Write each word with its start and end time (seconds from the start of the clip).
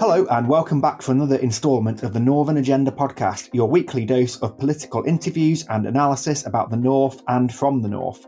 Hello, 0.00 0.26
and 0.30 0.48
welcome 0.48 0.80
back 0.80 1.02
for 1.02 1.12
another 1.12 1.36
instalment 1.36 2.02
of 2.02 2.14
the 2.14 2.20
Northern 2.20 2.56
Agenda 2.56 2.90
podcast, 2.90 3.50
your 3.52 3.68
weekly 3.68 4.06
dose 4.06 4.38
of 4.38 4.56
political 4.56 5.04
interviews 5.04 5.66
and 5.68 5.84
analysis 5.84 6.46
about 6.46 6.70
the 6.70 6.76
North 6.78 7.22
and 7.28 7.52
from 7.52 7.82
the 7.82 7.88
North. 7.88 8.26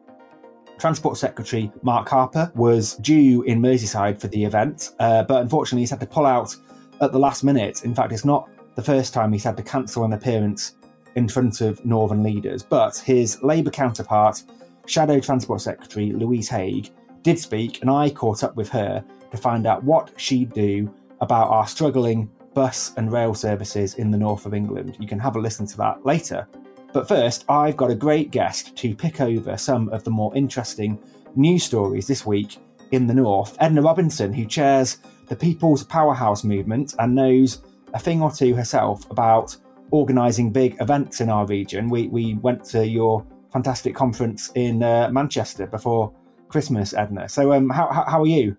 Transport 0.78 1.16
Secretary 1.16 1.72
Mark 1.82 2.08
Harper 2.08 2.52
was 2.54 2.94
due 2.98 3.42
in 3.42 3.60
Merseyside 3.60 4.20
for 4.20 4.28
the 4.28 4.44
event, 4.44 4.92
uh, 5.00 5.24
but 5.24 5.42
unfortunately 5.42 5.82
he's 5.82 5.90
had 5.90 5.98
to 5.98 6.06
pull 6.06 6.26
out 6.26 6.54
at 7.00 7.10
the 7.10 7.18
last 7.18 7.42
minute. 7.42 7.84
In 7.84 7.92
fact, 7.92 8.12
it's 8.12 8.24
not 8.24 8.48
the 8.76 8.82
first 8.82 9.12
time 9.12 9.32
he's 9.32 9.42
had 9.42 9.56
to 9.56 9.64
cancel 9.64 10.04
an 10.04 10.12
appearance 10.12 10.76
in 11.14 11.28
front 11.28 11.60
of 11.60 11.84
Northern 11.84 12.22
leaders. 12.22 12.62
But 12.62 12.96
his 12.98 13.42
Labour 13.42 13.70
counterpart, 13.70 14.42
Shadow 14.86 15.20
Transport 15.20 15.60
Secretary 15.60 16.12
Louise 16.12 16.48
Haigh, 16.48 16.84
did 17.22 17.38
speak, 17.38 17.80
and 17.82 17.90
I 17.90 18.10
caught 18.10 18.44
up 18.44 18.56
with 18.56 18.68
her 18.70 19.04
to 19.30 19.36
find 19.36 19.66
out 19.66 19.84
what 19.84 20.12
she'd 20.16 20.52
do 20.52 20.92
about 21.20 21.48
our 21.48 21.66
struggling 21.66 22.30
bus 22.54 22.92
and 22.96 23.12
rail 23.12 23.34
services 23.34 23.94
in 23.94 24.10
the 24.10 24.18
north 24.18 24.46
of 24.46 24.54
England. 24.54 24.96
You 24.98 25.06
can 25.06 25.18
have 25.18 25.36
a 25.36 25.40
listen 25.40 25.66
to 25.66 25.76
that 25.78 26.04
later. 26.06 26.46
But 26.92 27.06
first, 27.06 27.44
I've 27.48 27.76
got 27.76 27.90
a 27.90 27.94
great 27.94 28.30
guest 28.30 28.76
to 28.76 28.94
pick 28.94 29.20
over 29.20 29.56
some 29.56 29.88
of 29.90 30.04
the 30.04 30.10
more 30.10 30.34
interesting 30.34 30.98
news 31.36 31.64
stories 31.64 32.06
this 32.06 32.24
week 32.24 32.56
in 32.92 33.06
the 33.06 33.14
north. 33.14 33.56
Edna 33.60 33.82
Robinson, 33.82 34.32
who 34.32 34.46
chairs 34.46 34.98
the 35.26 35.36
People's 35.36 35.84
Powerhouse 35.84 36.44
movement 36.44 36.94
and 36.98 37.14
knows 37.14 37.62
a 37.92 37.98
thing 37.98 38.22
or 38.22 38.32
two 38.32 38.54
herself 38.54 39.08
about 39.10 39.56
organising 39.90 40.52
big 40.52 40.76
events 40.80 41.20
in 41.20 41.28
our 41.28 41.46
region. 41.46 41.88
We 41.88 42.08
we 42.08 42.34
went 42.34 42.64
to 42.66 42.86
your 42.86 43.26
fantastic 43.52 43.94
conference 43.94 44.50
in 44.54 44.82
uh, 44.82 45.08
Manchester 45.10 45.66
before 45.66 46.12
Christmas, 46.48 46.94
Edna. 46.94 47.28
So 47.28 47.52
um, 47.52 47.70
how, 47.70 47.88
how 47.92 48.04
how 48.04 48.22
are 48.22 48.26
you? 48.26 48.56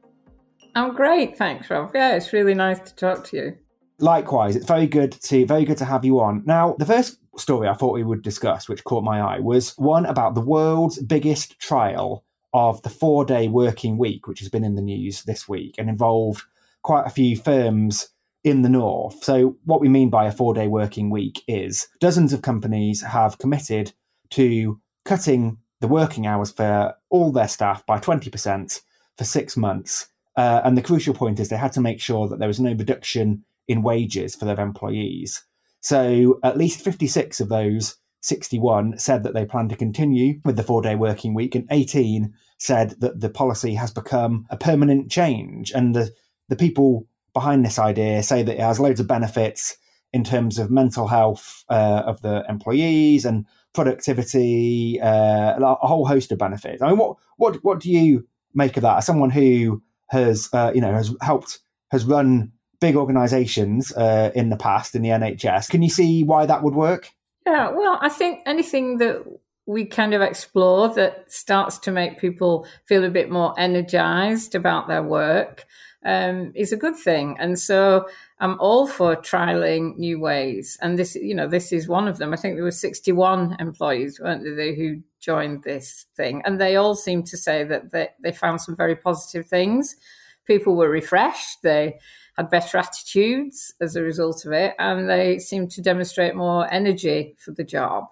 I'm 0.75 0.94
great, 0.94 1.38
thanks, 1.38 1.69
Rob. 1.69 1.91
Yeah, 1.94 2.16
it's 2.16 2.31
really 2.33 2.53
nice 2.53 2.80
to 2.80 2.95
talk 2.95 3.23
to 3.25 3.38
you. 3.38 3.57
Likewise, 4.00 4.55
it's 4.55 4.66
very 4.66 4.88
good 4.88 5.11
to 5.11 5.45
very 5.45 5.66
good 5.66 5.77
to 5.77 5.85
have 5.85 6.05
you 6.05 6.19
on. 6.19 6.44
Now, 6.45 6.75
the 6.80 6.85
first 6.85 7.19
story 7.38 7.67
I 7.67 7.73
thought 7.73 7.94
we 7.94 8.03
would 8.03 8.22
discuss, 8.22 8.69
which 8.69 8.83
caught 8.83 9.03
my 9.03 9.19
eye, 9.19 9.39
was 9.39 9.73
one 9.77 10.05
about 10.05 10.35
the 10.35 10.41
world's 10.41 11.02
biggest 11.02 11.59
trial 11.59 12.23
of 12.53 12.81
the 12.81 12.89
four-day 12.89 13.47
working 13.47 13.97
week, 13.97 14.27
which 14.27 14.39
has 14.39 14.50
been 14.50 14.63
in 14.63 14.75
the 14.75 14.81
news 14.81 15.23
this 15.23 15.47
week 15.47 15.75
and 15.77 15.89
involved 15.89 16.44
quite 16.81 17.05
a 17.05 17.11
few 17.11 17.38
firms 17.38 18.09
in 18.44 18.62
the 18.62 18.70
north. 18.70 19.23
So, 19.23 19.58
what 19.66 19.82
we 19.82 19.90
mean 19.90 20.09
by 20.09 20.26
a 20.26 20.32
four 20.32 20.54
day 20.54 20.68
working 20.68 21.09
week 21.09 21.44
is 21.48 21.88
dozens 22.00 22.34
of 22.34 22.42
companies 22.42 23.02
have 23.02 23.38
committed 23.38 23.94
to 24.31 24.80
cutting 25.06 25.58
the 25.81 25.88
working 25.88 26.28
hours 26.28 26.52
for 26.52 26.94
all 27.09 27.31
their 27.31 27.47
staff 27.47 27.86
by 27.86 28.00
20% 28.00 28.81
for 29.18 29.24
six 29.24 29.58
months. 29.58 30.08
Uh, 30.36 30.62
and 30.63 30.78
the 30.78 30.81
crucial 30.81 31.13
point 31.13 31.40
is 31.40 31.50
they 31.50 31.58
had 31.58 31.74
to 31.74 31.81
make 31.81 32.00
sure 32.00 32.28
that 32.28 32.40
there 32.40 32.47
was 32.47 32.59
no 32.59 32.72
reduction 32.72 33.44
in 33.68 33.81
wages 33.81 34.36
for 34.36 34.46
their 34.46 34.59
employees. 34.59 35.44
So, 35.81 36.40
at 36.44 36.58
least 36.58 36.81
56 36.81 37.40
of 37.40 37.50
those 37.50 37.96
61 38.22 38.97
said 38.97 39.24
that 39.24 39.34
they 39.34 39.46
plan 39.46 39.69
to 39.69 39.75
continue 39.75 40.40
with 40.44 40.58
the 40.58 40.63
four 40.63 40.81
day 40.81 40.96
working 40.96 41.34
week, 41.34 41.56
and 41.56 41.68
18 41.72 42.34
said 42.58 42.96
that 43.00 43.19
the 43.19 43.30
policy 43.30 43.75
has 43.75 43.92
become 43.92 44.46
a 44.50 44.58
permanent 44.58 45.09
change. 45.09 45.72
And 45.72 45.96
the, 45.96 46.12
the 46.50 46.58
people 46.58 47.08
behind 47.34 47.66
this 47.66 47.79
idea 47.79 48.23
say 48.23 48.44
that 48.44 48.56
it 48.56 48.59
has 48.59 48.79
loads 48.79 49.00
of 49.00 49.07
benefits 49.07 49.78
in 50.12 50.23
terms 50.23 50.57
of 50.57 50.72
mental 50.72 51.07
health 51.07 51.63
uh, 51.69 52.03
of 52.06 52.22
the 52.22 52.44
employees 52.50 53.25
and 53.25 53.45
productivity, 53.73 55.00
uh, 55.01 55.56
a 55.59 55.88
whole 55.88 56.06
host 56.06 56.31
of 56.31 56.39
benefits. 56.39 56.81
I 56.81 56.89
mean, 56.89 56.97
what 56.97 57.18
what 57.38 57.63
what 57.63 57.79
do 57.79 57.91
you 57.91 58.28
make 58.53 58.78
of 58.78 58.84
that? 58.84 58.97
As 58.97 59.06
someone 59.06 59.29
who 59.29 59.81
has 60.07 60.50
uh, 60.53 60.72
you 60.73 60.81
know 60.81 60.94
has 60.94 61.13
helped 61.22 61.59
has 61.91 62.06
run 62.06 62.51
big 62.81 62.95
organisations 62.95 63.91
uh, 63.94 64.31
in 64.34 64.50
the 64.50 64.57
past 64.57 64.95
in 64.95 65.01
the 65.01 65.09
NHS, 65.09 65.69
can 65.69 65.81
you 65.81 65.89
see 65.89 66.23
why 66.23 66.45
that 66.45 66.63
would 66.63 66.75
work? 66.75 67.12
Yeah, 67.45 67.69
well, 67.69 67.97
I 68.01 68.09
think 68.09 68.41
anything 68.45 68.97
that 68.97 69.23
we 69.66 69.85
kind 69.85 70.16
of 70.16 70.22
explore 70.22 70.89
that 70.95 71.31
starts 71.31 71.78
to 71.78 71.91
make 71.91 72.19
people 72.19 72.66
feel 72.85 73.03
a 73.03 73.09
bit 73.09 73.29
more 73.29 73.53
energized 73.59 74.56
about 74.56 74.88
their 74.88 75.03
work 75.03 75.66
um, 76.06 76.52
is 76.56 76.72
a 76.72 76.78
good 76.78 76.96
thing. 76.96 77.36
And 77.40 77.60
so 77.60 78.08
I'm 78.40 78.60
all 78.60 78.88
for 78.88 79.16
trialing 79.16 79.98
new 79.98 80.20
ways. 80.20 80.78
And 80.82 80.98
this, 80.98 81.16
you 81.16 81.36
know, 81.36 81.48
this 81.48 81.72
is 81.72 81.88
one 81.88 82.08
of 82.08 82.18
them. 82.18 82.34
I 82.34 82.38
think 82.38 82.56
there 82.56 82.64
were 82.64 82.72
61 82.72 83.58
employees, 83.60 84.20
weren't 84.20 84.44
there, 84.44 84.76
who 84.76 85.02
joined 85.20 85.64
this 85.64 86.06
thing. 86.16 86.42
And 86.46 86.60
they 86.60 86.78
all 86.78 86.96
seem 86.96 87.24
to 87.24 87.38
say 87.38 87.64
that 87.66 87.92
they, 87.92 88.10
they 88.22 88.32
found 88.32 88.62
some 88.62 88.76
very 88.76 88.96
positive 88.96 89.48
things. 89.48 89.96
People 90.46 90.76
were 90.76 90.90
refreshed. 90.90 91.62
They 91.64 92.00
had 92.38 92.50
better 92.50 92.78
attitudes 92.78 93.74
as 93.81 93.96
a 93.96 94.02
result 94.02 94.46
of 94.46 94.54
it. 94.54 94.76
And 94.80 95.10
they 95.10 95.40
seemed 95.40 95.72
to 95.72 95.81
demonstrate 95.81 96.36
more 96.36 96.72
energy 96.72 97.36
for 97.38 97.52
the 97.52 97.66
job. 97.66 98.06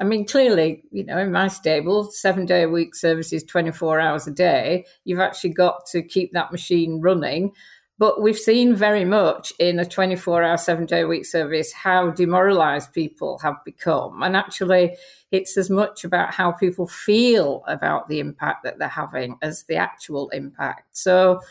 I 0.00 0.04
mean, 0.04 0.26
clearly, 0.26 0.82
you 0.90 1.04
know, 1.04 1.18
in 1.18 1.30
my 1.30 1.48
stable, 1.48 2.04
seven 2.04 2.46
day 2.46 2.62
a 2.62 2.68
week 2.68 2.94
services, 2.94 3.44
24 3.44 4.00
hours 4.00 4.26
a 4.26 4.30
day, 4.30 4.86
you've 5.04 5.20
actually 5.20 5.50
got 5.50 5.84
to 5.86 6.02
keep 6.02 6.32
that 6.32 6.50
machine 6.50 7.02
running. 7.02 7.52
But 7.98 8.22
we've 8.22 8.38
seen 8.38 8.74
very 8.74 9.04
much 9.04 9.52
in 9.58 9.78
a 9.78 9.84
24 9.84 10.42
hour, 10.42 10.56
seven 10.56 10.86
day 10.86 11.02
a 11.02 11.06
week 11.06 11.26
service 11.26 11.70
how 11.70 12.12
demoralized 12.12 12.94
people 12.94 13.38
have 13.40 13.62
become. 13.62 14.22
And 14.22 14.34
actually, 14.36 14.96
it's 15.32 15.58
as 15.58 15.68
much 15.68 16.02
about 16.02 16.32
how 16.32 16.50
people 16.50 16.86
feel 16.86 17.62
about 17.66 18.08
the 18.08 18.20
impact 18.20 18.64
that 18.64 18.78
they're 18.78 18.88
having 18.88 19.36
as 19.42 19.64
the 19.64 19.76
actual 19.76 20.30
impact. 20.30 20.96
So, 20.96 21.42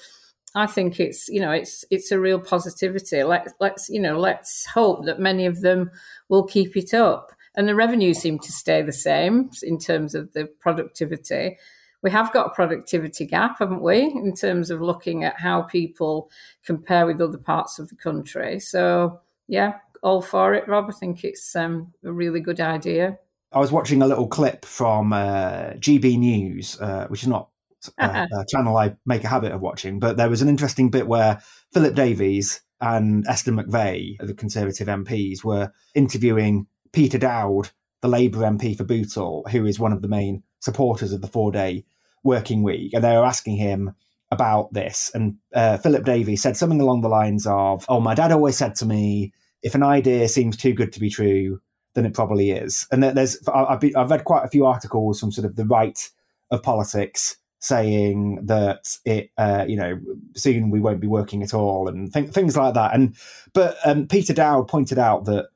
I 0.55 0.65
think 0.65 0.99
it's 0.99 1.29
you 1.29 1.39
know 1.39 1.51
it's 1.51 1.85
it's 1.91 2.11
a 2.11 2.19
real 2.19 2.39
positivity. 2.39 3.21
Let's 3.21 3.53
let's 3.59 3.87
you 3.87 4.01
know 4.01 4.19
let's 4.19 4.65
hope 4.65 5.05
that 5.05 5.19
many 5.19 5.45
of 5.45 5.61
them 5.61 5.91
will 6.29 6.43
keep 6.43 6.75
it 6.75 6.95
up 6.95 7.31
and 7.59 7.67
the 7.67 7.75
revenues 7.75 8.19
seem 8.19 8.39
to 8.39 8.53
stay 8.53 8.81
the 8.81 8.93
same 8.93 9.49
in 9.63 9.77
terms 9.77 10.15
of 10.15 10.31
the 10.31 10.45
productivity. 10.61 11.57
We 12.01 12.09
have 12.09 12.31
got 12.31 12.47
a 12.47 12.55
productivity 12.55 13.25
gap, 13.25 13.59
haven't 13.59 13.81
we, 13.81 14.03
in 14.03 14.33
terms 14.33 14.71
of 14.71 14.79
looking 14.79 15.25
at 15.25 15.37
how 15.37 15.63
people 15.63 16.31
compare 16.65 17.05
with 17.05 17.19
other 17.19 17.37
parts 17.37 17.77
of 17.77 17.89
the 17.89 17.97
country. 17.97 18.61
So, 18.61 19.19
yeah, 19.49 19.73
all 20.01 20.21
for 20.21 20.53
it, 20.53 20.69
Rob. 20.69 20.85
I 20.87 20.93
think 20.93 21.25
it's 21.25 21.53
um, 21.53 21.91
a 22.05 22.13
really 22.13 22.39
good 22.39 22.61
idea. 22.61 23.19
I 23.51 23.59
was 23.59 23.73
watching 23.73 24.01
a 24.01 24.07
little 24.07 24.29
clip 24.29 24.63
from 24.63 25.11
uh, 25.11 25.71
GB 25.71 26.17
News, 26.17 26.79
uh, 26.79 27.07
which 27.09 27.23
is 27.23 27.27
not 27.27 27.49
a, 27.97 28.05
a 28.05 28.45
channel 28.47 28.77
I 28.77 28.95
make 29.05 29.25
a 29.25 29.27
habit 29.27 29.51
of 29.51 29.59
watching, 29.59 29.99
but 29.99 30.15
there 30.15 30.29
was 30.29 30.41
an 30.41 30.47
interesting 30.47 30.91
bit 30.91 31.09
where 31.09 31.41
Philip 31.73 31.93
Davies 31.93 32.61
and 32.79 33.27
Esther 33.27 33.51
McVey, 33.51 34.15
the 34.25 34.33
Conservative 34.33 34.87
MPs, 34.87 35.43
were 35.43 35.73
interviewing 35.93 36.65
Peter 36.91 37.17
Dowd, 37.17 37.69
the 38.01 38.07
Labour 38.07 38.39
MP 38.39 38.75
for 38.75 38.83
Bootle, 38.83 39.45
who 39.51 39.65
is 39.65 39.79
one 39.79 39.93
of 39.93 40.01
the 40.01 40.07
main 40.07 40.43
supporters 40.59 41.11
of 41.11 41.21
the 41.21 41.27
four 41.27 41.51
day 41.51 41.85
working 42.23 42.63
week, 42.63 42.93
and 42.93 43.03
they 43.03 43.15
were 43.15 43.25
asking 43.25 43.57
him 43.57 43.95
about 44.31 44.71
this. 44.73 45.11
And 45.13 45.37
uh, 45.53 45.77
Philip 45.77 46.05
Davies 46.05 46.41
said 46.41 46.55
something 46.55 46.81
along 46.81 47.01
the 47.01 47.09
lines 47.09 47.47
of, 47.47 47.85
Oh, 47.89 47.99
my 47.99 48.13
dad 48.13 48.31
always 48.31 48.57
said 48.57 48.75
to 48.75 48.85
me, 48.85 49.33
if 49.63 49.75
an 49.75 49.83
idea 49.83 50.27
seems 50.29 50.55
too 50.55 50.73
good 50.73 50.93
to 50.93 50.99
be 50.99 51.09
true, 51.09 51.61
then 51.95 52.05
it 52.05 52.13
probably 52.13 52.51
is. 52.51 52.87
And 52.91 53.03
there's, 53.03 53.37
I've, 53.47 53.79
been, 53.79 53.95
I've 53.95 54.11
read 54.11 54.23
quite 54.23 54.45
a 54.45 54.49
few 54.49 54.65
articles 54.65 55.19
from 55.19 55.31
sort 55.31 55.45
of 55.45 55.55
the 55.55 55.65
right 55.65 56.09
of 56.51 56.63
politics 56.63 57.37
saying 57.59 58.45
that 58.45 58.95
it, 59.03 59.31
uh, 59.37 59.65
you 59.67 59.75
know, 59.75 59.99
soon 60.35 60.69
we 60.69 60.79
won't 60.79 61.01
be 61.01 61.07
working 61.07 61.43
at 61.43 61.53
all 61.53 61.89
and 61.89 62.13
th- 62.13 62.29
things 62.29 62.55
like 62.55 62.73
that. 62.75 62.93
And 62.93 63.15
but 63.53 63.77
um, 63.83 64.07
Peter 64.07 64.33
Dowd 64.33 64.67
pointed 64.67 64.97
out 64.97 65.25
that 65.25 65.49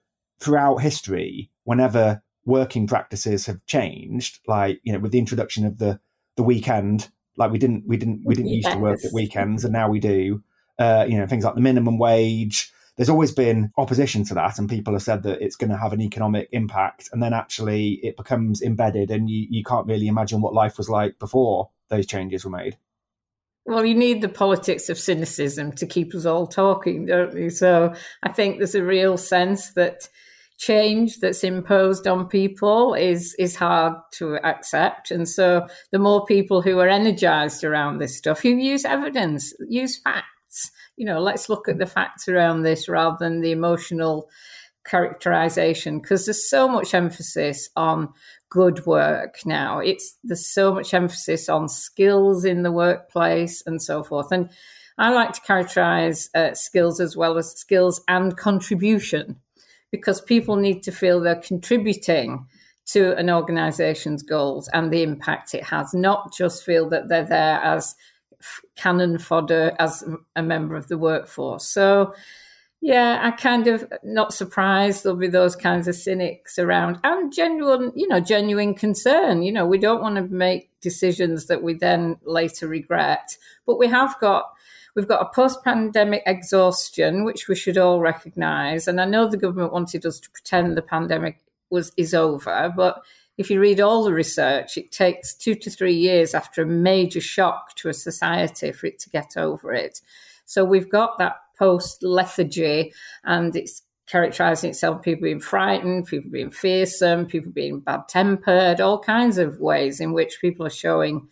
throughout 0.44 0.78
history, 0.78 1.50
whenever 1.64 2.22
working 2.46 2.88
practices 2.88 3.46
have 3.46 3.66
changed, 3.66 4.40
like 4.48 4.80
you 4.84 4.92
know, 4.92 5.00
with 5.00 5.12
the 5.12 5.20
introduction 5.20 5.66
of 5.66 5.78
the 5.78 6.00
the 6.36 6.44
weekend, 6.44 7.10
like 7.38 7.52
we 7.52 7.58
didn't 7.58 7.84
we 7.88 7.98
didn't 7.98 8.22
we 8.26 8.36
didn't 8.36 8.52
yes. 8.52 8.66
used 8.66 8.72
to 8.72 8.82
work 8.82 9.04
at 9.06 9.14
weekends, 9.14 9.64
and 9.64 9.74
now 9.74 9.90
we 9.90 10.00
do. 10.00 10.44
Uh, 10.80 11.06
you 11.08 11.18
know, 11.18 11.28
things 11.28 11.46
like 11.46 11.54
the 11.54 11.62
minimum 11.62 12.00
wage, 12.00 12.72
there's 12.98 13.10
always 13.10 13.32
been 13.32 13.72
opposition 13.78 14.24
to 14.26 14.34
that, 14.34 14.58
and 14.58 14.70
people 14.70 14.94
have 14.94 15.04
said 15.04 15.24
that 15.24 15.42
it's 15.42 15.56
going 15.56 15.70
to 15.70 15.78
have 15.78 15.94
an 15.94 16.02
economic 16.02 16.50
impact, 16.52 17.10
and 17.12 17.22
then 17.22 17.34
actually 17.34 18.00
it 18.04 18.18
becomes 18.18 18.62
embedded, 18.62 19.12
and 19.12 19.30
you, 19.30 19.48
you 19.50 19.64
can't 19.64 19.88
really 19.88 20.08
imagine 20.08 20.42
what 20.42 20.54
life 20.54 20.78
was 20.78 20.90
like 20.90 21.18
before 21.20 21.70
those 21.90 22.06
changes 22.06 22.44
were 22.44 22.52
made. 22.52 22.78
Well, 23.66 23.86
you 23.86 23.96
need 23.96 24.22
the 24.22 24.30
politics 24.30 24.90
of 24.90 25.00
cynicism 25.00 25.72
to 25.74 25.86
keep 25.86 26.14
us 26.14 26.26
all 26.26 26.48
talking, 26.48 27.06
don't 27.06 27.36
you? 27.38 27.50
So 27.50 27.94
I 28.22 28.32
think 28.32 28.58
there's 28.58 28.76
a 28.76 28.84
real 28.84 29.18
sense 29.18 29.72
that 29.74 30.10
change 30.58 31.20
that's 31.20 31.44
imposed 31.44 32.08
on 32.08 32.28
people 32.28 32.94
is 32.94 33.36
is 33.40 33.56
hard 33.56 33.96
to 34.14 34.36
accept. 34.46 35.12
And 35.12 35.28
so 35.28 35.68
the 35.92 36.00
more 36.00 36.26
people 36.26 36.62
who 36.62 36.80
are 36.80 36.88
energized 36.88 37.64
around 37.64 37.98
this 37.98 38.18
stuff 38.18 38.42
who 38.42 38.50
use 38.50 38.86
evidence 38.86 39.54
use 39.68 39.98
facts 39.98 40.72
you 40.98 41.06
know 41.06 41.20
let's 41.20 41.50
look 41.50 41.68
at 41.68 41.80
the 41.80 41.86
facts 41.86 42.30
around 42.30 42.62
this 42.62 42.88
rather 42.88 43.18
than 43.20 43.42
the 43.42 43.52
emotional 43.52 44.30
characterization 44.86 46.00
because 46.00 46.26
there's 46.26 46.50
so 46.50 46.68
much 46.68 46.94
emphasis 46.94 47.70
on 47.76 48.10
good 48.50 48.86
work 48.86 49.40
now. 49.46 49.80
It's 49.80 50.18
there's 50.24 50.46
so 50.46 50.74
much 50.74 50.94
emphasis 50.94 51.50
on 51.50 51.70
skills 51.70 52.46
in 52.46 52.64
the 52.64 52.72
workplace 52.72 53.64
and 53.66 53.82
so 53.82 54.04
forth. 54.04 54.32
And 54.32 54.50
i 55.00 55.10
like 55.10 55.34
to 55.34 55.42
characterize 55.42 56.30
uh, 56.36 56.54
skills 56.54 57.00
as 57.00 57.18
well 57.18 57.36
as 57.40 57.52
skills 57.54 58.00
and 58.08 58.38
contribution 58.38 59.38
because 59.94 60.20
people 60.20 60.56
need 60.56 60.82
to 60.82 60.92
feel 60.92 61.22
they're 61.22 61.36
contributing 61.36 62.44
to 62.84 63.16
an 63.16 63.30
organization's 63.30 64.24
goals 64.24 64.68
and 64.74 64.92
the 64.92 65.04
impact 65.04 65.54
it 65.54 65.64
has, 65.64 65.94
not 65.94 66.34
just 66.34 66.66
feel 66.66 66.90
that 66.90 67.10
they're 67.10 67.24
there 67.24 67.62
as 67.64 67.94
cannon 68.76 69.20
fodder 69.20 69.76
as 69.78 70.04
a 70.36 70.42
member 70.42 70.76
of 70.76 70.88
the 70.88 70.98
workforce. 70.98 71.68
So, 71.68 72.16
yeah, 72.82 73.20
I 73.22 73.40
kind 73.40 73.68
of 73.68 73.88
not 74.04 74.34
surprised 74.34 75.04
there'll 75.04 75.16
be 75.16 75.28
those 75.28 75.56
kinds 75.56 75.88
of 75.88 75.94
cynics 75.94 76.58
around 76.58 76.98
and 77.04 77.32
genuine, 77.32 77.92
you 77.96 78.08
know, 78.08 78.20
genuine 78.20 78.74
concern. 78.74 79.44
You 79.44 79.52
know, 79.52 79.68
we 79.68 79.78
don't 79.78 80.02
want 80.02 80.16
to 80.16 80.24
make 80.24 80.72
decisions 80.82 81.46
that 81.46 81.62
we 81.62 81.76
then 81.76 82.18
later 82.24 82.68
regret, 82.68 83.38
but 83.68 83.78
we 83.78 83.88
have 83.90 84.20
got 84.20 84.53
We've 84.96 85.08
got 85.08 85.22
a 85.22 85.34
post 85.34 85.64
pandemic 85.64 86.24
exhaustion, 86.26 87.24
which 87.24 87.48
we 87.48 87.56
should 87.56 87.78
all 87.78 88.00
recognise. 88.00 88.88
And 88.88 89.02
I 89.02 89.06
know 89.06 89.28
the 89.28 89.38
government 89.38 89.74
wanted 89.74 90.06
us 90.06 90.20
to 90.20 90.30
pretend 90.30 90.78
the 90.78 90.82
pandemic 90.82 91.40
was 91.70 91.92
is 91.98 92.14
over, 92.14 92.72
but 92.76 93.02
if 93.38 93.50
you 93.50 93.60
read 93.60 93.82
all 93.82 94.04
the 94.04 94.14
research, 94.14 94.78
it 94.78 94.92
takes 94.92 95.34
two 95.34 95.56
to 95.56 95.70
three 95.72 95.96
years 95.96 96.36
after 96.36 96.62
a 96.62 96.68
major 96.68 97.22
shock 97.22 97.76
to 97.78 97.90
a 97.90 97.94
society 97.94 98.72
for 98.72 98.86
it 98.86 99.00
to 99.00 99.10
get 99.10 99.36
over 99.38 99.74
it. 99.74 100.02
So 100.46 100.64
we've 100.64 100.90
got 100.90 101.18
that 101.18 101.38
post 101.58 102.04
lethargy, 102.04 102.94
and 103.24 103.56
it's 103.56 103.82
characterizing 104.06 104.72
itself 104.72 105.02
people 105.02 105.24
being 105.24 105.40
frightened, 105.40 106.06
people 106.06 106.30
being 106.30 106.52
fearsome, 106.52 107.26
people 107.26 107.52
being 107.52 107.80
bad 107.80 108.08
tempered, 108.08 108.82
all 108.82 109.00
kinds 109.00 109.38
of 109.38 109.60
ways 109.60 110.00
in 110.00 110.14
which 110.14 110.42
people 110.42 110.66
are 110.66 110.72
showing 110.72 111.28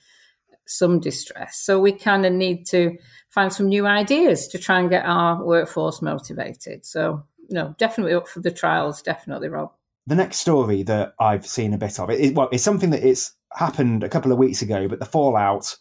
some 0.68 1.00
distress. 1.00 1.60
So 1.62 1.80
we 1.80 1.92
kind 1.92 2.26
of 2.26 2.34
need 2.34 2.66
to 2.68 2.98
find 3.30 3.52
some 3.52 3.68
new 3.68 3.86
ideas 3.86 4.48
to 4.50 4.58
try 4.58 4.80
and 4.80 4.90
get 4.90 5.06
our 5.06 5.44
workforce 5.44 6.02
motivated. 6.02 6.86
So, 6.86 7.24
no, 7.50 7.76
definitely 7.78 8.14
up 8.14 8.28
for 8.28 8.40
the 8.40 8.52
trials, 8.52 9.02
definitely, 9.02 9.50
Rob. 9.50 9.72
The 10.08 10.16
next 10.16 10.40
story 10.40 10.84
that 10.84 11.14
I've 11.20 11.46
seen 11.46 11.74
a 11.74 11.78
bit 11.78 12.00
of, 12.00 12.10
it, 12.10 12.36
well, 12.36 12.50
it's 12.52 12.64
something 12.64 12.90
that 12.92 13.08
it's 13.08 13.34
happened 13.54 14.04
a 14.04 14.10
couple 14.10 14.32
of 14.32 14.38
weeks 14.38 14.62
ago, 14.62 14.88
but 14.88 15.00
the 15.00 15.06
fallout 15.06 15.76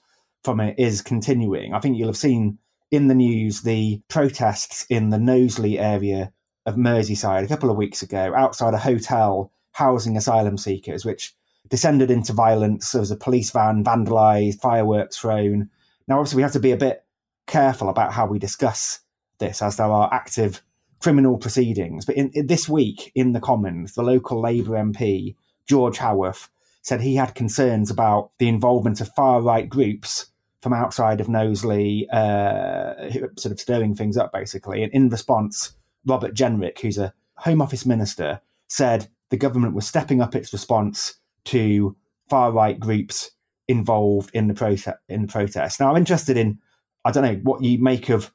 from 0.45 0.61
it 0.61 0.79
is 0.79 1.03
continuing. 1.03 1.75
I 1.75 1.81
think 1.81 1.97
you'll 1.97 2.09
have 2.09 2.17
seen 2.17 2.59
in 2.91 3.07
the 3.07 3.15
news 3.15 3.63
the 3.63 4.03
protests 4.09 4.85
in 4.91 5.11
the 5.11 5.19
Knowsley 5.19 5.79
area 5.79 6.33
of 6.67 6.77
Merseyside 6.77 7.45
a 7.45 7.49
couple 7.49 7.71
of 7.71 7.77
weeks 7.77 8.03
ago 8.03 8.33
outside 8.37 8.75
a 8.75 8.79
hotel 8.79 9.53
housing 9.73 10.17
asylum 10.17 10.59
seekers, 10.59 11.05
which 11.05 11.35
descended 11.71 12.11
into 12.11 12.33
violence. 12.33 12.93
There 12.93 13.01
was 13.01 13.11
a 13.11 13.17
police 13.17 13.51
van 13.51 13.83
vandalised, 13.83 14.61
fireworks 14.61 15.19
thrown. 15.19 15.71
Now, 16.07 16.19
obviously, 16.19 16.37
we 16.37 16.43
have 16.43 16.53
to 16.53 16.61
be 16.61 16.73
a 16.73 16.77
bit 16.77 17.05
careful 17.47 17.89
about 17.89 18.13
how 18.13 18.27
we 18.27 18.39
discuss 18.39 19.01
this, 19.39 19.63
as 19.63 19.77
there 19.77 19.87
are 19.87 20.13
active 20.13 20.63
criminal 21.01 21.39
proceedings. 21.39 22.05
But 22.05 22.17
in, 22.17 22.31
in 22.35 22.47
this 22.47 22.69
week 22.69 23.11
in 23.15 23.33
the 23.33 23.41
Commons, 23.41 23.95
the 23.95 24.03
local 24.03 24.41
Labour 24.41 24.73
MP 24.73 25.35
George 25.67 25.99
Howarth 25.99 26.49
said 26.83 27.01
he 27.01 27.15
had 27.15 27.35
concerns 27.35 27.91
about 27.91 28.31
the 28.39 28.49
involvement 28.49 29.01
of 29.01 29.15
far 29.15 29.41
right 29.41 29.69
groups 29.69 30.27
from 30.61 30.73
outside 30.73 31.21
of 31.21 31.29
Knowsley, 31.29 32.09
uh, 32.11 33.11
sort 33.39 33.53
of 33.53 33.61
stirring 33.61 33.95
things 33.95 34.17
up, 34.17 34.33
basically. 34.33 34.83
And 34.83 34.93
in 34.93 35.09
response, 35.09 35.73
Robert 36.05 36.35
Jenrick, 36.35 36.81
who's 36.81 36.99
a 36.99 37.15
Home 37.37 37.63
Office 37.63 37.87
minister, 37.87 38.41
said 38.69 39.09
the 39.31 39.37
government 39.37 39.75
was 39.75 39.87
stepping 39.87 40.21
up 40.21 40.35
its 40.35 40.53
response 40.53 41.15
to 41.45 41.97
far 42.29 42.53
right 42.53 42.79
groups 42.79 43.31
involved 43.69 44.31
in 44.35 44.49
the 44.49 44.55
protest. 44.55 44.99
In 45.09 45.23
the 45.23 45.29
protest. 45.29 45.81
Now, 45.81 45.91
I'm 45.91 45.97
interested 45.97 46.37
in 46.37 46.59
I 47.05 47.11
don't 47.11 47.25
know 47.25 47.41
what 47.43 47.63
you 47.63 47.79
make 47.79 48.09
of 48.11 48.33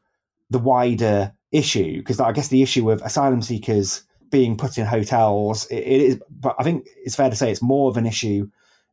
the 0.49 0.59
wider 0.59 1.33
issue 1.51 1.97
because 1.97 2.19
I 2.19 2.31
guess 2.31 2.47
the 2.47 2.61
issue 2.61 2.89
of 2.91 3.01
asylum 3.01 3.41
seekers 3.41 4.03
being 4.31 4.57
put 4.57 4.77
in 4.77 4.85
hotels 4.85 5.65
it, 5.67 5.77
it 5.77 6.01
is, 6.01 6.19
but 6.29 6.55
I 6.59 6.63
think 6.63 6.87
it's 6.97 7.15
fair 7.15 7.29
to 7.29 7.35
say 7.35 7.51
it's 7.51 7.61
more 7.61 7.89
of 7.89 7.97
an 7.97 8.05
issue 8.05 8.49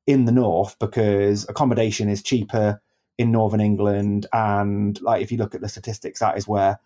in 0.06 0.24
the 0.24 0.32
north 0.32 0.78
because 0.78 1.48
accommodation 1.48 2.08
is 2.08 2.22
cheaper 2.22 2.80
in 3.18 3.30
northern 3.30 3.60
England, 3.60 4.26
and 4.32 5.00
like 5.02 5.22
if 5.22 5.30
you 5.30 5.38
look 5.38 5.54
at 5.54 5.60
the 5.60 5.68
statistics, 5.68 6.20
that 6.20 6.36
is 6.36 6.48
where 6.48 6.78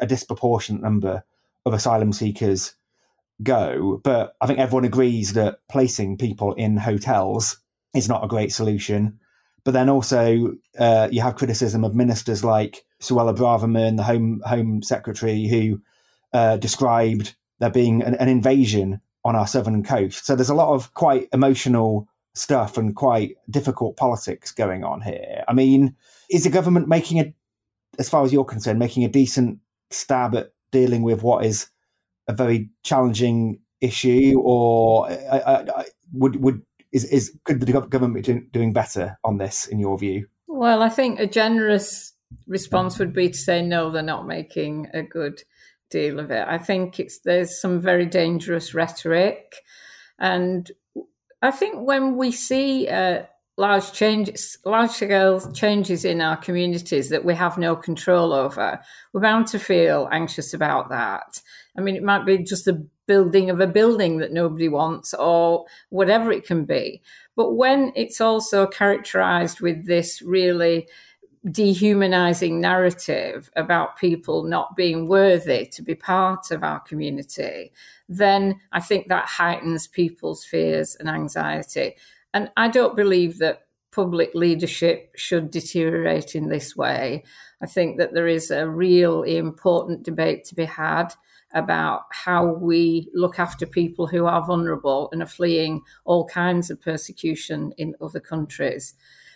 a 0.00 0.06
disproportionate 0.06 0.82
number 0.82 1.22
of 1.64 1.72
asylum 1.72 2.12
seekers 2.12 2.74
go. 3.42 4.00
But 4.02 4.34
I 4.40 4.46
think 4.46 4.58
everyone 4.58 4.84
agrees 4.84 5.32
that 5.34 5.60
placing 5.68 6.18
people 6.18 6.54
in 6.54 6.76
hotels 6.76 7.58
is 7.94 8.08
not 8.08 8.24
a 8.24 8.28
great 8.28 8.52
solution. 8.52 9.18
But 9.64 9.72
then 9.72 9.88
also 9.88 10.54
uh, 10.78 11.08
you 11.10 11.20
have 11.20 11.36
criticism 11.36 11.84
of 11.84 11.94
ministers 11.94 12.44
like 12.44 12.84
Suella 13.00 13.36
Braverman, 13.36 13.96
the 13.96 14.02
Home 14.02 14.40
Home 14.46 14.82
Secretary, 14.82 15.46
who 15.46 15.80
uh, 16.32 16.56
described 16.56 17.34
there 17.58 17.70
being 17.70 18.02
an, 18.02 18.14
an 18.14 18.28
invasion 18.28 19.00
on 19.24 19.36
our 19.36 19.46
southern 19.46 19.82
coast. 19.82 20.24
So 20.24 20.34
there's 20.34 20.48
a 20.48 20.54
lot 20.54 20.74
of 20.74 20.94
quite 20.94 21.28
emotional 21.32 22.08
stuff 22.34 22.78
and 22.78 22.96
quite 22.96 23.36
difficult 23.50 23.96
politics 23.96 24.50
going 24.52 24.82
on 24.84 25.02
here. 25.02 25.44
I 25.46 25.52
mean, 25.52 25.94
is 26.30 26.44
the 26.44 26.50
government 26.50 26.88
making 26.88 27.20
a, 27.20 27.34
as 27.98 28.08
far 28.08 28.24
as 28.24 28.32
you're 28.32 28.44
concerned, 28.44 28.78
making 28.78 29.04
a 29.04 29.08
decent 29.08 29.58
stab 29.90 30.34
at 30.34 30.52
dealing 30.70 31.02
with 31.02 31.22
what 31.22 31.44
is 31.44 31.68
a 32.30 32.32
very 32.32 32.70
challenging 32.84 33.60
issue, 33.80 34.40
or 34.42 35.10
I, 35.10 35.38
I, 35.38 35.54
I, 35.80 35.84
would 36.12 36.36
would 36.36 36.62
is 36.92 37.04
is 37.04 37.36
could 37.44 37.60
the 37.60 37.72
government 37.72 38.24
be 38.24 38.40
doing 38.52 38.72
better 38.72 39.18
on 39.24 39.38
this 39.38 39.66
in 39.66 39.80
your 39.80 39.98
view? 39.98 40.26
Well, 40.46 40.82
I 40.82 40.88
think 40.88 41.18
a 41.18 41.26
generous 41.26 42.12
response 42.46 42.98
would 42.98 43.12
be 43.12 43.30
to 43.30 43.38
say 43.38 43.62
no, 43.62 43.90
they're 43.90 44.02
not 44.02 44.26
making 44.26 44.88
a 44.94 45.02
good 45.02 45.42
deal 45.90 46.20
of 46.20 46.30
it. 46.30 46.46
I 46.46 46.58
think 46.58 47.00
it's 47.00 47.18
there's 47.20 47.60
some 47.60 47.80
very 47.80 48.06
dangerous 48.06 48.74
rhetoric, 48.74 49.56
and 50.18 50.70
I 51.42 51.50
think 51.50 51.86
when 51.86 52.16
we 52.16 52.30
see 52.30 52.88
uh, 52.88 53.24
large 53.56 53.92
changes, 53.92 54.58
large 54.64 54.90
scale 54.90 55.52
changes 55.52 56.04
in 56.04 56.20
our 56.20 56.36
communities 56.36 57.08
that 57.10 57.24
we 57.24 57.34
have 57.34 57.58
no 57.58 57.76
control 57.76 58.32
over, 58.32 58.80
we're 59.12 59.20
bound 59.20 59.46
to 59.48 59.58
feel 59.58 60.08
anxious 60.10 60.54
about 60.54 60.88
that. 60.90 61.40
I 61.76 61.80
mean, 61.80 61.96
it 61.96 62.02
might 62.02 62.26
be 62.26 62.38
just 62.38 62.64
the 62.64 62.86
building 63.06 63.50
of 63.50 63.60
a 63.60 63.66
building 63.66 64.18
that 64.18 64.32
nobody 64.32 64.68
wants 64.68 65.14
or 65.14 65.64
whatever 65.88 66.30
it 66.30 66.46
can 66.46 66.64
be. 66.64 67.02
But 67.36 67.54
when 67.54 67.92
it's 67.96 68.20
also 68.20 68.66
characterized 68.66 69.60
with 69.60 69.86
this 69.86 70.22
really 70.22 70.88
dehumanizing 71.50 72.60
narrative 72.60 73.50
about 73.56 73.96
people 73.96 74.44
not 74.44 74.76
being 74.76 75.08
worthy 75.08 75.66
to 75.66 75.82
be 75.82 75.94
part 75.94 76.50
of 76.50 76.62
our 76.62 76.80
community, 76.80 77.72
then 78.08 78.60
I 78.72 78.80
think 78.80 79.08
that 79.08 79.26
heightens 79.26 79.86
people's 79.86 80.44
fears 80.44 80.96
and 80.96 81.08
anxiety. 81.08 81.96
And 82.34 82.50
I 82.56 82.68
don't 82.68 82.94
believe 82.94 83.38
that 83.38 83.66
public 83.90 84.34
leadership 84.34 85.10
should 85.16 85.50
deteriorate 85.50 86.34
in 86.34 86.48
this 86.48 86.76
way. 86.76 87.24
I 87.60 87.66
think 87.66 87.98
that 87.98 88.14
there 88.14 88.28
is 88.28 88.50
a 88.50 88.68
real 88.68 89.22
important 89.22 90.02
debate 90.02 90.44
to 90.44 90.54
be 90.54 90.64
had 90.64 91.12
about 91.52 92.02
how 92.10 92.46
we 92.46 93.08
look 93.14 93.38
after 93.38 93.66
people 93.66 94.06
who 94.06 94.26
are 94.26 94.44
vulnerable 94.44 95.08
and 95.12 95.22
are 95.22 95.26
fleeing 95.26 95.82
all 96.04 96.26
kinds 96.26 96.70
of 96.70 96.80
persecution 96.80 97.72
in 97.76 97.94
other 98.00 98.20
countries. 98.20 98.94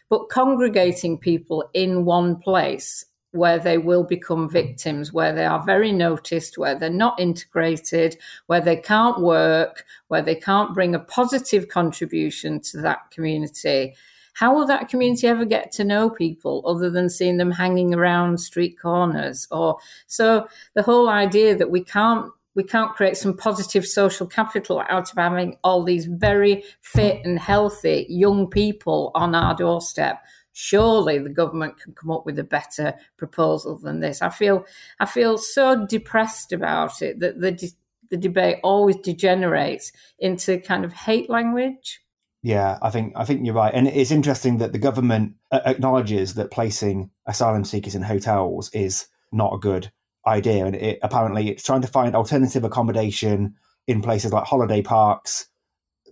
But 0.09 0.29
congregating 0.29 1.19
people 1.19 1.69
in 1.73 2.05
one 2.05 2.37
place 2.37 3.07
where 3.35 3.59
they 3.59 3.79
will 3.79 4.05
become 4.05 4.49
victims, 4.49 5.13
where 5.13 5.33
they 5.33 5.45
are 5.45 5.65
very 5.65 5.91
noticed, 5.91 6.57
where 6.57 6.77
they're 6.77 6.89
not 6.89 7.19
integrated, 7.19 8.17
where 8.47 8.61
they 8.61 8.77
can't 8.77 9.21
work, 9.21 9.85
where 10.07 10.23
they 10.23 10.37
can't 10.37 10.73
bring 10.73 10.95
a 10.95 11.01
positive 11.01 11.67
contribution 11.67 12.61
to 12.61 12.81
that 12.81 13.11
community, 13.11 13.93
how 14.35 14.55
will 14.55 14.67
that 14.67 14.89
community 14.89 15.27
ever 15.27 15.45
get 15.45 15.73
to 15.73 15.85
know 15.85 16.11
people 16.11 16.63
other 16.67 16.91
than 16.91 17.09
seeing 17.09 17.39
them 17.39 17.51
hanging 17.51 17.95
around 17.95 18.39
street 18.39 18.79
corners? 18.81 19.49
Or 19.51 19.79
so 20.07 20.47
the 20.75 20.83
whole 20.83 21.09
idea 21.09 21.57
that 21.57 21.71
we 21.71 21.83
can't 21.83 22.31
we 22.57 22.63
can't 22.63 22.95
create 22.95 23.17
some 23.17 23.37
positive 23.37 23.85
social 23.85 24.29
capital 24.29 24.81
out 24.89 25.11
of 25.11 25.19
having 25.19 25.57
all 25.65 25.83
these 25.83 26.07
very 26.07 26.63
fit 26.83 27.21
and 27.25 27.37
healthy 27.39 28.07
young 28.09 28.49
people 28.49 29.11
on 29.17 29.35
our 29.35 29.57
doorstep 29.57 30.23
surely 30.55 31.19
the 31.19 31.29
government 31.29 31.79
can 31.81 31.93
come 31.95 32.11
up 32.11 32.25
with 32.25 32.39
a 32.39 32.45
better 32.45 32.95
proposal 33.17 33.77
than 33.77 34.01
this. 34.01 34.23
I 34.23 34.31
feel 34.31 34.65
I 35.01 35.07
feel 35.07 35.37
so 35.37 35.85
depressed 35.87 36.53
about 36.53 37.03
it 37.03 37.21
that 37.21 37.41
the 37.41 37.73
the 38.11 38.17
debate 38.17 38.59
always 38.63 38.97
degenerates 38.97 39.93
into 40.19 40.59
kind 40.59 40.85
of 40.85 40.93
hate 40.93 41.29
language. 41.29 42.01
Yeah, 42.45 42.77
I 42.83 42.91
think 42.91 43.15
I 43.17 43.25
think 43.25 43.47
you're 43.47 43.55
right, 43.55 43.73
and 43.73 43.89
it's 43.89 44.11
interesting 44.11 44.59
that 44.59 44.73
the 44.73 44.79
government 44.79 45.37
acknowledges 45.51 46.35
that 46.35 46.51
placing 46.51 47.11
asylum 47.25 47.65
seekers 47.65 47.95
in 47.95 48.03
hotels 48.03 48.69
is 48.75 49.07
not 49.33 49.55
a 49.55 49.59
good 49.59 49.91
idea, 50.27 50.67
and 50.67 50.77
it, 50.77 50.99
apparently 51.03 51.49
it's 51.49 51.63
trying 51.63 51.81
to 51.81 51.89
find 51.89 52.15
alternative 52.15 52.63
accommodation 52.63 53.55
in 53.87 54.03
places 54.03 54.31
like 54.31 54.45
holiday 54.45 54.83
parks, 54.83 55.47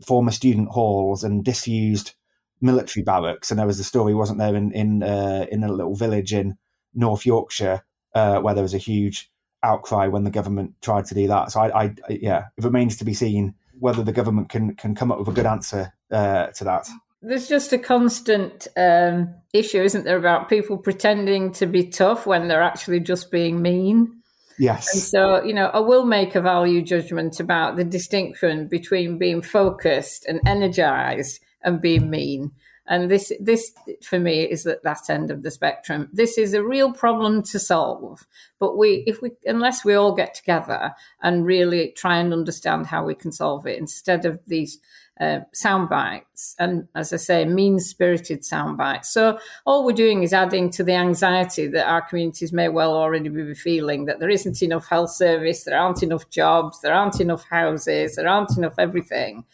former 0.07 0.31
student 0.31 0.71
halls, 0.71 1.23
and 1.23 1.45
disused 1.45 2.15
military 2.63 3.05
barracks, 3.05 3.51
and 3.51 3.61
there 3.61 3.67
was 3.67 3.79
a 3.79 3.85
story, 3.85 4.15
wasn't 4.15 4.39
there, 4.39 4.57
in 4.57 4.73
in 4.73 5.03
uh, 5.03 5.45
in 5.53 5.63
a 5.63 5.71
little 5.71 5.95
village 5.95 6.33
in 6.33 6.57
North 6.95 7.27
Yorkshire 7.27 7.83
uh, 8.15 8.41
where 8.41 8.55
there 8.55 8.65
was 8.65 8.73
a 8.73 8.79
huge 8.79 9.31
outcry 9.63 10.07
when 10.07 10.25
the 10.25 10.31
government 10.31 10.77
tried 10.81 11.05
to 11.05 11.15
do 11.15 11.27
that. 11.29 11.53
So 11.53 11.61
I, 11.61 11.85
I, 11.85 11.95
yeah, 12.09 12.45
it 12.57 12.65
remains 12.65 12.97
to 12.97 13.05
be 13.05 13.13
seen 13.13 13.55
whether 13.79 14.03
the 14.03 14.13
government 14.13 14.49
can 14.49 14.75
can 14.77 14.95
come 14.95 15.13
up 15.13 15.19
with 15.19 15.29
a 15.29 15.33
good 15.33 15.45
answer 15.45 15.93
uh, 16.13 16.47
to 16.49 16.65
that. 16.65 16.89
There's 17.23 17.49
just 17.49 17.73
a 17.73 17.79
constant 17.79 18.67
um, 18.77 19.35
issue, 19.53 19.81
isn't 19.81 20.05
there, 20.05 20.17
about 20.17 20.49
people 20.49 20.77
pretending 20.77 21.53
to 21.53 21.67
be 21.67 21.87
tough 21.87 22.27
when 22.27 22.49
they're 22.49 22.63
actually 22.63 23.01
just 23.01 23.31
being 23.31 23.63
mean. 23.63 24.23
Yes. 24.59 24.93
And 24.93 25.03
so, 25.03 25.45
you 25.45 25.55
know, 25.55 25.67
I 25.67 25.79
will 25.79 26.05
make 26.05 26.35
a 26.35 26.41
value 26.41 26.83
judgment 26.83 27.41
about 27.41 27.77
the 27.77 27.85
distinction 27.85 28.69
between 28.69 29.19
being 29.19 29.41
focused 29.41 30.27
and 30.27 30.41
energized 30.47 31.41
and 31.63 31.81
being 31.81 32.11
mean. 32.11 32.53
And 32.87 33.11
this, 33.11 33.33
this 33.41 33.73
for 34.03 34.19
me 34.19 34.43
is 34.43 34.67
at 34.67 34.83
that 34.83 35.09
end 35.09 35.31
of 35.31 35.45
the 35.45 35.51
spectrum. 35.51 36.09
This 36.13 36.37
is 36.37 36.53
a 36.53 36.65
real 36.65 36.93
problem 36.93 37.43
to 37.45 37.59
solve. 37.59 38.27
But 38.59 38.77
we, 38.77 39.05
if 39.07 39.23
we, 39.23 39.31
unless 39.47 39.85
we 39.85 39.95
all 39.95 40.13
get 40.13 40.35
together 40.35 40.93
and 41.23 41.47
really 41.47 41.93
try 41.97 42.19
and 42.19 42.33
understand 42.33 42.87
how 42.87 43.05
we 43.05 43.15
can 43.15 43.31
solve 43.31 43.67
it, 43.67 43.79
instead 43.79 44.27
of 44.27 44.41
these 44.47 44.79
uh, 45.23 45.41
sound 45.53 45.89
bites, 45.89 46.57
and 46.59 46.89
as 46.97 47.13
I 47.13 47.17
say, 47.17 47.45
mean 47.45 47.79
spirited 47.79 48.45
sound 48.45 48.77
bites. 48.77 49.13
So 49.13 49.39
all 49.65 49.85
we're 49.85 49.93
doing 49.93 50.25
is 50.25 50.33
adding 50.33 50.69
to 50.71 50.83
the 50.83 50.95
anxiety 50.95 51.69
that 51.69 51.89
our 51.89 52.03
communities 52.03 52.53
may 52.53 52.69
well 52.69 52.93
already 52.93 53.29
be 53.29 53.55
feeling 53.55 54.07
that 54.07 54.19
there 54.19 54.31
isn't 54.31 54.63
enough 54.63 54.89
health 54.89 55.11
service, 55.11 55.63
there 55.63 55.79
aren't 55.79 56.03
enough 56.03 56.29
jobs, 56.31 56.81
there 56.81 56.93
aren't 56.93 57.21
enough 57.21 57.45
houses, 57.49 58.17
there 58.17 58.27
aren't 58.27 58.57
enough 58.57 58.75
everything. 58.79 59.45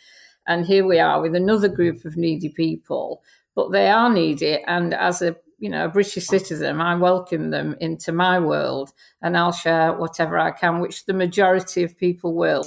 And 0.46 0.64
here 0.64 0.86
we 0.86 0.98
are 0.98 1.20
with 1.20 1.34
another 1.34 1.68
group 1.68 2.06
of 2.06 2.16
needy 2.16 2.48
people, 2.48 3.22
but 3.54 3.70
they 3.70 3.90
are 3.90 4.10
needy. 4.10 4.62
And 4.62 4.94
as 4.94 5.20
a 5.20 5.36
you 5.58 5.68
know 5.68 5.84
a 5.84 5.90
British 5.90 6.24
citizen, 6.24 6.80
I 6.80 6.94
welcome 6.94 7.50
them 7.50 7.76
into 7.80 8.10
my 8.10 8.38
world, 8.38 8.94
and 9.20 9.36
I'll 9.36 9.52
share 9.52 9.92
whatever 9.92 10.38
I 10.38 10.52
can, 10.52 10.80
which 10.80 11.04
the 11.04 11.12
majority 11.12 11.82
of 11.82 11.98
people 11.98 12.34
will. 12.34 12.64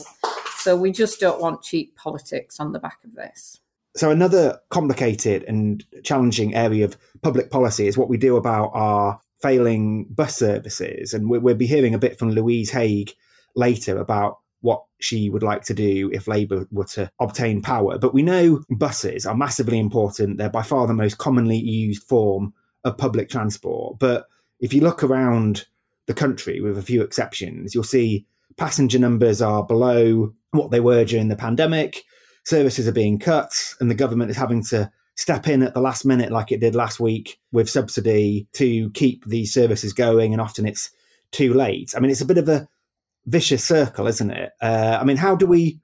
So 0.62 0.76
we 0.76 0.92
just 0.92 1.20
don't 1.20 1.42
want 1.42 1.64
cheap 1.64 1.96
politics 1.96 2.60
on 2.60 2.72
the 2.72 2.80
back 2.80 3.00
of 3.04 3.16
this. 3.16 3.60
So 3.96 4.12
another 4.12 4.60
complicated 4.70 5.44
and 5.48 5.84
challenging 6.04 6.54
area 6.54 6.86
of 6.86 6.98
public 7.24 7.50
policy 7.50 7.88
is 7.88 7.98
what 7.98 8.10
we 8.10 8.18
do 8.18 8.38
about 8.38 8.70
our 8.74 9.20
failing 9.42 10.06
bus 10.06 10.36
services, 10.38 11.16
and 11.16 11.30
we'll 11.30 11.56
be 11.56 11.66
hearing 11.66 11.96
a 11.96 12.00
bit 12.00 12.20
from 12.20 12.30
Louise 12.30 12.70
Haigh 12.70 13.08
later 13.56 13.98
about 13.98 14.38
what 14.62 14.84
she 15.00 15.32
would 15.32 15.42
like 15.42 15.64
to 15.64 15.74
do 15.74 16.12
if 16.14 16.28
Labour 16.28 16.68
were 16.72 16.86
to 16.86 17.12
obtain 17.20 17.64
power. 17.64 17.98
But 17.98 18.14
we 18.14 18.22
know 18.22 18.64
buses 18.70 19.26
are 19.26 19.36
massively 19.36 19.80
important. 19.80 20.38
They're 20.38 20.50
by 20.50 20.62
far 20.62 20.86
the 20.86 20.94
most 20.94 21.18
commonly 21.18 21.58
used 21.58 22.04
form 22.04 22.54
of 22.84 23.00
public 23.00 23.30
transport. 23.30 23.98
But 23.98 24.28
if 24.60 24.76
you 24.76 24.82
look 24.82 25.04
around 25.04 25.66
the 26.06 26.14
country, 26.14 26.62
with 26.62 26.78
a 26.78 26.84
few 26.84 27.02
exceptions, 27.02 27.74
you'll 27.74 27.84
see 27.84 28.28
passenger 28.58 29.00
numbers 29.00 29.42
are 29.42 29.66
below 29.66 30.34
what 30.52 30.72
they 30.72 30.80
were 30.80 31.06
during 31.06 31.30
the 31.30 31.36
pandemic. 31.36 32.04
Services 32.46 32.88
are 32.88 32.94
being 32.94 33.20
cut, 33.20 33.52
and 33.80 33.90
the 33.90 33.96
government 33.96 34.32
is 34.32 34.38
having 34.38 34.64
to 34.66 34.92
step 35.16 35.48
in 35.48 35.62
at 35.62 35.74
the 35.74 35.82
last 35.82 36.06
minute, 36.06 36.32
like 36.32 36.52
it 36.52 36.60
did 36.60 36.76
last 36.76 37.00
week 37.00 37.40
with 37.52 37.70
subsidy 37.70 38.48
to 38.54 38.90
keep 38.92 39.26
these 39.26 39.54
services 39.54 39.94
going. 39.94 40.34
And 40.34 40.42
often 40.42 40.66
it's 40.66 40.90
too 41.32 41.54
late. 41.54 41.94
I 41.96 42.00
mean, 42.00 42.12
it's 42.12 42.22
a 42.22 42.26
bit 42.26 42.38
of 42.38 42.50
a 42.50 42.68
vicious 43.26 43.64
circle, 43.64 44.08
isn't 44.08 44.32
it? 44.32 44.52
Uh, 44.62 44.98
I 45.00 45.04
mean, 45.04 45.18
how 45.18 45.36
do 45.36 45.46
we 45.46 45.80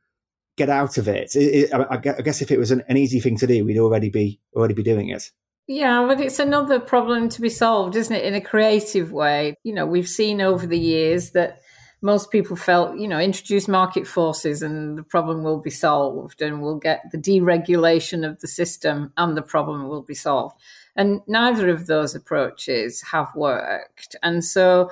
get 0.58 0.70
out 0.70 0.98
of 0.98 1.08
it? 1.08 1.36
it, 1.36 1.72
it 1.72 1.74
I, 1.74 1.98
guess 1.98 2.42
if 2.42 2.52
it 2.52 2.58
was 2.58 2.72
an, 2.72 2.84
an, 2.88 2.98
easy 2.98 3.20
thing 3.20 3.38
to 3.38 3.48
do, 3.48 3.64
we'd 3.64 3.78
already 3.78 4.10
be 4.10 4.40
already 4.56 4.74
be 4.74 4.84
doing 4.84 5.10
it. 5.10 5.32
Yeah, 5.68 6.06
but 6.08 6.22
it's 6.22 6.40
another 6.40 6.80
problem 6.80 7.28
to 7.30 7.42
be 7.42 7.50
solved, 7.50 7.96
isn't 7.96 8.16
it? 8.16 8.24
In 8.24 8.34
a 8.34 8.42
creative 8.42 9.12
way. 9.12 9.56
You 9.64 9.74
know, 9.74 9.86
we've 9.86 10.08
seen 10.08 10.42
over 10.42 10.66
the 10.66 10.80
years 10.80 11.32
that 11.32 11.62
most 12.01 12.30
people 12.32 12.56
felt, 12.56 12.98
you 13.00 13.08
know, 13.08 13.20
introduce 13.20 13.68
market 13.68 14.06
forces 14.06 14.62
and 14.62 14.98
the 14.98 15.04
problem 15.04 15.44
will 15.44 15.60
be 15.60 15.72
solved 15.72 16.42
and 16.42 16.62
we'll 16.62 16.77
get 16.77 17.04
the 17.12 17.18
deregulation 17.18 18.27
of 18.27 18.39
the 18.39 18.48
system 18.48 19.12
and 19.18 19.36
the 19.36 19.42
problem 19.42 19.88
will 19.88 20.04
be 20.04 20.13
solved. 20.13 20.56
And 20.96 21.22
neither 21.27 21.70
of 21.70 21.88
those 21.88 22.13
approaches 22.13 23.01
have 23.01 23.30
worked. 23.36 24.16
And 24.22 24.44
so 24.44 24.92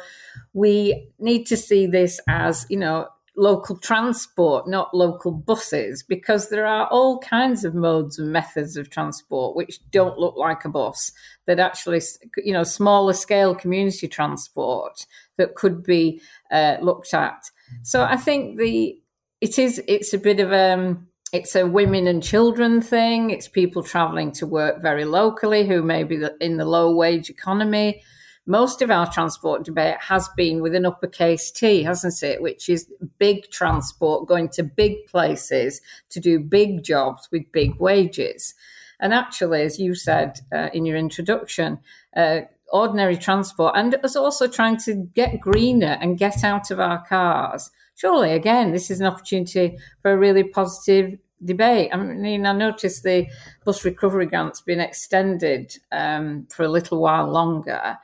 we 0.54 1.10
need 1.20 1.46
to 1.46 1.58
see 1.58 1.86
this 1.86 2.20
as, 2.28 2.66
you 2.70 2.78
know, 2.78 3.08
local 3.38 3.78
transport, 3.78 4.68
not 4.68 4.94
local 4.94 5.32
buses, 5.32 6.04
because 6.04 6.50
there 6.50 6.66
are 6.66 6.88
all 6.88 7.20
kinds 7.20 7.66
of 7.66 7.76
modes 7.76 8.18
and 8.18 8.32
methods 8.32 8.78
of 8.78 8.90
transport 8.90 9.56
which 9.56 9.80
don't 9.92 10.18
look 10.18 10.36
like 10.38 10.64
a 10.66 10.70
bus, 10.70 11.12
that 11.46 11.60
actually, 11.60 12.02
you 12.38 12.54
know, 12.54 12.64
smaller 12.64 13.14
scale 13.14 13.54
community 13.54 14.08
transport 14.08 15.06
that 15.38 15.56
could 15.56 15.84
be 15.84 16.22
uh, 16.52 16.78
looked 16.82 17.14
at. 17.14 17.50
So 17.84 18.04
I 18.04 18.18
think 18.18 18.58
the, 18.58 19.00
it 19.42 19.60
is, 19.60 19.82
it's 19.88 20.14
a 20.14 20.18
bit 20.18 20.40
of 20.40 20.52
a, 20.52 20.74
um, 20.74 21.08
it's 21.34 21.56
a 21.56 21.68
women 21.68 22.08
and 22.08 22.24
children 22.24 22.82
thing. 22.82 23.30
It's 23.30 23.48
people 23.48 23.84
traveling 23.84 24.32
to 24.34 24.48
work 24.48 24.82
very 24.82 25.04
locally 25.06 25.68
who 25.68 25.82
may 25.82 26.04
be 26.04 26.24
in 26.40 26.58
the 26.58 26.66
low 26.66 26.96
wage 26.96 27.30
economy. 27.30 28.02
Most 28.46 28.82
of 28.82 28.92
our 28.92 29.12
transport 29.12 29.66
debate 29.66 29.98
has 30.00 30.30
been 30.38 30.62
with 30.62 30.76
an 30.76 30.86
uppercase 30.86 31.52
T, 31.52 31.84
hasn't 31.84 32.22
it? 32.22 32.42
Which 32.42 32.70
is 32.70 32.90
big 33.18 33.50
transport 33.50 34.28
going 34.28 34.50
to 34.50 34.64
big 34.64 35.08
places 35.08 35.82
to 36.10 36.20
do 36.20 36.40
big 36.40 36.84
jobs 36.84 37.28
with 37.32 37.52
big 37.52 37.76
wages. 37.80 38.54
And 39.00 39.14
actually, 39.14 39.64
as 39.64 39.80
you 39.80 39.96
said 39.96 40.40
uh, 40.54 40.70
in 40.74 40.86
your 40.86 40.96
introduction, 40.96 41.80
uh, 42.16 42.42
ordinary 42.72 43.18
transport 43.18 43.74
and 43.76 43.96
us 44.04 44.16
also 44.16 44.48
trying 44.48 44.78
to 44.78 44.96
get 45.14 45.40
greener 45.40 45.98
and 46.02 46.18
get 46.18 46.44
out 46.44 46.72
of 46.72 46.80
our 46.80 47.06
cars. 47.06 47.70
Surely, 47.96 48.32
again, 48.32 48.72
this 48.72 48.92
is 48.92 49.00
an 49.00 49.08
opportunity 49.08 49.78
for 50.02 50.12
a 50.12 50.18
really 50.18 50.44
positive 50.44 51.18
debate. 51.44 51.90
I 51.94 51.98
mean, 51.98 52.46
I 52.46 52.54
noticed 52.54 53.04
the 53.04 53.28
bus 53.64 53.86
recovery 53.86 54.26
grant's 54.26 54.62
been 54.62 54.80
extended 54.80 55.78
um, 55.92 56.48
for 56.50 56.64
a 56.64 56.70
little 56.70 57.02
while 57.02 57.30
longer, 57.30 57.98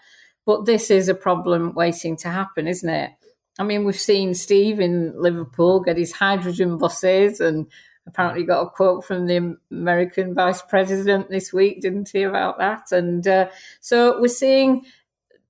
but 0.45 0.65
this 0.65 0.89
is 0.89 1.09
a 1.09 1.15
problem 1.15 1.73
waiting 1.73 2.15
to 2.17 2.29
happen, 2.29 2.67
isn't 2.67 2.89
it? 2.89 3.11
I 3.59 3.63
mean, 3.63 3.83
we've 3.83 3.99
seen 3.99 4.33
Steve 4.33 4.79
in 4.79 5.13
Liverpool 5.21 5.81
get 5.81 5.97
his 5.97 6.13
hydrogen 6.13 6.77
buses 6.77 7.39
and 7.39 7.67
apparently 8.07 8.43
got 8.43 8.61
a 8.61 8.69
quote 8.69 9.05
from 9.05 9.27
the 9.27 9.57
American 9.71 10.33
vice 10.33 10.61
president 10.61 11.29
this 11.29 11.53
week, 11.53 11.81
didn't 11.81 12.09
he, 12.09 12.23
about 12.23 12.57
that? 12.59 12.91
And 12.91 13.27
uh, 13.27 13.49
so 13.79 14.19
we're 14.19 14.27
seeing 14.27 14.85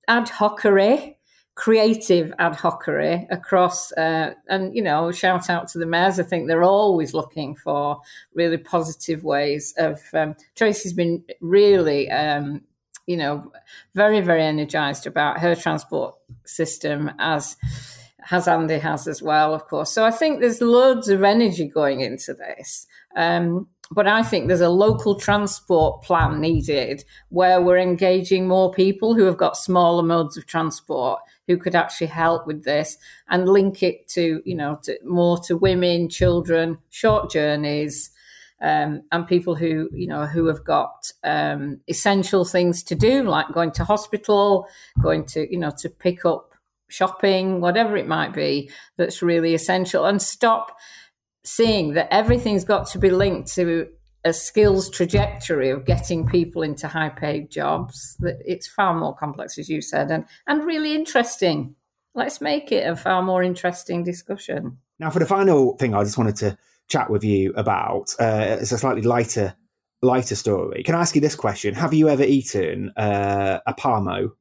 ad 0.08 0.26
hocery 0.26 1.16
creative 1.54 2.32
ad 2.38 2.54
hocery 2.54 3.26
across 3.30 3.92
uh, 3.92 4.32
and 4.48 4.74
you 4.74 4.82
know 4.82 5.12
shout 5.12 5.50
out 5.50 5.68
to 5.68 5.78
the 5.78 5.84
mayors 5.84 6.18
i 6.18 6.22
think 6.22 6.48
they're 6.48 6.64
always 6.64 7.12
looking 7.12 7.54
for 7.54 8.00
really 8.34 8.56
positive 8.56 9.22
ways 9.22 9.74
of 9.76 10.00
um, 10.14 10.34
tracy's 10.54 10.94
been 10.94 11.22
really 11.42 12.10
um, 12.10 12.62
you 13.06 13.16
know 13.18 13.52
very 13.94 14.20
very 14.20 14.42
energized 14.42 15.06
about 15.06 15.40
her 15.40 15.54
transport 15.54 16.14
system 16.46 17.10
as 17.18 17.56
has 18.24 18.46
andy 18.48 18.78
has 18.78 19.06
as 19.08 19.22
well 19.22 19.54
of 19.54 19.66
course. 19.66 19.90
So 19.92 20.04
i 20.04 20.10
think 20.10 20.40
there's 20.40 20.60
loads 20.60 21.08
of 21.08 21.22
energy 21.22 21.68
going 21.68 22.00
into 22.00 22.34
this. 22.34 22.86
Um, 23.14 23.68
but 23.94 24.06
I 24.06 24.22
think 24.22 24.48
there's 24.48 24.62
a 24.62 24.70
local 24.70 25.16
transport 25.16 26.02
plan 26.02 26.40
needed 26.40 27.04
where 27.28 27.60
we're 27.60 27.78
engaging 27.78 28.48
more 28.48 28.72
people 28.72 29.14
who 29.14 29.24
have 29.24 29.36
got 29.36 29.56
smaller 29.56 30.02
modes 30.02 30.38
of 30.38 30.46
transport 30.46 31.20
who 31.46 31.58
could 31.58 31.74
actually 31.74 32.06
help 32.06 32.46
with 32.46 32.64
this 32.64 32.96
and 33.28 33.48
link 33.48 33.82
it 33.82 34.08
to, 34.08 34.40
you 34.46 34.54
know, 34.54 34.78
to, 34.84 34.98
more 35.04 35.38
to 35.40 35.58
women, 35.58 36.08
children, 36.08 36.78
short 36.88 37.30
journeys, 37.30 38.10
um, 38.62 39.02
and 39.10 39.26
people 39.26 39.56
who 39.56 39.90
you 39.92 40.06
know 40.06 40.24
who 40.24 40.46
have 40.46 40.62
got 40.64 41.10
um, 41.24 41.80
essential 41.88 42.44
things 42.44 42.84
to 42.84 42.94
do, 42.94 43.24
like 43.24 43.52
going 43.52 43.72
to 43.72 43.84
hospital, 43.84 44.68
going 45.02 45.24
to 45.26 45.52
you 45.52 45.58
know 45.58 45.72
to 45.78 45.90
pick 45.90 46.24
up 46.24 46.51
shopping, 46.92 47.60
whatever 47.60 47.96
it 47.96 48.06
might 48.06 48.32
be, 48.32 48.70
that's 48.96 49.22
really 49.22 49.54
essential, 49.54 50.04
and 50.04 50.20
stop 50.20 50.76
seeing 51.44 51.94
that 51.94 52.12
everything's 52.12 52.64
got 52.64 52.86
to 52.88 52.98
be 52.98 53.10
linked 53.10 53.52
to 53.54 53.88
a 54.24 54.32
skills 54.32 54.88
trajectory 54.88 55.70
of 55.70 55.84
getting 55.84 56.26
people 56.26 56.62
into 56.62 56.86
high 56.86 57.08
paid 57.08 57.50
jobs. 57.50 58.16
That 58.20 58.36
it's 58.44 58.68
far 58.68 58.94
more 58.94 59.14
complex, 59.16 59.58
as 59.58 59.68
you 59.68 59.80
said, 59.80 60.10
and 60.10 60.24
and 60.46 60.64
really 60.64 60.94
interesting. 60.94 61.74
Let's 62.14 62.40
make 62.40 62.70
it 62.70 62.86
a 62.86 62.94
far 62.94 63.22
more 63.22 63.42
interesting 63.42 64.04
discussion. 64.04 64.78
Now, 64.98 65.10
for 65.10 65.18
the 65.18 65.26
final 65.26 65.76
thing, 65.78 65.94
I 65.94 66.04
just 66.04 66.18
wanted 66.18 66.36
to 66.36 66.58
chat 66.88 67.08
with 67.10 67.24
you 67.24 67.52
about. 67.54 68.14
Uh, 68.20 68.58
it's 68.60 68.70
a 68.70 68.78
slightly 68.78 69.02
lighter 69.02 69.56
lighter 70.02 70.34
story. 70.34 70.82
Can 70.82 70.94
I 70.94 71.00
ask 71.00 71.14
you 71.14 71.20
this 71.20 71.34
question? 71.34 71.74
Have 71.74 71.94
you 71.94 72.08
ever 72.08 72.24
eaten 72.24 72.90
uh, 72.96 73.60
a 73.66 73.74
parmo? 73.74 74.32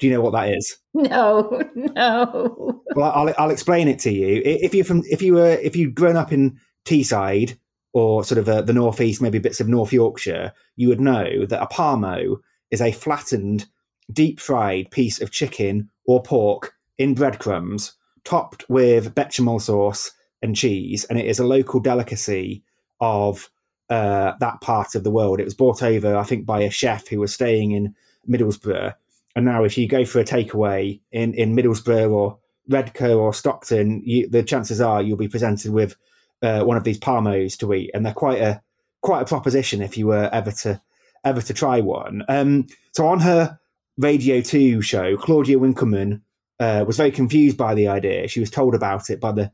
Do 0.00 0.06
you 0.06 0.12
know 0.14 0.20
what 0.20 0.32
that 0.32 0.48
is? 0.52 0.76
No, 0.92 1.62
no. 1.76 2.82
Well, 2.96 3.12
I'll, 3.12 3.32
I'll 3.38 3.50
explain 3.50 3.86
it 3.86 4.00
to 4.00 4.12
you. 4.12 4.42
If 4.44 4.74
you're 4.74 4.84
from, 4.84 5.04
if 5.08 5.22
you 5.22 5.34
were, 5.34 5.50
if 5.50 5.76
you'd 5.76 5.94
grown 5.94 6.16
up 6.16 6.32
in 6.32 6.58
Teesside 6.84 7.56
or 7.92 8.24
sort 8.24 8.38
of 8.38 8.48
uh, 8.48 8.62
the 8.62 8.72
northeast, 8.72 9.22
maybe 9.22 9.38
bits 9.38 9.60
of 9.60 9.68
North 9.68 9.92
Yorkshire, 9.92 10.52
you 10.74 10.88
would 10.88 11.00
know 11.00 11.46
that 11.46 11.62
a 11.62 11.66
parmo 11.66 12.38
is 12.72 12.80
a 12.80 12.90
flattened, 12.90 13.66
deep 14.12 14.40
fried 14.40 14.90
piece 14.90 15.20
of 15.20 15.30
chicken 15.30 15.88
or 16.06 16.22
pork 16.22 16.74
in 16.98 17.14
breadcrumbs, 17.14 17.92
topped 18.24 18.68
with 18.68 19.14
bechamel 19.14 19.60
sauce 19.60 20.10
and 20.42 20.56
cheese, 20.56 21.04
and 21.04 21.20
it 21.20 21.26
is 21.26 21.38
a 21.38 21.46
local 21.46 21.78
delicacy 21.78 22.64
of 23.00 23.48
uh, 23.90 24.32
that 24.40 24.60
part 24.60 24.96
of 24.96 25.04
the 25.04 25.10
world. 25.10 25.40
It 25.40 25.44
was 25.44 25.54
brought 25.54 25.82
over, 25.82 26.16
I 26.16 26.24
think, 26.24 26.46
by 26.46 26.62
a 26.62 26.70
chef 26.70 27.08
who 27.08 27.20
was 27.20 27.32
staying 27.32 27.72
in 27.72 27.94
Middlesbrough. 28.28 28.94
And 29.36 29.44
now, 29.44 29.64
if 29.64 29.78
you 29.78 29.88
go 29.88 30.04
for 30.04 30.18
a 30.18 30.24
takeaway 30.24 31.00
in, 31.12 31.34
in 31.34 31.54
Middlesbrough 31.54 32.10
or 32.10 32.38
Redcar 32.68 33.12
or 33.12 33.32
Stockton, 33.32 34.02
you, 34.04 34.28
the 34.28 34.42
chances 34.42 34.80
are 34.80 35.02
you'll 35.02 35.16
be 35.16 35.28
presented 35.28 35.72
with 35.72 35.96
uh, 36.42 36.62
one 36.62 36.76
of 36.76 36.84
these 36.84 36.98
parmos 36.98 37.56
to 37.58 37.72
eat, 37.74 37.90
and 37.94 38.04
they're 38.04 38.12
quite 38.12 38.40
a 38.40 38.62
quite 39.02 39.22
a 39.22 39.26
proposition 39.26 39.80
if 39.80 39.96
you 39.96 40.06
were 40.06 40.28
ever 40.32 40.52
to 40.52 40.80
ever 41.24 41.42
to 41.42 41.54
try 41.54 41.80
one. 41.80 42.24
Um, 42.28 42.66
so 42.92 43.06
on 43.06 43.20
her 43.20 43.58
Radio 43.98 44.40
Two 44.40 44.82
show, 44.82 45.16
Claudia 45.16 45.58
Winkleman 45.58 46.22
uh, 46.58 46.84
was 46.86 46.96
very 46.96 47.10
confused 47.10 47.56
by 47.56 47.74
the 47.74 47.88
idea. 47.88 48.28
She 48.28 48.40
was 48.40 48.50
told 48.50 48.74
about 48.74 49.10
it 49.10 49.20
by 49.20 49.32
the 49.32 49.52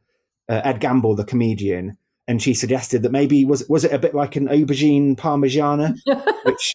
uh, 0.48 0.60
Ed 0.64 0.80
Gamble, 0.80 1.16
the 1.16 1.24
comedian, 1.24 1.98
and 2.28 2.42
she 2.42 2.54
suggested 2.54 3.02
that 3.02 3.12
maybe 3.12 3.44
was 3.44 3.68
was 3.68 3.84
it 3.84 3.92
a 3.92 3.98
bit 3.98 4.14
like 4.14 4.36
an 4.36 4.48
aubergine 4.48 5.16
parmigiana, 5.16 5.96
which 6.44 6.74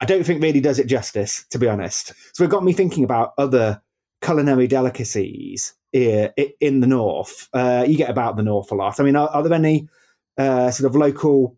I 0.00 0.06
don't 0.06 0.24
think 0.24 0.42
really 0.42 0.60
does 0.60 0.78
it 0.78 0.86
justice, 0.86 1.44
to 1.50 1.58
be 1.58 1.68
honest. 1.68 2.12
So 2.32 2.44
it 2.44 2.50
got 2.50 2.64
me 2.64 2.72
thinking 2.72 3.04
about 3.04 3.34
other 3.36 3.82
culinary 4.22 4.66
delicacies 4.66 5.74
here 5.92 6.32
in 6.60 6.80
the 6.80 6.86
north. 6.86 7.48
Uh, 7.52 7.84
you 7.86 7.96
get 7.96 8.10
about 8.10 8.36
the 8.36 8.42
north 8.42 8.70
a 8.70 8.74
lot. 8.74 9.00
I 9.00 9.02
mean, 9.02 9.16
are, 9.16 9.28
are 9.28 9.42
there 9.42 9.52
any 9.52 9.88
uh, 10.38 10.70
sort 10.70 10.88
of 10.88 10.96
local 10.96 11.56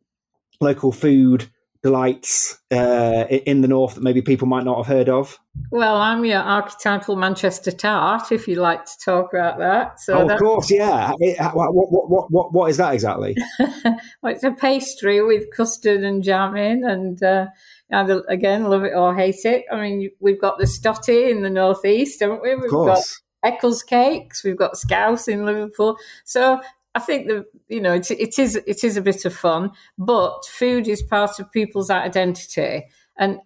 local 0.61 0.93
food 0.93 1.49
delights 1.83 2.61
uh, 2.71 3.27
in 3.29 3.61
the 3.61 3.69
north 3.69 3.97
that 3.97 4.03
maybe 4.03 4.23
people 4.23 4.47
might 4.47 4.65
not 4.65 4.77
have 4.77 4.87
heard 4.87 5.09
of? 5.09 5.39
Well, 5.71 5.97
I'm 5.97 6.25
your 6.25 6.39
archetypal 6.39 7.17
Manchester 7.17 7.73
tart, 7.73 8.31
if 8.31 8.47
you 8.47 8.55
like 8.55 8.85
to 8.85 8.93
talk 9.05 9.35
about 9.35 9.59
that. 9.59 9.99
So 10.01 10.19
oh, 10.19 10.29
of 10.29 10.39
course, 10.39 10.71
yeah. 10.71 11.11
what, 11.53 11.75
what, 11.75 12.09
what, 12.09 12.31
what, 12.31 12.53
what 12.53 12.71
is 12.71 12.77
that 12.77 12.95
exactly? 12.95 13.37
well, 13.59 14.33
it's 14.33 14.45
a 14.45 14.53
pastry 14.53 15.23
with 15.23 15.51
custard 15.55 16.05
and 16.05 16.23
jam 16.23 16.57
in, 16.57 16.85
and 16.85 17.23
uh, 17.23 17.47
either, 17.93 18.25
again, 18.29 18.65
love 18.65 18.85
it 18.85 18.95
or 18.95 19.15
hate 19.15 19.45
it. 19.45 19.65
I 19.71 19.81
mean, 19.81 20.11
we've 20.21 20.41
got 20.41 20.59
the 20.59 20.67
stotty 20.67 21.31
in 21.31 21.43
the 21.43 21.51
northeast, 21.51 22.21
haven't 22.21 22.43
we? 22.43 22.55
We've 22.55 22.71
got 22.71 23.03
Eccles 23.45 23.83
cakes, 23.83 24.45
we've 24.45 24.57
got 24.57 24.77
Scouse 24.77 25.29
in 25.29 25.45
Liverpool. 25.45 25.97
So 26.25 26.61
I 26.95 27.01
think 27.01 27.27
that 27.29 27.45
you 27.69 27.81
know 27.81 27.95
it, 27.95 28.11
it 28.11 28.39
is 28.39 28.57
it 28.57 28.85
is 28.85 28.97
a 28.97 29.03
bit 29.03 29.25
of 29.25 29.35
fun, 29.35 29.73
but 29.99 30.45
food 30.47 30.87
is 30.87 31.03
part 31.03 31.41
of 31.41 31.51
people's 31.51 31.91
identity, 31.91 32.85
and 33.17 33.41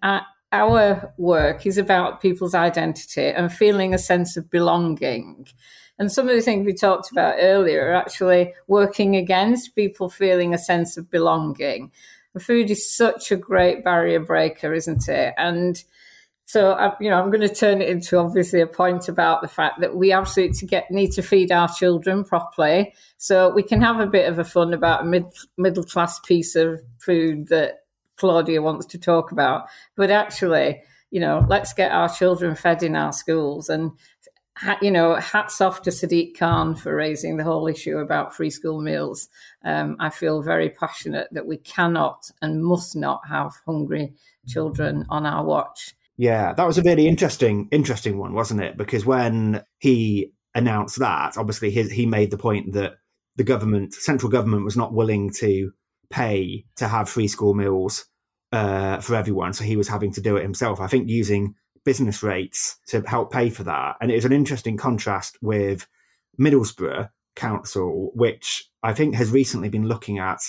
our 0.53 1.15
work 1.17 1.67
is 1.67 1.79
about 1.79 2.21
people's 2.21 2.55
identity 2.55 3.29
and 3.29 3.53
feeling 3.53 3.95
a 3.95 3.99
sense 3.99 4.37
of 4.37 4.51
belonging. 4.51 5.47
And 5.99 6.13
some 6.13 6.29
of 6.29 6.35
the 6.35 6.43
things 6.43 6.67
we 6.67 6.75
talked 6.75 7.11
about 7.11 7.37
earlier 7.39 7.89
are 7.89 7.95
actually 7.95 8.53
working 8.67 9.17
against 9.17 9.75
people 9.75 10.11
feeling 10.11 10.53
a 10.53 10.59
sense 10.59 10.97
of 10.97 11.11
belonging. 11.11 11.91
Food 12.41 12.71
is 12.71 12.95
such 12.95 13.33
a 13.33 13.37
great 13.37 13.85
barrier 13.85 14.21
breaker, 14.21 14.75
isn't 14.75 15.09
it? 15.09 15.35
And 15.37 15.83
so, 16.45 16.73
uh, 16.73 16.95
you 17.01 17.11
know, 17.11 17.21
I'm 17.21 17.31
going 17.31 17.47
to 17.47 17.55
turn 17.55 17.83
it 17.83 17.89
into 17.89 18.19
obviously 18.19 18.61
a 18.61 18.69
point 18.69 19.09
about 19.09 19.43
the 19.43 19.49
fact 19.49 19.81
that 19.81 19.97
we 19.97 20.13
absolutely 20.13 20.69
get, 20.69 20.91
need 20.91 21.11
to 21.13 21.23
feed 21.23 21.51
our 21.51 21.69
children 21.69 22.23
properly. 22.23 22.95
So 23.19 23.53
we 23.53 23.65
can 23.65 23.81
have 23.81 23.99
a 23.99 24.07
bit 24.07 24.29
of 24.29 24.39
a 24.39 24.45
fun 24.45 24.73
about 24.73 25.03
a 25.03 25.05
mid, 25.05 25.25
middle 25.57 25.83
class 25.83 26.21
piece 26.21 26.55
of 26.55 26.81
food 26.99 27.49
that 27.49 27.81
Claudia 28.17 28.63
wants 28.63 28.87
to 28.87 28.99
talk 28.99 29.33
about. 29.33 29.67
But 29.97 30.13
actually, 30.13 30.83
you 31.11 31.21
know, 31.21 31.45
let's 31.49 31.73
get 31.73 31.91
our 31.91 32.09
children 32.09 32.55
fed 32.55 32.83
in 32.85 32.95
our 32.95 33.13
schools. 33.13 33.69
And, 33.69 33.91
you 34.81 34.91
know, 34.91 35.17
hats 35.17 35.61
off 35.61 35.83
to 35.83 35.91
Sadiq 35.91 36.39
Khan 36.39 36.75
for 36.75 36.95
raising 36.95 37.37
the 37.37 37.45
whole 37.45 37.67
issue 37.67 37.99
about 37.99 38.35
free 38.35 38.51
school 38.51 38.81
meals. 38.81 39.29
Um, 39.65 39.97
I 40.01 40.11
feel 40.11 40.43
very 40.43 40.71
passionate 40.71 41.29
that 41.33 41.47
we 41.47 41.59
cannot 41.59 42.31
and 42.41 42.65
must 42.65 42.97
not 42.97 43.21
have 43.29 43.53
hungry 43.67 44.15
children 44.47 45.05
on 45.09 45.27
our 45.27 45.45
watch. 45.45 45.95
Yeah, 46.17 46.55
that 46.55 46.67
was 46.67 46.79
a 46.79 46.83
really 46.83 47.07
interesting, 47.07 47.69
interesting 47.71 48.19
one, 48.19 48.33
wasn't 48.33 48.63
it? 48.63 48.77
Because 48.77 49.05
when 49.05 49.63
he 49.79 50.33
announced 50.55 50.99
that, 50.99 51.37
obviously 51.37 51.71
his, 51.71 51.91
he 51.91 52.07
made 52.07 52.31
the 52.31 52.39
point 52.39 52.73
that 52.73 52.95
the 53.37 53.45
government, 53.45 53.93
central 53.93 54.33
government, 54.33 54.65
was 54.65 54.77
not 54.77 54.95
willing 54.95 55.31
to 55.41 55.73
pay 56.09 56.65
to 56.77 56.89
have 56.89 57.11
free 57.11 57.29
school 57.29 57.53
meals 57.53 58.07
uh, 58.53 59.01
for 59.01 59.15
everyone, 59.15 59.53
so 59.53 59.65
he 59.65 59.77
was 59.77 59.89
having 59.89 60.13
to 60.13 60.23
do 60.23 60.37
it 60.37 60.43
himself. 60.43 60.81
I 60.81 60.87
think 60.87 61.11
using 61.11 61.55
business 61.87 62.23
rates 62.23 62.79
to 62.89 63.01
help 63.03 63.33
pay 63.33 63.49
for 63.49 63.63
that, 63.63 63.97
and 64.03 64.11
it 64.11 64.17
was 64.17 64.27
an 64.27 64.33
interesting 64.33 64.77
contrast 64.77 65.39
with 65.41 65.87
Middlesbrough 66.39 67.09
Council, 67.37 68.11
which 68.15 68.69
I 68.83 68.93
think 68.93 69.15
has 69.15 69.31
recently 69.31 69.71
been 69.71 69.89
looking 69.89 70.19
at. 70.19 70.41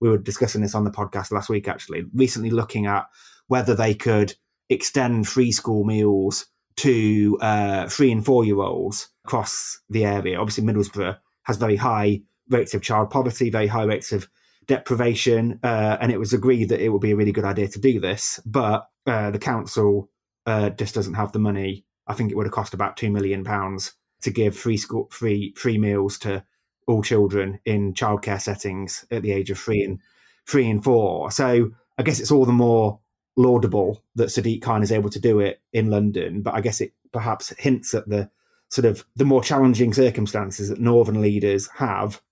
We 0.00 0.08
were 0.08 0.18
discussing 0.18 0.62
this 0.62 0.74
on 0.74 0.84
the 0.84 0.90
podcast 0.90 1.30
last 1.30 1.48
week, 1.48 1.68
actually. 1.68 2.04
Recently, 2.14 2.50
looking 2.50 2.86
at 2.86 3.06
whether 3.48 3.74
they 3.74 3.94
could 3.94 4.34
extend 4.68 5.28
free 5.28 5.52
school 5.52 5.84
meals 5.84 6.46
to 6.76 7.36
uh, 7.40 7.88
three 7.88 8.10
and 8.12 8.24
four 8.24 8.44
year 8.44 8.60
olds 8.60 9.08
across 9.24 9.80
the 9.90 10.04
area. 10.04 10.38
Obviously, 10.38 10.64
Middlesbrough 10.64 11.18
has 11.44 11.56
very 11.56 11.76
high 11.76 12.22
rates 12.48 12.74
of 12.74 12.82
child 12.82 13.10
poverty, 13.10 13.50
very 13.50 13.66
high 13.66 13.84
rates 13.84 14.12
of 14.12 14.28
deprivation, 14.66 15.58
uh, 15.62 15.96
and 16.00 16.12
it 16.12 16.18
was 16.18 16.32
agreed 16.32 16.68
that 16.68 16.80
it 16.80 16.90
would 16.90 17.00
be 17.00 17.10
a 17.10 17.16
really 17.16 17.32
good 17.32 17.44
idea 17.44 17.68
to 17.68 17.80
do 17.80 18.00
this. 18.00 18.40
But 18.46 18.86
uh, 19.06 19.30
the 19.30 19.38
council 19.38 20.08
uh, 20.48 20.70
just 20.70 20.94
doesn't 20.94 21.14
have 21.14 21.32
the 21.32 21.38
money. 21.38 21.84
I 22.06 22.14
think 22.14 22.30
it 22.30 22.34
would 22.34 22.46
have 22.46 22.54
cost 22.54 22.72
about 22.72 22.96
two 22.96 23.10
million 23.10 23.44
pounds 23.44 23.92
to 24.22 24.30
give 24.30 24.56
free 24.56 24.78
school 24.78 25.08
free 25.10 25.52
free 25.56 25.76
meals 25.76 26.18
to 26.20 26.42
all 26.86 27.02
children 27.02 27.60
in 27.66 27.92
childcare 27.92 28.40
settings 28.40 29.04
at 29.10 29.22
the 29.22 29.30
age 29.30 29.50
of 29.50 29.58
three 29.58 29.82
and 29.82 30.00
three 30.46 30.70
and 30.70 30.82
four. 30.82 31.30
So 31.30 31.70
I 31.98 32.02
guess 32.02 32.18
it's 32.18 32.30
all 32.30 32.46
the 32.46 32.52
more 32.52 32.98
laudable 33.36 34.02
that 34.14 34.30
Sadiq 34.30 34.62
Khan 34.62 34.82
is 34.82 34.90
able 34.90 35.10
to 35.10 35.20
do 35.20 35.38
it 35.40 35.60
in 35.74 35.90
London, 35.90 36.40
but 36.40 36.54
I 36.54 36.62
guess 36.62 36.80
it 36.80 36.94
perhaps 37.12 37.52
hints 37.58 37.92
at 37.92 38.08
the 38.08 38.30
sort 38.70 38.86
of 38.86 39.04
the 39.16 39.26
more 39.26 39.42
challenging 39.42 39.92
circumstances 39.92 40.70
that 40.70 40.80
northern 40.80 41.20
leaders 41.20 41.68
have 41.76 42.22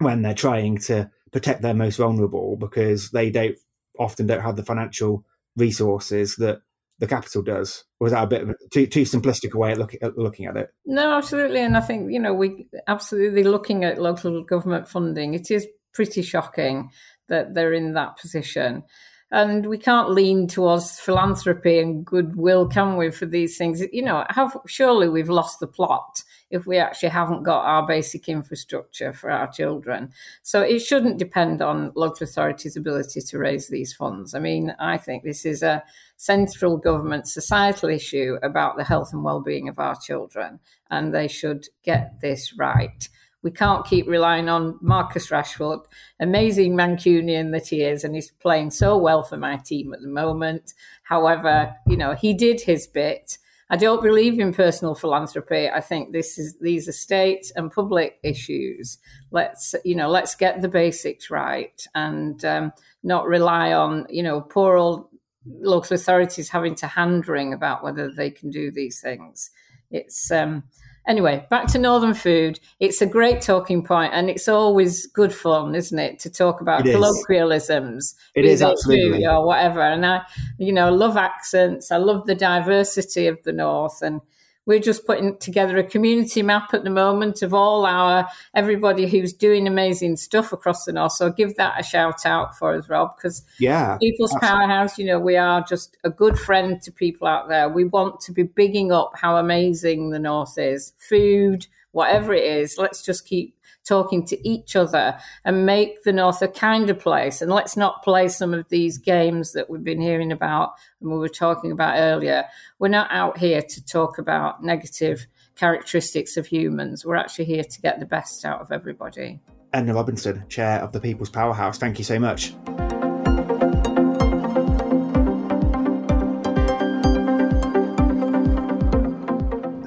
when 0.00 0.20
they're 0.20 0.34
trying 0.34 0.76
to 0.78 1.10
protect 1.32 1.62
their 1.62 1.74
most 1.74 1.96
vulnerable 1.96 2.56
because 2.56 3.10
they 3.10 3.30
don't 3.30 3.56
often 3.98 4.26
don't 4.26 4.42
have 4.42 4.56
the 4.56 4.64
financial 4.64 5.24
resources 5.56 6.36
that 6.36 6.60
the 6.98 7.06
capital 7.06 7.42
does. 7.42 7.84
was 7.98 8.12
that 8.12 8.22
a 8.22 8.26
bit 8.26 8.42
a 8.42 8.54
too, 8.72 8.86
too 8.86 9.02
simplistic 9.02 9.52
a 9.52 9.58
way 9.58 9.72
of 9.72 9.78
look, 9.78 9.94
looking 10.16 10.46
at 10.46 10.56
it? 10.56 10.68
No, 10.86 11.12
absolutely. 11.16 11.60
And 11.60 11.76
I 11.76 11.80
think, 11.80 12.12
you 12.12 12.20
know, 12.20 12.32
we 12.32 12.68
absolutely 12.86 13.42
looking 13.42 13.84
at 13.84 14.00
local 14.00 14.44
government 14.44 14.88
funding, 14.88 15.34
it 15.34 15.50
is 15.50 15.66
pretty 15.92 16.22
shocking 16.22 16.90
that 17.28 17.54
they're 17.54 17.72
in 17.72 17.94
that 17.94 18.16
position 18.16 18.84
and 19.34 19.66
we 19.66 19.76
can't 19.76 20.10
lean 20.10 20.46
towards 20.46 21.00
philanthropy 21.00 21.80
and 21.80 22.06
goodwill, 22.06 22.68
can 22.68 22.96
we, 22.96 23.10
for 23.10 23.26
these 23.26 23.58
things? 23.58 23.82
You 23.92 24.02
know, 24.02 24.24
have, 24.30 24.56
surely 24.68 25.08
we've 25.08 25.28
lost 25.28 25.58
the 25.58 25.66
plot 25.66 26.22
if 26.50 26.68
we 26.68 26.78
actually 26.78 27.08
haven't 27.08 27.42
got 27.42 27.64
our 27.64 27.84
basic 27.84 28.28
infrastructure 28.28 29.12
for 29.12 29.32
our 29.32 29.50
children. 29.50 30.12
So 30.42 30.60
it 30.60 30.78
shouldn't 30.78 31.18
depend 31.18 31.60
on 31.62 31.90
local 31.96 32.22
authorities' 32.22 32.76
ability 32.76 33.22
to 33.22 33.38
raise 33.38 33.66
these 33.66 33.92
funds. 33.92 34.36
I 34.36 34.38
mean, 34.38 34.72
I 34.78 34.98
think 34.98 35.24
this 35.24 35.44
is 35.44 35.64
a 35.64 35.82
central 36.16 36.76
government 36.76 37.26
societal 37.26 37.88
issue 37.88 38.38
about 38.44 38.76
the 38.76 38.84
health 38.84 39.12
and 39.12 39.24
well-being 39.24 39.68
of 39.68 39.80
our 39.80 39.96
children, 39.96 40.60
and 40.92 41.12
they 41.12 41.26
should 41.26 41.66
get 41.82 42.20
this 42.20 42.54
right. 42.56 43.08
We 43.44 43.50
can't 43.50 43.86
keep 43.86 44.08
relying 44.08 44.48
on 44.48 44.78
Marcus 44.80 45.28
Rashford, 45.28 45.84
amazing 46.18 46.74
Mancunian 46.74 47.52
that 47.52 47.68
he 47.68 47.82
is, 47.82 48.02
and 48.02 48.14
he's 48.14 48.30
playing 48.30 48.70
so 48.70 48.96
well 48.96 49.22
for 49.22 49.36
my 49.36 49.58
team 49.58 49.92
at 49.92 50.00
the 50.00 50.08
moment. 50.08 50.72
However, 51.02 51.76
you 51.86 51.98
know, 51.98 52.14
he 52.14 52.32
did 52.32 52.62
his 52.62 52.86
bit. 52.86 53.36
I 53.68 53.76
don't 53.76 54.02
believe 54.02 54.40
in 54.40 54.54
personal 54.54 54.94
philanthropy. 54.94 55.68
I 55.68 55.82
think 55.82 56.12
this 56.12 56.38
is 56.38 56.56
these 56.58 56.88
are 56.88 56.92
state 56.92 57.52
and 57.54 57.70
public 57.70 58.18
issues. 58.22 58.98
Let's 59.30 59.74
you 59.84 59.94
know, 59.94 60.08
let's 60.08 60.34
get 60.34 60.62
the 60.62 60.68
basics 60.68 61.30
right 61.30 61.86
and 61.94 62.42
um, 62.46 62.72
not 63.02 63.26
rely 63.26 63.74
on 63.74 64.06
you 64.08 64.22
know 64.22 64.40
poor 64.40 64.76
old 64.76 65.08
local 65.46 65.94
authorities 65.94 66.48
having 66.48 66.74
to 66.76 66.86
hand 66.86 67.28
wring 67.28 67.52
about 67.52 67.84
whether 67.84 68.10
they 68.10 68.30
can 68.30 68.50
do 68.50 68.70
these 68.70 69.00
things. 69.00 69.50
It's 69.90 70.30
um, 70.30 70.64
Anyway, 71.06 71.46
back 71.50 71.66
to 71.68 71.78
Northern 71.78 72.14
food. 72.14 72.58
It's 72.80 73.02
a 73.02 73.06
great 73.06 73.42
talking 73.42 73.82
point, 73.82 74.14
and 74.14 74.30
it's 74.30 74.48
always 74.48 75.06
good 75.08 75.34
fun, 75.34 75.74
isn't 75.74 75.98
it, 75.98 76.18
to 76.20 76.30
talk 76.30 76.60
about 76.62 76.84
colloquialisms, 76.84 78.14
it 78.34 78.46
is 78.46 78.62
absolutely, 78.62 79.26
or 79.26 79.44
whatever. 79.44 79.82
And 79.82 80.06
I, 80.06 80.22
you 80.58 80.72
know, 80.72 80.90
love 80.90 81.16
accents. 81.16 81.92
I 81.92 81.98
love 81.98 82.26
the 82.26 82.34
diversity 82.34 83.26
of 83.26 83.42
the 83.42 83.52
North, 83.52 84.00
and 84.00 84.22
we're 84.66 84.80
just 84.80 85.06
putting 85.06 85.36
together 85.38 85.76
a 85.78 85.84
community 85.84 86.42
map 86.42 86.72
at 86.72 86.84
the 86.84 86.90
moment 86.90 87.42
of 87.42 87.52
all 87.52 87.84
our 87.84 88.28
everybody 88.54 89.06
who's 89.06 89.32
doing 89.32 89.66
amazing 89.66 90.16
stuff 90.16 90.52
across 90.52 90.84
the 90.84 90.92
north. 90.92 91.12
So 91.12 91.30
give 91.30 91.56
that 91.56 91.78
a 91.78 91.82
shout 91.82 92.24
out 92.24 92.56
for 92.56 92.74
us, 92.74 92.88
Rob, 92.88 93.16
because 93.16 93.42
yeah, 93.58 93.98
People's 93.98 94.34
Powerhouse. 94.40 94.98
You 94.98 95.06
know, 95.06 95.18
we 95.18 95.36
are 95.36 95.62
just 95.62 95.96
a 96.04 96.10
good 96.10 96.38
friend 96.38 96.80
to 96.82 96.92
people 96.92 97.28
out 97.28 97.48
there. 97.48 97.68
We 97.68 97.84
want 97.84 98.20
to 98.20 98.32
be 98.32 98.44
bigging 98.44 98.92
up 98.92 99.12
how 99.14 99.36
amazing 99.36 100.10
the 100.10 100.18
north 100.18 100.58
is, 100.58 100.92
food, 100.98 101.66
whatever 101.92 102.32
it 102.32 102.44
is. 102.44 102.76
Let's 102.78 103.02
just 103.02 103.26
keep 103.26 103.53
talking 103.84 104.24
to 104.26 104.48
each 104.48 104.76
other 104.76 105.18
and 105.44 105.66
make 105.66 106.02
the 106.02 106.12
North 106.12 106.42
a 106.42 106.48
kinder 106.48 106.94
place. 106.94 107.40
And 107.40 107.50
let's 107.50 107.76
not 107.76 108.02
play 108.02 108.28
some 108.28 108.54
of 108.54 108.68
these 108.68 108.98
games 108.98 109.52
that 109.52 109.68
we've 109.68 109.84
been 109.84 110.00
hearing 110.00 110.32
about 110.32 110.72
and 111.00 111.10
we 111.10 111.18
were 111.18 111.28
talking 111.28 111.70
about 111.70 111.98
earlier. 111.98 112.44
We're 112.78 112.88
not 112.88 113.10
out 113.10 113.38
here 113.38 113.62
to 113.62 113.84
talk 113.84 114.18
about 114.18 114.64
negative 114.64 115.26
characteristics 115.54 116.36
of 116.36 116.46
humans. 116.46 117.04
We're 117.04 117.16
actually 117.16 117.44
here 117.46 117.64
to 117.64 117.80
get 117.80 118.00
the 118.00 118.06
best 118.06 118.44
out 118.44 118.60
of 118.60 118.72
everybody. 118.72 119.40
Edna 119.72 119.94
Robinson, 119.94 120.44
Chair 120.48 120.80
of 120.80 120.92
the 120.92 121.00
People's 121.00 121.30
Powerhouse, 121.30 121.78
thank 121.78 121.98
you 121.98 122.04
so 122.04 122.18
much. 122.18 122.54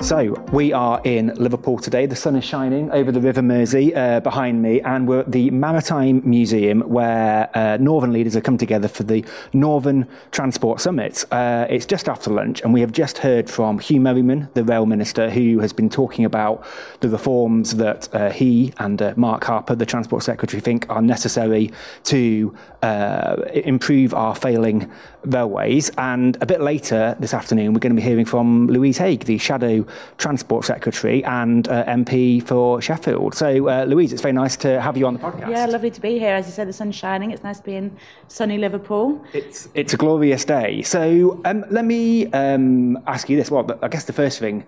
So 0.08 0.42
we 0.54 0.72
are 0.72 1.02
in 1.04 1.34
Liverpool 1.36 1.80
today. 1.80 2.06
The 2.06 2.16
sun 2.16 2.38
is 2.38 2.46
shining 2.46 2.90
over 2.92 3.12
the 3.12 3.20
River 3.20 3.42
Mersey 3.42 3.94
uh, 3.94 4.22
behind 4.22 4.62
me, 4.62 4.80
and 4.80 5.06
we're 5.06 5.20
at 5.20 5.34
the 5.34 5.52
Maritime 5.52 6.22
Museum 6.24 6.80
where 6.80 7.50
uh, 7.54 7.76
Northern 7.76 8.14
leaders 8.14 8.36
have 8.36 8.44
come 8.44 8.58
together 8.58 8.88
for 8.88 9.04
the 9.04 9.26
Northern 9.52 10.08
Transport 10.32 10.80
Summit. 10.80 11.26
Uh, 11.30 11.68
it's 11.70 11.86
just 11.86 12.08
after 12.08 12.32
lunch, 12.32 12.62
and 12.62 12.74
we 12.74 12.80
have 12.80 12.94
just 12.94 13.18
heard 13.18 13.50
from 13.50 13.80
Huw 13.80 14.00
Merriman, 14.00 14.48
the 14.54 14.64
Rail 14.64 14.86
Minister, 14.86 15.30
who 15.30 15.60
has 15.60 15.74
been 15.74 15.90
talking 15.90 16.24
about 16.24 16.66
the 17.02 17.10
reforms 17.10 17.76
that 17.76 18.08
uh, 18.16 18.30
he 18.30 18.74
and 18.78 19.02
uh, 19.02 19.14
Mark 19.18 19.44
Harper, 19.44 19.76
the 19.76 19.86
Transport 19.86 20.24
Secretary, 20.24 20.62
think 20.62 20.86
are 20.88 21.02
necessary 21.02 21.70
to 22.06 22.56
uh, 22.82 23.36
improve 23.54 24.14
our 24.14 24.36
failing 24.36 24.90
railways. 25.26 25.92
And 25.98 26.38
a 26.40 26.46
bit 26.46 26.62
later 26.62 27.18
this 27.20 27.34
afternoon, 27.34 27.74
we're 27.74 27.82
going 27.82 27.94
to 27.94 28.02
be 28.02 28.08
hearing 28.08 28.26
from 28.26 28.68
Louise 28.68 29.00
Haigh, 29.00 29.18
the 29.18 29.38
Shadow 29.38 29.86
Transport 30.18 30.66
Secretary 30.66 31.24
and 31.24 31.68
uh, 31.68 31.86
MP 31.86 32.42
for 32.44 32.82
Sheffield. 32.82 33.36
So, 33.36 33.70
uh, 33.70 33.86
Louise, 33.86 34.14
it's 34.14 34.22
very 34.22 34.34
nice 34.34 34.56
to 34.58 34.82
have 34.82 34.98
you 34.98 35.08
on 35.08 35.14
the 35.14 35.20
podcast. 35.20 35.50
Yeah, 35.50 35.66
lovely 35.66 35.92
to 35.92 36.02
be 36.02 36.20
here. 36.20 36.36
As 36.36 36.46
you 36.46 36.52
said, 36.54 36.68
the 36.68 36.74
sun's 36.74 36.96
shining. 36.96 37.32
It's 37.32 37.44
nice 37.44 37.60
to 37.60 37.66
be 37.66 37.76
in 37.76 37.96
sunny 38.28 38.58
Liverpool. 38.58 39.24
It's 39.34 39.70
it's 39.74 39.94
a 39.94 39.98
glorious 39.98 40.46
day. 40.46 40.82
So, 40.82 41.42
um, 41.46 41.66
let 41.70 41.86
me 41.86 42.28
um, 42.28 42.98
ask 43.08 43.30
you 43.30 43.38
this. 43.38 43.52
Well, 43.52 43.80
I 43.82 43.88
guess 43.88 44.06
the 44.06 44.14
first 44.14 44.40
thing 44.40 44.66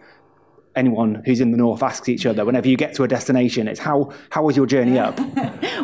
anyone 0.79 1.21
who's 1.25 1.41
in 1.41 1.51
the 1.51 1.57
north 1.57 1.83
asks 1.83 2.09
each 2.09 2.25
other 2.25 2.45
whenever 2.45 2.67
you 2.67 2.77
get 2.77 2.93
to 2.95 3.03
a 3.03 3.07
destination 3.07 3.67
it's 3.67 3.79
how 3.79 4.11
how 4.29 4.43
was 4.43 4.55
your 4.55 4.65
journey 4.65 4.97
up? 4.97 5.19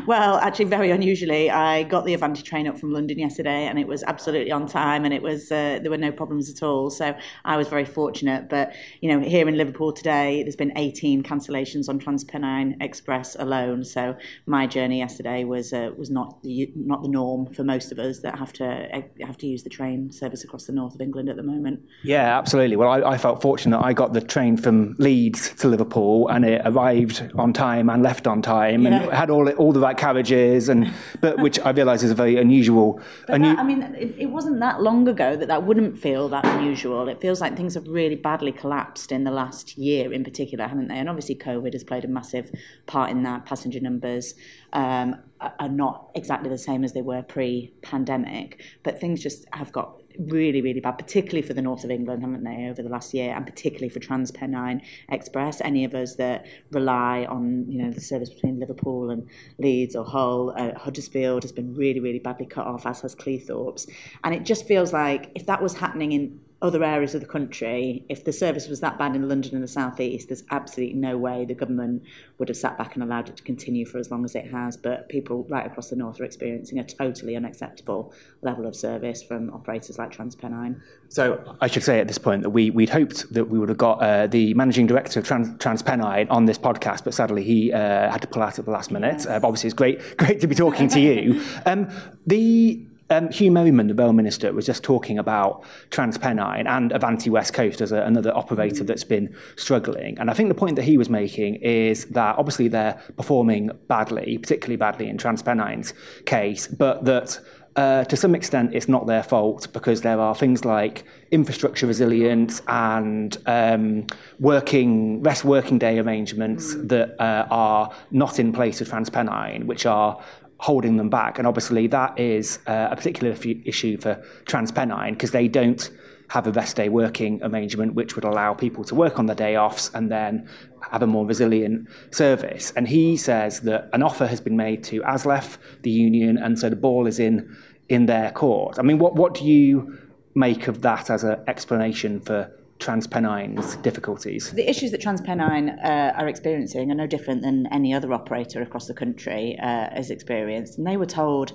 Well 0.08 0.36
actually 0.38 0.66
very 0.66 0.92
unusually 0.92 1.50
i 1.50 1.84
got 1.84 2.06
the 2.06 2.14
avanti 2.14 2.44
train 2.44 2.68
up 2.68 2.78
from 2.78 2.92
london 2.92 3.18
yesterday 3.18 3.66
and 3.66 3.80
it 3.80 3.88
was 3.88 4.04
absolutely 4.04 4.52
on 4.52 4.68
time 4.68 5.04
and 5.04 5.14
it 5.14 5.22
was 5.22 5.52
uh, 5.52 5.80
there 5.82 5.90
were 5.90 5.98
no 5.98 6.12
problems 6.12 6.50
at 6.50 6.62
all. 6.62 6.90
So 6.90 7.16
i 7.44 7.58
was 7.58 7.68
very 7.68 7.86
fortunate 7.86 8.50
but 8.50 8.74
you 9.02 9.10
know 9.10 9.20
here 9.28 9.48
in 9.48 9.58
liverpool 9.58 9.92
today 9.92 10.44
there's 10.44 10.56
been 10.56 10.78
18 10.78 11.24
cancellations 11.24 11.90
on 11.90 12.00
transpennine 12.00 12.76
express 12.82 13.36
alone. 13.36 13.84
So 13.84 14.16
my 14.46 14.68
journey 14.68 15.00
yesterday 15.00 15.44
was 15.44 15.74
uh, 15.74 15.92
was 15.98 16.10
not 16.10 16.44
the 16.44 16.72
not 16.76 17.02
the 17.02 17.10
norm 17.10 17.54
for 17.54 17.64
most 17.64 17.92
of 17.92 18.00
us 18.00 18.20
that 18.20 18.38
have 18.38 18.54
to 18.54 18.66
uh, 18.66 19.02
have 19.26 19.38
to 19.40 19.48
use 19.48 19.64
the 19.64 19.70
train 19.70 20.12
service 20.12 20.44
across 20.44 20.66
the 20.66 20.74
north 20.74 20.96
of 20.96 21.02
england 21.02 21.30
at 21.30 21.36
the 21.36 21.44
moment. 21.44 21.80
Yeah 22.04 22.38
absolutely. 22.38 22.76
Well 22.76 22.90
i, 22.90 23.14
I 23.14 23.18
felt 23.18 23.42
fortunate. 23.42 23.80
I 23.80 23.94
got 23.94 24.14
the 24.14 24.22
train 24.22 24.58
from 24.58 24.85
from 24.86 24.96
Leeds 24.98 25.54
to 25.56 25.68
Liverpool, 25.68 26.28
and 26.30 26.46
it 26.46 26.62
arrived 26.66 27.32
on 27.36 27.54
time 27.54 27.90
and 27.90 28.04
left 28.04 28.28
on 28.28 28.42
time, 28.42 28.84
yeah. 28.84 29.02
and 29.02 29.12
had 29.12 29.30
all 29.30 29.50
all 29.52 29.72
the 29.72 29.80
right 29.80 29.98
carriages, 29.98 30.70
and 30.70 30.92
but 31.22 31.40
which 31.46 31.60
I 31.60 31.72
realise 31.72 32.04
is 32.04 32.12
a 32.12 32.16
very 32.16 32.38
unusual. 32.38 33.02
But 33.28 33.42
that, 33.42 33.60
I 33.60 33.64
mean, 33.64 33.82
it, 33.82 34.16
it, 34.18 34.26
wasn't 34.28 34.60
that 34.60 34.82
long 34.82 35.08
ago 35.08 35.36
that 35.36 35.48
that 35.48 35.64
wouldn't 35.64 35.98
feel 35.98 36.30
that 36.30 36.46
unusual. 36.46 37.08
It 37.08 37.22
feels 37.22 37.42
like 37.42 37.56
things 37.56 37.74
have 37.74 37.88
really 37.88 38.16
badly 38.16 38.52
collapsed 38.52 39.12
in 39.12 39.24
the 39.24 39.32
last 39.32 39.78
year, 39.78 40.14
in 40.14 40.24
particular, 40.24 40.68
haven't 40.68 40.88
they? 40.88 40.98
And 40.98 41.10
obviously, 41.10 41.36
COVID 41.36 41.74
has 41.74 41.84
played 41.84 42.06
a 42.06 42.10
massive 42.10 42.52
part 42.86 43.10
in 43.12 43.24
that. 43.24 43.46
Passenger 43.46 43.80
numbers 43.80 44.34
um, 44.74 45.16
are 45.60 45.70
not 45.70 46.12
exactly 46.16 46.50
the 46.50 46.58
same 46.58 46.84
as 46.84 46.94
they 46.94 47.02
were 47.02 47.22
pre-pandemic, 47.22 48.62
but 48.84 49.00
things 49.00 49.22
just 49.22 49.46
have 49.54 49.72
got 49.72 50.02
really, 50.20 50.62
really 50.62 50.80
bad, 50.80 50.98
particularly 50.98 51.42
for 51.42 51.54
the 51.54 51.62
north 51.62 51.84
of 51.84 51.92
England, 51.92 52.22
haven't 52.22 52.44
they, 52.44 52.68
over 52.70 52.82
the 52.82 52.90
last 52.90 53.14
year, 53.14 53.36
and 53.36 53.46
particularly 53.46 53.90
for 53.90 54.00
TransPennine 54.00 54.82
Express. 55.10 55.62
Any 55.62 55.84
of 55.84 55.94
us 55.94 56.16
that 56.16 56.46
rely 56.72 57.26
on, 57.26 57.66
you 57.70 57.82
know, 57.82 57.92
the 57.92 58.02
service 58.02 58.30
between 58.30 58.60
Liverpool 58.60 59.10
and 59.10 59.28
Leeds 59.58 59.96
or 59.96 60.06
Hull, 60.06 60.54
uh, 60.58 60.78
Huddersfield 60.78 61.44
has 61.44 61.52
been 61.52 61.76
really, 61.76 62.00
really 62.00 62.20
badly 62.20 62.46
cut 62.46 62.68
off, 62.68 62.86
as 62.86 63.02
has 63.02 63.16
Cleethorpes. 63.16 63.90
And 64.24 64.34
it 64.34 64.44
just 64.44 64.66
feels 64.66 64.94
like 64.94 65.32
if 65.36 65.46
that 65.48 65.62
was 65.62 65.76
happening 65.76 66.12
in 66.14 66.40
other 66.62 66.84
areas 66.84 67.14
of 67.14 67.22
the 67.22 67.28
country, 67.28 68.06
if 68.10 68.24
the 68.24 68.32
service 68.32 68.68
was 68.68 68.80
that 68.80 68.98
bad 68.98 69.16
in 69.16 69.28
London 69.28 69.56
and 69.56 69.64
the 69.64 69.68
South 69.68 70.00
East, 70.00 70.30
there's 70.30 70.44
absolutely 70.52 70.96
no 70.96 71.18
way 71.18 71.46
the 71.46 71.54
government 71.54 72.04
would 72.38 72.48
have 72.48 72.58
sat 72.58 72.78
back 72.78 72.96
and 72.96 73.04
allowed 73.04 73.28
it 73.30 73.38
to 73.38 73.44
continue 73.44 73.86
for 73.86 73.98
as 73.98 74.10
long 74.10 74.24
as 74.24 74.36
it 74.36 74.50
has. 74.52 74.78
But 74.78 75.10
people 75.10 75.46
right 75.50 75.66
across 75.66 75.90
the 75.90 75.96
north 75.96 76.20
are 76.22 76.24
experiencing 76.24 76.80
a 76.80 76.84
totally 76.84 77.36
unacceptable 77.36 78.14
level 78.42 78.66
of 78.66 78.76
service 78.76 79.22
from 79.22 79.54
operators 79.54 79.98
like 79.98 80.16
TransPennine. 80.16 80.82
So 81.10 81.58
I 81.60 81.68
should 81.68 81.84
say 81.84 82.00
at 82.00 82.08
this 82.08 82.18
point 82.18 82.42
that 82.44 82.50
we 82.52 82.70
we'd 82.70 82.90
hoped 82.90 83.32
that 83.34 83.46
we 83.46 83.60
would 83.60 83.70
have 83.70 83.78
got 83.78 84.02
uh, 84.02 84.28
the 84.28 84.54
managing 84.54 84.88
director 84.88 85.20
of 85.20 85.28
Trans, 85.28 85.50
TransPennine 85.58 86.28
on 86.32 86.46
this 86.46 86.58
podcast, 86.58 87.04
but 87.04 87.14
sadly 87.14 87.44
he 87.44 87.74
uh, 87.74 88.10
had 88.10 88.22
to 88.22 88.28
pull 88.28 88.42
out 88.42 88.58
at 88.58 88.66
the 88.66 88.72
last 88.72 88.92
minute. 88.92 89.16
Yes. 89.20 89.28
Uh, 89.28 89.40
obviously, 89.44 89.68
it's 89.68 89.76
great 89.76 90.18
great 90.18 90.40
to 90.40 90.48
be 90.48 90.56
talking 90.56 90.88
to 90.90 91.00
you. 91.00 91.44
Um, 91.66 91.90
the 92.28 92.86
um, 93.10 93.30
Huw 93.30 93.52
Merriman, 93.52 93.88
the 93.88 93.94
Rail 93.94 94.14
Minister, 94.14 94.52
was 94.52 94.66
just 94.66 94.84
talking 94.84 95.20
about 95.20 95.64
TransPennine 95.92 96.68
and 96.68 96.92
Avanti 96.92 97.30
West 97.30 97.54
Coast 97.54 97.82
as 97.82 97.92
a, 97.92 98.02
another 98.02 98.36
operator 98.36 98.84
that's 98.84 99.04
been 99.04 99.36
struggling. 99.56 100.18
And 100.18 100.32
I 100.32 100.34
think 100.34 100.50
the 100.50 100.56
point 100.56 100.76
that 100.76 100.84
he 100.84 100.98
was 100.98 101.10
making 101.10 101.56
is 101.56 102.06
that 102.06 102.38
obviously 102.38 102.68
they're 102.68 103.00
performing 103.16 103.70
badly, 103.88 104.38
particularly 104.38 104.78
badly 104.78 105.08
in 105.08 105.18
TransPennine's 105.18 105.94
case, 106.26 106.68
but 106.68 107.06
that 107.06 107.40
uh, 107.76 108.06
to 108.06 108.16
some 108.16 108.34
extent, 108.34 108.74
it's 108.74 108.88
not 108.88 109.06
their 109.06 109.22
fault 109.22 109.68
because 109.74 110.02
there 110.02 110.20
are 110.20 110.34
things 110.34 110.64
like 110.64 111.04
infrastructure 111.32 111.86
resilience 111.86 112.62
and 112.70 113.38
um, 113.48 114.08
working 114.40 115.22
rest 115.22 115.44
working 115.44 115.78
day 115.78 116.00
arrangements 116.00 116.76
that 116.76 117.20
uh, 117.20 117.46
are 117.52 117.94
not 118.12 118.40
in 118.40 118.54
place 118.54 118.80
with 118.80 118.90
TransPennine, 118.90 119.66
which 119.66 119.86
are 119.86 120.24
holding 120.58 120.98
them 120.98 121.10
back. 121.10 121.38
And 121.38 121.48
obviously, 121.48 121.88
that 121.88 122.20
is 122.20 122.60
uh, 122.68 122.90
a 122.92 122.96
particular 122.96 123.36
issue 123.66 123.98
for 123.98 124.24
TransPennine 124.46 125.12
because 125.12 125.32
they 125.32 125.48
don't 125.48 125.90
have 126.30 126.48
a 126.48 126.52
rest 126.52 126.76
day 126.76 126.90
working 126.90 127.40
arrangement 127.44 127.94
which 127.94 128.16
would 128.16 128.24
allow 128.24 128.54
people 128.54 128.84
to 128.84 128.96
work 128.96 129.20
on 129.20 129.28
their 129.28 129.36
day 129.36 129.56
offs 129.56 129.92
and 129.94 130.12
then 130.12 130.48
have 130.92 131.04
a 131.04 131.08
more 131.08 131.26
resilient 131.26 131.88
service. 132.12 132.74
And 132.76 132.88
he 132.88 133.16
says 133.16 133.62
that 133.62 133.90
an 133.94 134.02
offer 134.02 134.26
has 134.26 134.42
been 134.42 134.58
made 134.58 134.84
to 134.86 135.02
ASLEF, 135.02 135.58
the 135.84 135.92
union, 135.92 136.38
and 136.38 136.58
so 136.58 136.70
the 136.70 136.76
ball 136.76 137.08
is 137.08 137.20
in 137.20 137.56
in 137.88 138.08
their 138.08 138.32
court. 138.32 138.80
I 138.80 138.82
mean, 138.82 138.98
what 138.98 139.16
what 139.16 139.36
do 139.36 139.46
you 139.46 140.00
make 140.34 140.68
of 140.68 140.82
that 140.82 141.10
as 141.10 141.24
an 141.24 141.40
explanation 141.48 142.20
for 142.20 142.52
TransPennine's 142.80 143.78
difficulties? 143.78 144.52
The 144.52 144.70
issues 144.70 144.92
that 144.92 145.02
TransPennine 145.02 145.84
uh, 145.84 146.14
are 146.16 146.28
experiencing 146.28 146.92
are 146.92 146.96
no 146.96 147.08
different 147.08 147.42
than 147.42 147.68
any 147.72 147.94
other 147.94 148.14
operator 148.14 148.62
across 148.62 148.88
the 148.88 148.94
country 148.94 149.58
uh, 149.60 149.90
has 149.92 150.12
experienced. 150.12 150.78
And 150.78 150.86
they 150.86 150.98
were 150.98 151.06
told 151.06 151.54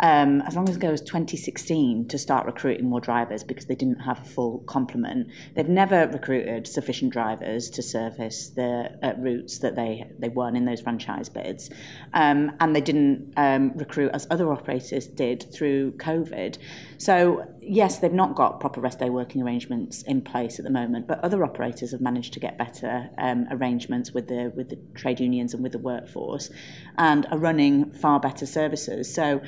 um, 0.00 0.42
as 0.42 0.54
long 0.54 0.68
as 0.68 0.76
it 0.76 0.80
goes 0.80 1.00
2016 1.00 2.06
to 2.08 2.18
start 2.18 2.46
recruiting 2.46 2.88
more 2.88 3.00
drivers 3.00 3.42
because 3.42 3.66
they 3.66 3.74
didn't 3.74 4.00
have 4.00 4.20
a 4.20 4.24
full 4.24 4.58
complement. 4.60 5.28
They've 5.54 5.68
never 5.68 6.06
recruited 6.06 6.66
sufficient 6.66 7.12
drivers 7.12 7.68
to 7.70 7.82
service 7.82 8.50
the 8.50 8.96
uh, 9.02 9.14
routes 9.18 9.58
that 9.58 9.74
they, 9.74 10.10
they 10.18 10.28
won 10.28 10.54
in 10.54 10.64
those 10.64 10.80
franchise 10.80 11.28
bids. 11.28 11.70
Um, 12.14 12.52
and 12.60 12.76
they 12.76 12.80
didn't 12.80 13.32
um, 13.36 13.72
recruit 13.74 14.10
as 14.14 14.26
other 14.30 14.52
operators 14.52 15.06
did 15.06 15.52
through 15.52 15.92
COVID. 15.92 16.58
So, 16.98 17.46
yes, 17.60 18.00
they've 18.00 18.12
not 18.12 18.34
got 18.34 18.58
proper 18.58 18.80
rest 18.80 18.98
day 18.98 19.08
working 19.08 19.40
arrangements 19.40 20.02
in 20.02 20.20
place 20.20 20.58
at 20.58 20.64
the 20.64 20.70
moment, 20.70 21.06
but 21.06 21.20
other 21.20 21.44
operators 21.44 21.92
have 21.92 22.00
managed 22.00 22.32
to 22.32 22.40
get 22.40 22.58
better 22.58 23.08
um, 23.18 23.46
arrangements 23.52 24.12
with 24.12 24.26
the, 24.26 24.52
with 24.56 24.68
the 24.70 24.78
trade 24.94 25.20
unions 25.20 25.54
and 25.54 25.62
with 25.62 25.72
the 25.72 25.78
workforce 25.78 26.50
and 26.98 27.24
are 27.30 27.38
running 27.38 27.92
far 27.92 28.18
better 28.18 28.46
services. 28.46 29.12
So, 29.14 29.40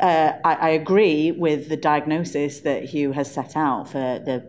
uh, 0.00 0.32
I, 0.44 0.54
I 0.54 0.68
agree 0.70 1.30
with 1.30 1.68
the 1.68 1.76
diagnosis 1.76 2.60
that 2.60 2.82
Huw 2.84 3.14
has 3.14 3.32
set 3.32 3.56
out 3.56 3.88
for 3.88 4.18
the 4.18 4.44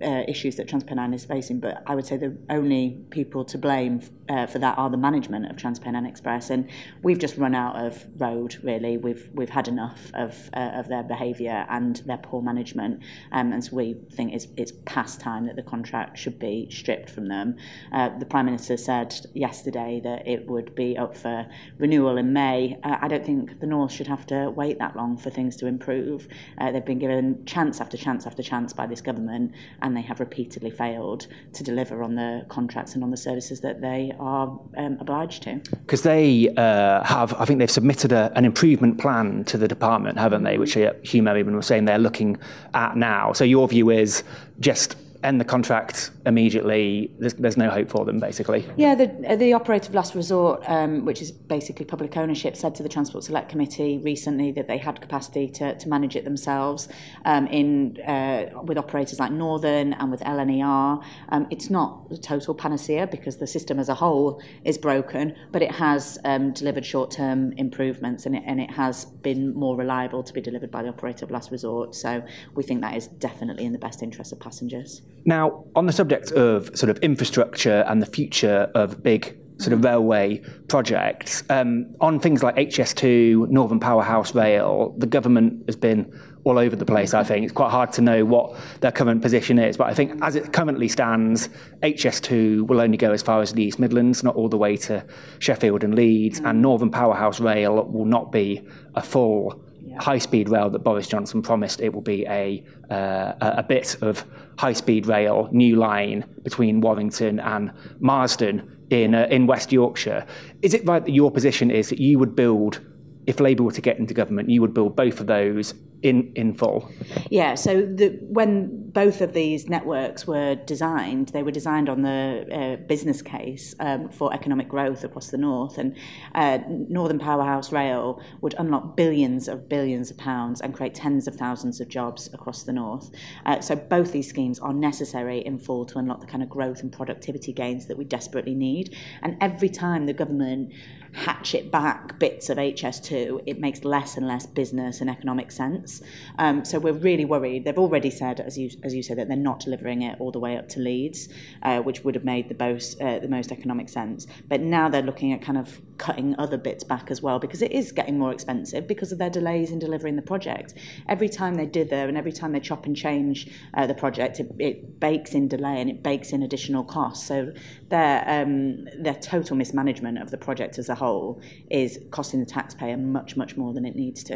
uh, 0.00 0.24
issues 0.26 0.56
that 0.56 0.66
TransPennine 0.66 1.14
is 1.14 1.26
facing, 1.26 1.60
but 1.60 1.82
I 1.86 1.94
would 1.94 2.06
say 2.06 2.16
the 2.16 2.34
only 2.48 3.04
people 3.10 3.44
to 3.44 3.58
blame 3.58 4.00
uh, 4.28 4.46
for 4.46 4.58
that 4.58 4.78
are 4.78 4.90
the 4.90 4.96
management 4.96 5.50
of 5.50 5.56
TransPennine 5.56 6.08
Express, 6.08 6.50
and 6.50 6.68
we've 7.02 7.18
just 7.18 7.36
run 7.36 7.54
out 7.54 7.76
of 7.76 8.04
road. 8.18 8.56
Really, 8.62 8.96
we've 8.96 9.28
we've 9.34 9.50
had 9.50 9.68
enough 9.68 10.10
of 10.14 10.50
uh, 10.54 10.72
of 10.74 10.88
their 10.88 11.02
behaviour 11.02 11.66
and 11.68 11.96
their 12.06 12.18
poor 12.18 12.42
management, 12.42 13.02
um, 13.32 13.52
and 13.52 13.64
so 13.64 13.76
we 13.76 13.94
think 14.12 14.32
it's 14.32 14.46
it's 14.56 14.72
past 14.86 15.20
time 15.20 15.46
that 15.46 15.56
the 15.56 15.62
contract 15.62 16.18
should 16.18 16.38
be 16.38 16.68
stripped 16.70 17.10
from 17.10 17.28
them. 17.28 17.56
Uh, 17.92 18.10
the 18.18 18.26
Prime 18.26 18.46
Minister 18.46 18.76
said 18.76 19.14
yesterday 19.34 20.00
that 20.02 20.26
it 20.26 20.46
would 20.46 20.74
be 20.74 20.96
up 20.96 21.14
for 21.14 21.46
renewal 21.78 22.16
in 22.16 22.32
May. 22.32 22.78
Uh, 22.82 22.96
I 23.00 23.08
don't 23.08 23.24
think 23.24 23.60
the 23.60 23.66
North 23.66 23.92
should 23.92 24.06
have 24.06 24.26
to 24.28 24.50
wait 24.50 24.78
that 24.78 24.96
long 24.96 25.16
for 25.16 25.30
things 25.30 25.56
to 25.56 25.66
improve. 25.66 26.28
Uh, 26.58 26.72
they've 26.72 26.84
been 26.84 26.98
given 26.98 27.44
chance 27.44 27.80
after 27.80 27.96
chance 27.96 28.26
after 28.26 28.42
chance 28.42 28.72
by 28.72 28.86
this 28.86 29.00
government, 29.00 29.52
and 29.82 29.96
they 29.96 30.02
have 30.02 30.20
repeatedly 30.20 30.70
failed 30.70 31.26
to 31.52 31.62
deliver 31.62 32.02
on 32.02 32.14
the 32.14 32.46
contracts 32.48 32.94
and 32.94 33.04
on 33.04 33.10
the 33.10 33.16
services 33.16 33.60
that 33.60 33.80
they 33.80 34.12
are 34.18 34.58
um, 34.76 34.98
obliged 35.00 35.42
to. 35.44 35.60
Because 35.70 36.02
they 36.02 36.48
uh, 36.56 37.04
have, 37.04 37.34
I 37.34 37.44
think 37.44 37.58
they've 37.58 37.70
submitted 37.70 38.12
a, 38.12 38.32
an 38.34 38.44
improvement 38.44 38.98
plan 38.98 39.44
to 39.44 39.58
the 39.58 39.68
department, 39.68 40.18
haven't 40.18 40.42
they? 40.42 40.58
Which 40.58 40.76
uh, 40.76 40.92
Huw 41.02 41.22
Merriman 41.22 41.56
was 41.56 41.66
saying 41.66 41.84
they're 41.84 41.98
looking 41.98 42.38
at 42.74 42.96
now. 42.96 43.32
So 43.32 43.44
your 43.44 43.68
view 43.68 43.90
is 43.90 44.24
just 44.60 44.96
end 45.24 45.40
the 45.40 45.44
contract 45.44 46.10
immediately. 46.26 47.10
There's, 47.18 47.34
there's 47.34 47.56
no 47.56 47.70
hope 47.70 47.90
for 47.90 48.04
them, 48.04 48.20
basically. 48.20 48.66
Yeah, 48.76 48.94
the, 48.94 49.36
the 49.36 49.52
operator 49.52 49.88
of 49.88 49.94
last 49.94 50.14
resort, 50.14 50.62
um, 50.68 51.04
which 51.04 51.20
is 51.22 51.32
basically 51.32 51.86
public 51.86 52.16
ownership, 52.16 52.56
said 52.56 52.74
to 52.76 52.82
the 52.82 52.88
Transport 52.88 53.24
Select 53.24 53.48
Committee 53.48 53.98
recently 53.98 54.52
that 54.52 54.68
they 54.68 54.78
had 54.78 55.00
capacity 55.00 55.48
to, 55.48 55.76
to 55.76 55.88
manage 55.88 56.16
it 56.16 56.24
themselves 56.24 56.88
um, 57.24 57.46
in 57.48 58.00
uh, 58.02 58.62
with 58.62 58.78
operators 58.78 59.18
like 59.18 59.32
Northern 59.32 59.94
and 59.94 60.10
with 60.10 60.20
LNER. 60.20 61.04
Um, 61.30 61.46
it's 61.50 61.70
not 61.70 62.06
a 62.10 62.18
total 62.18 62.54
panacea 62.54 63.06
because 63.06 63.38
the 63.38 63.46
system 63.46 63.78
as 63.78 63.88
a 63.88 63.94
whole 63.94 64.42
is 64.64 64.78
broken, 64.78 65.34
but 65.50 65.62
it 65.62 65.72
has 65.72 66.18
um, 66.24 66.52
delivered 66.52 66.84
short-term 66.84 67.52
improvements 67.52 68.26
and 68.26 68.36
it, 68.36 68.42
and 68.46 68.60
it 68.60 68.70
has 68.70 69.06
been 69.06 69.54
more 69.54 69.76
reliable 69.76 70.22
to 70.22 70.32
be 70.32 70.40
delivered 70.40 70.70
by 70.70 70.82
the 70.82 70.88
operator 70.88 71.24
of 71.24 71.30
last 71.30 71.50
resort. 71.50 71.94
So 71.94 72.22
we 72.54 72.62
think 72.62 72.82
that 72.82 72.96
is 72.96 73.06
definitely 73.06 73.64
in 73.64 73.72
the 73.72 73.78
best 73.78 74.02
interest 74.02 74.32
of 74.32 74.40
passengers. 74.40 75.02
Now, 75.24 75.64
on 75.74 75.86
the 75.86 75.92
subject 75.92 76.32
of 76.32 76.76
sort 76.76 76.90
of 76.90 76.98
infrastructure 76.98 77.84
and 77.88 78.02
the 78.02 78.06
future 78.06 78.70
of 78.74 79.02
big 79.02 79.38
sort 79.58 79.72
of 79.72 79.84
railway 79.84 80.42
projects, 80.68 81.42
um, 81.48 81.94
on 82.00 82.20
things 82.20 82.42
like 82.42 82.56
HS2, 82.56 83.48
Northern 83.48 83.80
Powerhouse 83.80 84.34
Rail, 84.34 84.94
the 84.98 85.06
government 85.06 85.64
has 85.66 85.76
been 85.76 86.12
all 86.44 86.58
over 86.58 86.76
the 86.76 86.84
place, 86.84 87.14
I 87.14 87.24
think. 87.24 87.44
It's 87.44 87.52
quite 87.52 87.70
hard 87.70 87.92
to 87.94 88.02
know 88.02 88.24
what 88.24 88.56
their 88.80 88.92
current 88.92 89.22
position 89.22 89.58
is. 89.58 89.76
But 89.76 89.88
I 89.88 89.94
think 89.94 90.22
as 90.22 90.36
it 90.36 90.52
currently 90.52 90.88
stands, 90.88 91.48
HS2 91.82 92.66
will 92.66 92.80
only 92.80 92.98
go 92.98 93.12
as 93.12 93.22
far 93.22 93.40
as 93.40 93.52
the 93.52 93.62
East 93.62 93.78
Midlands, 93.78 94.22
not 94.22 94.36
all 94.36 94.48
the 94.48 94.58
way 94.58 94.76
to 94.78 95.04
Sheffield 95.38 95.82
and 95.84 95.94
Leeds. 95.94 96.40
And 96.44 96.60
Northern 96.60 96.90
Powerhouse 96.90 97.40
Rail 97.40 97.84
will 97.84 98.04
not 98.04 98.30
be 98.30 98.66
a 98.94 99.02
full 99.02 99.63
high 99.98 100.18
speed 100.18 100.48
rail 100.48 100.70
that 100.70 100.80
Boris 100.80 101.06
Johnson 101.06 101.42
promised. 101.42 101.80
It 101.80 101.92
will 101.92 102.02
be 102.02 102.26
a, 102.26 102.64
uh, 102.90 103.32
a 103.40 103.62
bit 103.62 103.96
of 104.02 104.24
high 104.58 104.72
speed 104.72 105.06
rail, 105.06 105.48
new 105.52 105.76
line 105.76 106.24
between 106.42 106.80
Warrington 106.80 107.40
and 107.40 107.72
Marsden 108.00 108.86
in, 108.90 109.14
uh, 109.14 109.26
in 109.30 109.46
West 109.46 109.72
Yorkshire. 109.72 110.26
Is 110.62 110.74
it 110.74 110.86
right 110.86 111.04
that 111.04 111.12
your 111.12 111.30
position 111.30 111.70
is 111.70 111.88
that 111.88 111.98
you 111.98 112.18
would 112.18 112.34
build, 112.36 112.80
if 113.26 113.40
Labour 113.40 113.64
were 113.64 113.72
to 113.72 113.80
get 113.80 113.98
into 113.98 114.14
government, 114.14 114.50
you 114.50 114.60
would 114.60 114.74
build 114.74 114.96
both 114.96 115.20
of 115.20 115.26
those 115.26 115.74
in, 116.02 116.32
in 116.34 116.54
full? 116.54 116.90
Yeah, 117.30 117.54
so 117.54 117.82
the, 117.82 118.18
when 118.22 118.90
both 118.90 119.20
of 119.20 119.32
these 119.32 119.68
networks 119.68 120.26
were 120.26 120.54
designed, 120.54 121.28
they 121.30 121.42
were 121.42 121.50
designed 121.50 121.88
on 121.88 122.02
the 122.02 122.46
uh, 122.52 122.86
business 122.86 123.22
case 123.22 123.74
um, 123.80 124.08
for 124.08 124.32
economic 124.32 124.68
growth 124.68 125.04
across 125.04 125.30
the 125.30 125.38
north. 125.38 125.78
And 125.78 125.96
uh, 126.34 126.58
Northern 126.68 127.18
Powerhouse 127.18 127.72
Rail 127.72 128.20
would 128.40 128.54
unlock 128.58 128.96
billions 128.96 129.48
of 129.48 129.68
billions 129.68 130.10
of 130.10 130.18
pounds 130.18 130.60
and 130.60 130.74
create 130.74 130.94
tens 130.94 131.26
of 131.26 131.36
thousands 131.36 131.80
of 131.80 131.88
jobs 131.88 132.32
across 132.32 132.62
the 132.62 132.72
north. 132.72 133.10
Uh, 133.46 133.60
so 133.60 133.74
both 133.74 134.12
these 134.12 134.28
schemes 134.28 134.58
are 134.58 134.72
necessary 134.72 135.38
in 135.38 135.58
full 135.58 135.84
to 135.86 135.98
unlock 135.98 136.20
the 136.20 136.26
kind 136.26 136.42
of 136.42 136.48
growth 136.48 136.82
and 136.82 136.92
productivity 136.92 137.52
gains 137.52 137.86
that 137.86 137.96
we 137.96 138.04
desperately 138.04 138.54
need. 138.54 138.96
And 139.22 139.36
every 139.40 139.68
time 139.68 140.06
the 140.06 140.12
government 140.12 140.72
hatchet 141.14 141.70
back 141.70 142.18
bits 142.18 142.50
of 142.50 142.58
HS2, 142.58 143.42
it 143.46 143.60
makes 143.60 143.84
less 143.84 144.16
and 144.16 144.26
less 144.26 144.46
business 144.46 145.00
and 145.00 145.08
economic 145.08 145.50
sense. 145.50 145.93
Um, 146.38 146.64
so 146.64 146.78
we're 146.78 146.92
really 146.92 147.24
worried. 147.24 147.64
They've 147.64 147.78
already 147.78 148.10
said, 148.10 148.40
as 148.40 148.58
you 148.58 148.70
as 148.82 148.94
you 148.94 149.02
said, 149.02 149.18
that 149.18 149.28
they're 149.28 149.36
not 149.36 149.60
delivering 149.60 150.02
it 150.02 150.20
all 150.20 150.30
the 150.30 150.38
way 150.38 150.56
up 150.56 150.68
to 150.70 150.80
Leeds, 150.80 151.28
uh, 151.62 151.80
which 151.80 152.04
would 152.04 152.14
have 152.14 152.24
made 152.24 152.48
the 152.48 152.56
most 152.58 153.00
uh, 153.00 153.18
the 153.18 153.28
most 153.28 153.52
economic 153.52 153.88
sense. 153.88 154.26
But 154.48 154.60
now 154.60 154.88
they're 154.88 155.02
looking 155.02 155.32
at 155.32 155.42
kind 155.42 155.58
of 155.58 155.80
cutting 155.98 156.34
other 156.38 156.56
bits 156.56 156.84
back 156.84 157.10
as 157.10 157.22
well 157.22 157.38
because 157.38 157.62
it 157.62 157.72
is 157.72 157.92
getting 157.92 158.18
more 158.18 158.32
expensive 158.32 158.86
because 158.86 159.12
of 159.12 159.18
their 159.18 159.30
delays 159.30 159.70
in 159.70 159.78
delivering 159.78 160.16
the 160.16 160.22
project. 160.22 160.74
Every 161.08 161.28
time 161.28 161.54
they 161.54 161.66
did 161.66 161.90
there 161.90 162.08
and 162.08 162.16
every 162.16 162.32
time 162.32 162.52
they 162.52 162.60
chop 162.60 162.86
and 162.86 162.96
change 162.96 163.50
uh, 163.74 163.86
the 163.86 163.94
project, 163.94 164.40
it, 164.40 164.50
it 164.58 165.00
bakes 165.00 165.34
in 165.34 165.48
delay 165.48 165.80
and 165.80 165.90
it 165.90 166.02
bakes 166.02 166.32
in 166.32 166.42
additional 166.42 166.84
costs. 166.84 167.26
So 167.26 167.52
their 167.94 168.24
um, 168.26 168.88
their 168.98 169.14
total 169.14 169.56
mismanagement 169.56 170.18
of 170.18 170.30
the 170.32 170.36
project 170.36 170.78
as 170.78 170.88
a 170.88 170.96
whole 170.96 171.40
is 171.70 171.98
costing 172.10 172.40
the 172.40 172.46
taxpayer 172.46 172.96
much 172.96 173.36
much 173.36 173.56
more 173.56 173.72
than 173.72 173.84
it 173.84 173.94
needs 173.94 174.24
to. 174.24 174.34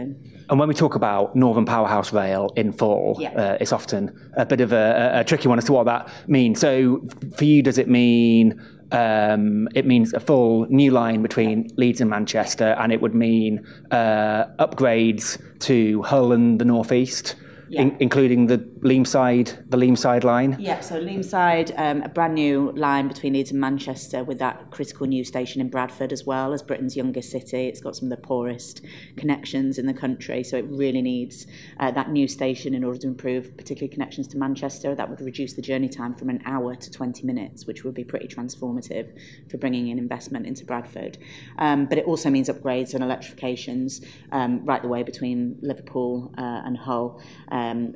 And 0.48 0.58
when 0.60 0.68
we 0.68 0.74
talk 0.74 0.94
about 0.94 1.34
Northern 1.34 1.64
Powerhouse 1.64 2.12
Rail 2.12 2.52
in 2.54 2.72
full, 2.72 3.16
yeah. 3.18 3.32
uh, 3.32 3.58
it's 3.60 3.72
often 3.72 4.02
a 4.36 4.46
bit 4.46 4.60
of 4.60 4.72
a, 4.72 5.10
a 5.14 5.24
tricky 5.24 5.48
one 5.48 5.58
as 5.58 5.64
to 5.64 5.72
what 5.72 5.86
that 5.86 6.08
means. 6.28 6.60
So 6.60 7.02
for 7.36 7.44
you, 7.44 7.62
does 7.62 7.78
it 7.78 7.88
mean 7.88 8.60
um, 8.92 9.68
it 9.74 9.84
means 9.84 10.14
a 10.14 10.20
full 10.20 10.66
new 10.66 10.92
line 10.92 11.20
between 11.20 11.68
Leeds 11.76 12.00
and 12.00 12.08
Manchester, 12.08 12.76
and 12.78 12.92
it 12.92 13.00
would 13.02 13.14
mean 13.14 13.66
uh, 13.90 14.46
upgrades 14.60 15.38
to 15.60 16.02
Hull 16.02 16.32
and 16.32 16.60
the 16.60 16.64
Northeast 16.64 17.34
yeah. 17.68 17.82
in, 17.82 17.96
including 18.00 18.46
the 18.46 18.58
Leamside, 18.58 19.68
the 19.68 19.76
Leamside 19.76 20.24
line. 20.24 20.56
Yeah, 20.58 20.80
so 20.80 21.00
Leamside, 21.00 21.72
um, 21.78 22.02
a 22.02 22.08
brand 22.08 22.34
new 22.34 22.72
line 22.72 23.08
between 23.08 23.32
Leeds 23.32 23.50
and 23.50 23.60
Manchester 23.60 24.24
with 24.24 24.38
that 24.38 24.70
critical 24.70 25.06
new 25.06 25.24
station 25.24 25.60
in 25.60 25.68
Bradford 25.68 26.12
as 26.12 26.24
well 26.24 26.52
as 26.52 26.62
Britain's 26.62 26.96
youngest 26.96 27.30
city. 27.30 27.66
It's 27.66 27.80
got 27.80 27.96
some 27.96 28.10
of 28.10 28.20
the 28.20 28.26
poorest 28.26 28.84
connections 29.16 29.78
in 29.78 29.86
the 29.86 29.94
country, 29.94 30.42
so 30.44 30.56
it 30.56 30.66
really 30.68 31.02
needs 31.02 31.46
uh, 31.80 31.90
that 31.92 32.10
new 32.10 32.28
station 32.28 32.74
in 32.74 32.84
order 32.84 32.98
to 33.00 33.06
improve, 33.06 33.56
particularly 33.56 33.92
connections 33.92 34.28
to 34.28 34.38
Manchester. 34.38 34.94
That 34.94 35.10
would 35.10 35.20
reduce 35.20 35.54
the 35.54 35.62
journey 35.62 35.88
time 35.88 36.14
from 36.14 36.30
an 36.30 36.42
hour 36.44 36.74
to 36.74 36.90
20 36.90 37.26
minutes, 37.26 37.66
which 37.66 37.84
would 37.84 37.94
be 37.94 38.04
pretty 38.04 38.28
transformative 38.28 39.10
for 39.50 39.58
bringing 39.58 39.88
in 39.88 39.98
investment 39.98 40.46
into 40.46 40.64
Bradford. 40.64 41.18
Um, 41.58 41.86
but 41.86 41.98
it 41.98 42.04
also 42.06 42.30
means 42.30 42.48
upgrades 42.48 42.94
and 42.94 43.02
electrifications 43.02 44.00
um, 44.32 44.64
right 44.64 44.82
the 44.82 44.88
way 44.88 45.02
between 45.02 45.58
Liverpool 45.60 46.32
uh, 46.38 46.62
and 46.64 46.76
Hull. 46.76 47.20
Um, 47.58 47.94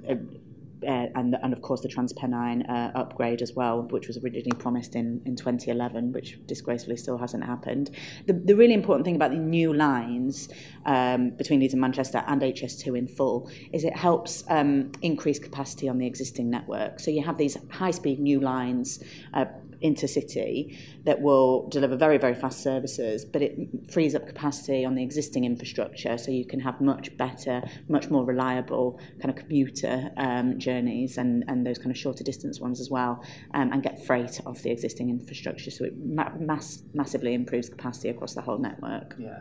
uh, 0.87 1.07
and, 1.15 1.37
and 1.43 1.53
of 1.53 1.63
course 1.63 1.81
the 1.81 1.89
TransPennine 1.89 2.69
uh, 2.69 2.91
upgrade 2.99 3.41
as 3.41 3.53
well, 3.55 3.83
which 3.83 4.09
was 4.09 4.19
originally 4.19 4.51
promised 4.59 4.97
in, 4.97 5.23
in 5.25 5.37
2011, 5.37 6.13
which 6.13 6.45
disgracefully 6.47 6.97
still 6.97 7.19
hasn't 7.19 7.45
happened. 7.45 7.91
The, 8.27 8.33
the 8.33 8.57
really 8.57 8.75
important 8.75 9.05
thing 9.05 9.15
about 9.15 9.31
the 9.31 9.37
new 9.37 9.73
lines 9.73 10.49
um, 10.85 11.31
between 11.31 11.61
Leeds 11.61 11.75
and 11.75 11.81
Manchester 11.81 12.25
and 12.27 12.43
HS2 12.43 12.99
in 12.99 13.07
full 13.07 13.49
is 13.73 13.85
it 13.85 13.97
helps 13.97 14.43
um, 14.49 14.91
increase 15.03 15.39
capacity 15.39 15.89
on 15.89 15.99
the 15.99 16.07
existing 16.07 16.51
network. 16.51 16.99
So 16.99 17.11
you 17.11 17.23
have 17.23 17.39
these 17.39 17.57
high-speed 17.71 18.19
new 18.19 18.41
lines 18.41 19.03
uh, 19.35 19.45
intercity 19.83 20.77
that 21.05 21.21
will 21.21 21.69
deliver 21.69 21.97
very, 21.97 22.19
very 22.19 22.35
fast 22.35 22.63
services, 22.63 23.25
but 23.25 23.43
it 23.43 23.57
frees 23.91 24.15
up 24.15 24.27
capacity 24.27 24.85
on 24.85 24.95
the 24.95 25.03
existing 25.03 25.45
infrastructure 25.45 26.17
so 26.19 26.31
you 26.31 26.45
can 26.45 26.61
have 26.61 26.81
much 26.81 27.17
better, 27.17 27.63
much 27.89 28.11
more 28.11 28.25
reliable 28.25 28.99
kind 29.21 29.31
of 29.31 29.37
commuter 29.37 30.11
um, 30.17 30.59
journeys 30.59 31.19
and, 31.19 31.45
and 31.49 31.67
those 31.67 31.79
kind 31.79 31.91
of 31.91 31.99
shorter 31.99 32.25
distance 32.25 32.61
ones 32.61 32.81
as 32.81 32.91
well, 32.91 33.23
um, 33.55 33.73
and 33.73 33.83
get 33.83 34.05
freight 34.05 34.41
off 34.47 34.63
the 34.63 34.71
existing 34.71 35.11
infrastructure. 35.11 35.71
So 35.71 35.85
it 35.85 35.95
ma- 35.97 36.33
mass, 36.39 36.83
massively 36.95 37.35
improves 37.35 37.69
capacity 37.69 38.09
across 38.09 38.35
the 38.35 38.43
whole 38.43 38.59
network. 38.59 39.17
Yeah. 39.19 39.41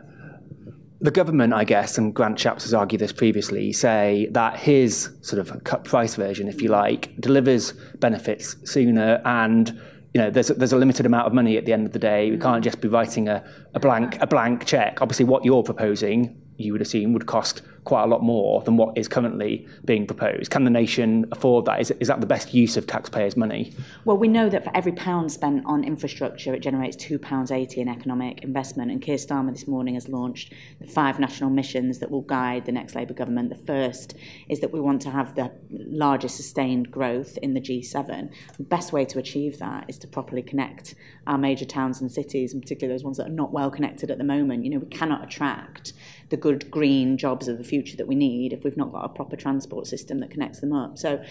the 1.02 1.10
government, 1.10 1.52
I 1.52 1.64
guess, 1.64 1.98
and 1.98 2.14
Grant 2.14 2.38
Shapps 2.38 2.62
has 2.62 2.72
argued 2.72 3.00
this 3.00 3.12
previously, 3.12 3.72
say 3.72 4.28
that 4.30 4.56
his 4.56 5.10
sort 5.20 5.40
of 5.40 5.64
cut 5.64 5.82
price 5.84 6.14
version, 6.14 6.46
if 6.48 6.62
you 6.62 6.68
like, 6.68 7.12
delivers 7.20 7.72
benefits 7.98 8.56
sooner 8.70 9.20
and 9.24 9.80
you 10.14 10.20
know, 10.20 10.30
there's 10.30 10.50
a, 10.50 10.54
there's 10.54 10.72
a 10.72 10.76
limited 10.76 11.06
amount 11.06 11.26
of 11.26 11.32
money 11.32 11.56
at 11.56 11.64
the 11.64 11.72
end 11.72 11.86
of 11.86 11.92
the 11.92 11.98
day. 11.98 12.30
We 12.30 12.38
can't 12.38 12.60
mm. 12.60 12.64
just 12.64 12.80
be 12.80 12.88
writing 12.88 13.28
a, 13.28 13.44
a 13.74 13.80
blank 13.80 14.18
a 14.20 14.26
blank 14.26 14.66
check. 14.66 15.00
Obviously, 15.00 15.24
what 15.24 15.44
you're 15.44 15.62
proposing, 15.62 16.40
you 16.56 16.72
would 16.72 16.82
assume, 16.82 17.12
would 17.14 17.26
cost 17.26 17.62
quite 17.84 18.04
a 18.04 18.06
lot 18.06 18.22
more 18.22 18.62
than 18.62 18.76
what 18.76 18.96
is 18.96 19.08
currently 19.08 19.66
being 19.84 20.06
proposed. 20.06 20.50
Can 20.50 20.64
the 20.64 20.70
nation 20.70 21.26
afford 21.32 21.64
that? 21.64 21.80
Is, 21.80 21.90
is 21.98 22.08
that 22.08 22.20
the 22.20 22.26
best 22.26 22.54
use 22.54 22.76
of 22.76 22.86
taxpayers' 22.86 23.36
money? 23.36 23.72
Well, 24.04 24.16
we 24.16 24.28
know 24.28 24.48
that 24.48 24.62
for 24.62 24.70
every 24.74 24.92
pound 24.92 25.32
spent 25.32 25.64
on 25.66 25.82
infrastructure, 25.82 26.54
it 26.54 26.60
generates 26.60 26.96
£2.80 26.96 27.76
in 27.78 27.88
economic 27.88 28.42
investment. 28.44 28.92
And 28.92 29.02
Keir 29.02 29.16
Starmer 29.16 29.52
this 29.52 29.66
morning 29.66 29.94
has 29.94 30.08
launched 30.08 30.52
the 30.80 30.86
five 30.86 31.18
national 31.18 31.50
missions 31.50 31.98
that 31.98 32.10
will 32.10 32.22
guide 32.22 32.66
the 32.66 32.72
next 32.72 32.94
Labour 32.94 33.14
government. 33.14 33.48
The 33.48 33.66
first 33.66 34.14
is 34.48 34.60
that 34.60 34.72
we 34.72 34.80
want 34.80 35.02
to 35.02 35.10
have 35.10 35.34
the 35.34 35.50
largest 35.70 36.36
sustained 36.36 36.90
growth 36.90 37.36
in 37.38 37.54
the 37.54 37.60
G7. 37.60 38.32
The 38.58 38.62
best 38.62 38.92
way 38.92 39.04
to 39.06 39.18
achieve 39.18 39.58
that 39.58 39.86
is 39.88 39.98
to 39.98 40.06
properly 40.06 40.42
connect 40.42 40.94
our 41.26 41.38
major 41.38 41.64
towns 41.64 42.00
and 42.00 42.10
cities, 42.10 42.52
and 42.52 42.62
particularly 42.62 42.96
those 42.96 43.04
ones 43.04 43.16
that 43.16 43.26
are 43.26 43.30
not 43.30 43.52
well 43.52 43.70
connected 43.70 44.10
at 44.10 44.18
the 44.18 44.24
moment. 44.24 44.64
You 44.64 44.70
know, 44.70 44.78
we 44.78 44.88
cannot 44.88 45.24
attract 45.24 45.92
the 46.28 46.36
good 46.36 46.70
green 46.70 47.18
jobs 47.18 47.48
of 47.48 47.58
the 47.58 47.64
future 47.72 47.96
that 47.96 48.06
we 48.06 48.14
need 48.14 48.52
if 48.52 48.64
we've 48.64 48.76
not 48.76 48.92
got 48.92 49.02
a 49.02 49.08
proper 49.08 49.34
transport 49.34 49.86
system 49.86 50.20
that 50.20 50.30
connects 50.30 50.60
them 50.60 50.74
up. 50.74 50.98
So 50.98 51.24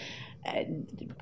uh, 0.44 0.64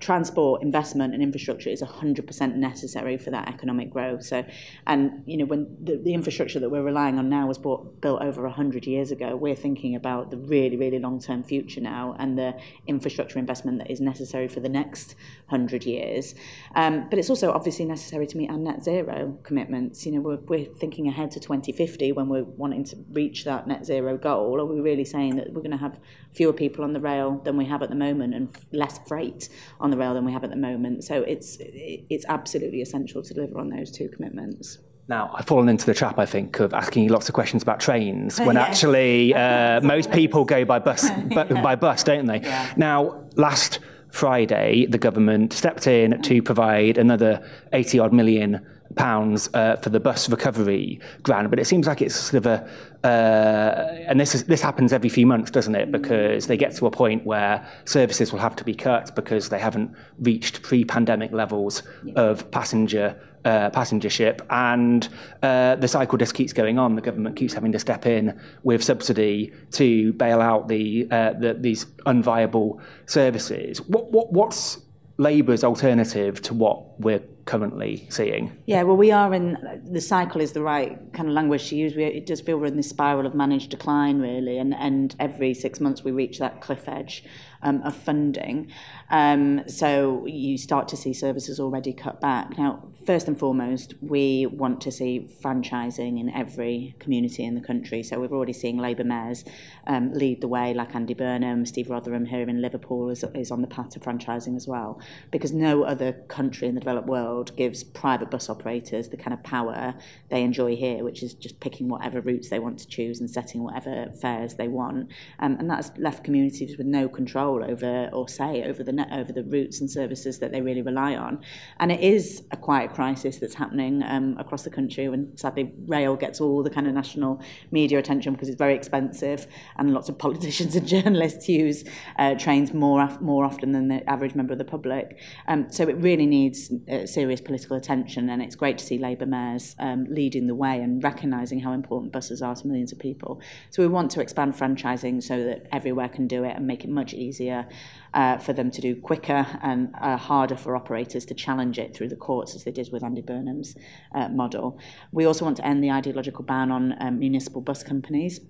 transport 0.01 0.63
investment 0.63 1.13
and 1.13 1.23
infrastructure 1.23 1.69
is 1.69 1.83
100% 1.83 2.55
necessary 2.55 3.19
for 3.19 3.31
that 3.31 3.49
economic 3.49 3.91
growth. 3.91 4.25
So, 4.25 4.47
and 4.87 5.23
you 5.27 5.37
know, 5.37 5.45
when 5.45 5.77
the, 5.83 5.97
the 5.99 6.15
infrastructure 6.15 6.59
that 6.59 6.71
we're 6.71 6.83
relying 6.83 7.19
on 7.19 7.29
now 7.29 7.47
was 7.47 7.59
bought, 7.59 8.01
built 8.01 8.23
over 8.23 8.43
100 8.45 8.87
years 8.87 9.11
ago, 9.11 9.37
we're 9.37 9.55
thinking 9.55 9.95
about 9.95 10.31
the 10.31 10.39
really, 10.39 10.79
really 10.79 10.99
long-term 10.99 11.43
future 11.43 11.83
now 11.83 12.17
and 12.19 12.39
the 12.39 12.59
infrastructure 12.87 13.39
investment 13.39 13.77
that 13.79 13.91
is 13.91 14.01
necessary 14.01 14.49
for 14.49 14.61
the 14.61 14.71
next 14.71 15.17
100 15.49 15.85
years. 15.85 16.35
Um, 16.75 17.07
but 17.11 17.19
it's 17.19 17.29
also 17.29 17.53
obviously 17.53 17.85
necessary 17.85 18.27
to 18.27 18.39
meet 18.39 18.51
our 18.51 18.57
net 18.57 18.83
zero 18.83 19.39
commitments. 19.43 20.07
You 20.07 20.13
know, 20.13 20.21
we're, 20.21 20.37
we're 20.37 20.65
thinking 20.65 21.09
ahead 21.09 21.31
to 21.33 21.41
2050 21.41 22.13
when 22.13 22.29
we're 22.31 22.45
wanting 22.45 22.85
to 22.85 22.97
reach 23.13 23.45
that 23.45 23.67
net 23.67 23.85
zero 23.85 24.17
goal. 24.17 24.59
Are 24.61 24.65
we 24.65 24.81
really 24.81 25.05
saying 25.05 25.37
that 25.37 25.53
we're 25.53 25.61
going 25.61 25.73
to 25.73 25.77
have 25.77 25.99
fewer 26.33 26.55
people 26.55 26.85
on 26.85 26.95
the 26.95 27.01
rail 27.01 27.41
than 27.45 27.59
we 27.59 27.67
have 27.67 27.83
at 27.83 27.91
the 27.91 27.97
moment 27.97 28.35
and 28.35 28.49
less 28.73 28.99
freight 29.11 29.49
on 29.81 29.91
the 29.91 29.97
rail 29.97 30.15
than 30.15 30.25
we 30.25 30.33
have 30.33 30.45
at 30.45 30.51
the 30.51 30.63
moment. 30.71 31.03
So 31.03 31.23
it's 31.23 31.59
it's 31.61 32.25
absolutely 32.29 32.81
essential 32.81 33.23
to 33.25 33.35
deliver 33.35 33.59
on 33.59 33.69
those 33.69 33.91
two 33.91 34.09
commitments. 34.09 34.79
Now, 35.09 35.35
I've 35.35 35.47
fallen 35.47 35.69
into 35.69 35.87
the 35.87 35.95
trap, 35.95 36.21
I 36.21 36.27
think, 36.27 36.61
of 36.61 36.73
asking 36.73 37.03
you 37.03 37.11
lots 37.11 37.29
of 37.29 37.35
questions 37.35 37.65
about 37.65 37.81
trains 37.81 38.39
when 38.39 38.55
yes. 38.55 38.69
actually 38.69 39.35
uh, 39.45 39.81
most 39.81 40.13
people 40.13 40.45
go 40.45 40.65
by 40.65 40.79
bus, 40.79 41.11
yeah. 41.31 41.61
by 41.61 41.75
bus, 41.75 42.05
don't 42.05 42.27
they? 42.27 42.41
Yeah. 42.41 42.73
Now, 42.77 43.25
last 43.35 43.81
Friday, 44.13 44.87
the 44.87 44.99
government 44.99 45.53
stepped 45.53 45.89
in 45.89 46.23
to 46.23 46.43
provide 46.43 46.97
another 46.97 47.45
80 47.73 47.99
odd 47.99 48.13
million 48.13 48.65
pounds 48.97 49.49
uh, 49.55 49.77
for 49.77 49.91
the 49.91 50.01
bus 50.01 50.29
recovery 50.29 51.01
grant, 51.23 51.51
but 51.51 51.59
it 51.59 51.67
seems 51.67 51.87
like 51.87 52.03
it's 52.03 52.17
sort 52.17 52.45
of 52.45 52.47
a 52.47 53.07
uh, 53.07 53.95
and 54.09 54.21
this 54.21 54.35
is 54.35 54.45
this 54.45 54.61
happens 54.61 54.93
every 54.93 55.09
few 55.09 55.27
months, 55.27 55.51
doesn't 55.51 55.75
it? 55.75 55.91
Because 55.91 56.47
they 56.49 56.57
get 56.57 56.75
to 56.77 56.87
a 56.87 56.91
point 56.91 57.25
where 57.25 57.67
services 57.85 58.33
will 58.33 58.41
have 58.41 58.57
to 58.57 58.65
be 58.65 58.75
cut 58.75 59.15
because 59.15 59.49
they 59.49 59.59
haven't 59.59 59.95
reached 60.19 60.63
pre-pandemic 60.63 61.33
levels 61.33 61.83
of 62.17 62.51
passenger 62.51 63.19
uh, 63.45 63.71
passengership, 63.71 64.45
and 64.51 65.09
uh, 65.43 65.77
the 65.77 65.89
cycle 65.89 66.19
just 66.19 66.35
keeps 66.35 66.53
going 66.53 66.79
on. 66.79 66.95
The 66.95 67.01
government 67.01 67.37
keeps 67.37 67.55
having 67.55 67.73
to 67.73 67.79
step 67.79 68.05
in 68.05 68.39
with 68.65 68.85
subsidy 68.85 69.53
to 69.73 70.13
bail 70.15 70.43
out 70.43 70.69
the, 70.69 71.09
uh, 71.11 71.33
the 71.35 71.55
these 71.55 71.87
unviable 72.07 72.81
services. 73.07 73.81
What, 73.83 74.11
what 74.13 74.33
what's 74.33 74.79
Labour's 75.17 75.65
alternative 75.65 76.41
to 76.43 76.55
what 76.55 76.99
we're 77.01 77.23
currently 77.51 78.07
seeing? 78.11 78.57
Yeah, 78.67 78.85
well, 78.85 78.97
we 78.97 79.11
are 79.11 79.35
in 79.35 79.57
the 79.85 80.01
cycle 80.01 80.41
is 80.41 80.53
the 80.53 80.63
right 80.63 80.97
kind 81.13 81.29
of 81.29 81.35
language 81.35 81.69
to 81.71 81.77
use. 81.77 81.97
We, 81.97 82.05
it 82.05 82.25
does 82.25 82.41
feel 82.41 82.59
we're 82.59 82.67
in 82.67 82.77
this 82.77 82.89
spiral 82.89 83.27
of 83.27 83.35
managed 83.35 83.71
decline, 83.71 84.21
really, 84.21 84.59
and, 84.59 84.73
and 84.73 85.17
every 85.19 85.53
six 85.55 85.81
months 85.81 86.05
we 86.05 86.13
reach 86.13 86.39
that 86.39 86.61
cliff 86.61 86.89
edge 86.89 87.25
um, 87.63 87.83
of 87.83 87.95
funding. 87.97 88.71
Um, 89.11 89.69
so 89.69 90.25
you 90.27 90.57
start 90.59 90.89
to 90.89 90.97
see 90.97 91.13
services 91.13 91.59
already 91.59 91.93
cut 91.93 92.21
back. 92.21 92.57
Now, 92.57 92.89
first 93.07 93.29
and 93.29 93.39
foremost, 93.39 93.95
we 94.01 94.47
want 94.47 94.81
to 94.83 94.93
see 94.93 95.29
franchising 95.43 96.21
in 96.21 96.31
every 96.31 96.95
community 96.99 97.45
in 97.45 97.55
the 97.55 97.61
country. 97.61 98.03
So 98.03 98.21
we're 98.21 98.29
already 98.29 98.53
seeing 98.53 98.79
Labour 98.79 99.05
mayors 99.05 99.45
um, 99.87 100.13
lead 100.13 100.41
the 100.41 100.49
way, 100.49 100.75
like 100.75 100.95
Andy 100.95 101.15
Burnham, 101.15 101.67
Steve 101.67 101.87
Rotheram 101.87 102.29
here 102.29 102.49
in 102.49 102.63
Liverpool 102.63 103.11
is, 103.11 103.25
is 103.35 103.51
on 103.51 103.63
the 103.63 103.67
path 103.67 103.91
to 103.91 104.01
franchising 104.01 104.57
as 104.57 104.69
well, 104.69 105.01
because 105.31 105.53
no 105.53 105.83
other 105.83 106.13
country 106.29 106.69
in 106.69 106.75
the 106.75 106.81
developed 106.81 107.09
world 107.09 107.57
gives 107.57 107.83
private 107.83 108.31
bus 108.31 108.49
operators 108.49 109.09
the 109.09 109.17
kind 109.17 109.35
of 109.35 109.43
power 109.43 109.95
they 110.29 110.43
enjoy 110.43 110.77
here, 110.77 111.03
which 111.03 111.23
is 111.23 111.35
just 111.35 111.59
picking 111.61 111.89
whatever 111.89 112.21
routes 112.21 112.49
they 112.49 112.59
want 112.59 112.79
to 112.79 112.87
choose 112.87 113.21
and 113.21 113.31
setting 113.31 113.63
whatever 113.63 114.13
fares 114.21 114.55
they 114.55 114.69
want. 114.69 115.11
Um, 115.39 115.57
and 115.59 115.69
that's 115.69 115.91
left 115.99 116.23
communities 116.23 116.77
with 116.79 116.87
no 116.87 117.09
control 117.09 117.50
over 117.59 118.09
or 118.13 118.29
say 118.29 118.65
over 118.65 118.83
the 118.83 119.07
over 119.13 119.33
the 119.33 119.43
routes 119.45 119.81
and 119.81 119.91
services 119.91 120.39
that 120.39 120.53
they 120.53 120.61
really 120.61 120.83
rely 120.83 121.17
on. 121.17 121.43
And 121.79 121.91
it 121.91 122.01
is 122.01 122.43
a 122.51 122.57
quiet 122.57 122.93
crisis 122.93 123.39
that's 123.39 123.55
happening 123.55 124.03
um, 124.03 124.37
across 124.39 124.63
the 124.63 124.71
country 124.71 125.09
when 125.09 125.37
sadly 125.37 125.73
rail 125.87 126.17
gets 126.17 126.41
all 126.41 126.63
the 126.63 126.71
kind 126.71 126.87
of 126.87 126.95
national 126.95 127.43
media 127.71 127.99
attention 127.99 128.33
because 128.33 128.49
it's 128.49 128.59
very 128.59 128.75
expensive 128.75 129.47
and 129.77 129.93
lots 129.93 130.09
of 130.09 130.19
politicians 130.27 130.77
and 130.77 130.87
journalists 130.87 131.49
use 131.49 131.85
uh, 132.19 132.35
trains 132.35 132.73
more 132.73 133.09
more 133.21 133.45
often 133.45 133.73
than 133.73 133.89
the 133.89 134.09
average 134.09 134.35
member 134.35 134.53
of 134.53 134.59
the 134.59 134.65
public. 134.65 135.19
Um, 135.49 135.71
so 135.71 135.89
it 135.89 135.97
really 135.97 136.27
needs 136.27 136.71
uh, 136.91 137.07
serious 137.07 137.41
political 137.41 137.77
attention 137.77 138.31
and 138.31 138.43
it's 138.43 138.57
great 138.57 138.79
to 138.79 138.85
see 138.85 138.99
Labour 138.99 139.27
mayors 139.27 139.75
um, 139.79 140.05
leading 140.09 140.47
the 140.47 140.55
way 140.55 140.81
and 140.81 141.03
recognising 141.03 141.61
how 141.61 141.73
important 141.73 142.13
buses 142.13 142.43
are 142.43 142.55
to 142.55 142.67
millions 142.67 142.93
of 142.93 142.99
people. 142.99 143.41
So 143.71 143.83
we 143.83 143.89
want 143.89 144.11
to 144.13 144.21
expand 144.21 144.55
franchising 144.55 145.23
so 145.23 145.43
that 145.45 145.67
everywhere 145.73 146.09
can 146.09 146.27
do 146.27 146.45
it 146.45 146.57
and 146.57 146.67
make 146.67 146.85
it 146.85 146.91
much 146.91 147.15
easier 147.15 147.40
easier 147.41 147.67
uh, 148.13 148.39
for 148.39 148.53
them 148.53 148.71
to 148.71 148.81
do 148.81 148.95
quicker 148.97 149.47
and 149.63 149.95
uh, 150.01 150.17
harder 150.17 150.57
for 150.57 150.77
operators 150.77 151.25
to 151.27 151.35
challenge 151.35 151.79
it 151.79 151.95
through 151.95 152.09
the 152.09 152.17
courts 152.17 152.55
as 152.55 152.65
they 152.65 152.73
did 152.73 152.91
with 152.93 153.03
Andy 153.03 153.23
Burnham's 153.23 153.77
uh, 154.15 154.29
model. 154.29 154.79
We 155.13 155.25
also 155.25 155.45
want 155.45 155.57
to 155.59 155.67
end 155.67 155.83
the 155.83 155.91
ideological 155.91 156.45
ban 156.45 156.71
on 156.71 156.95
um, 157.01 157.19
municipal 157.19 157.61
bus 157.61 157.83
companies. 157.83 158.41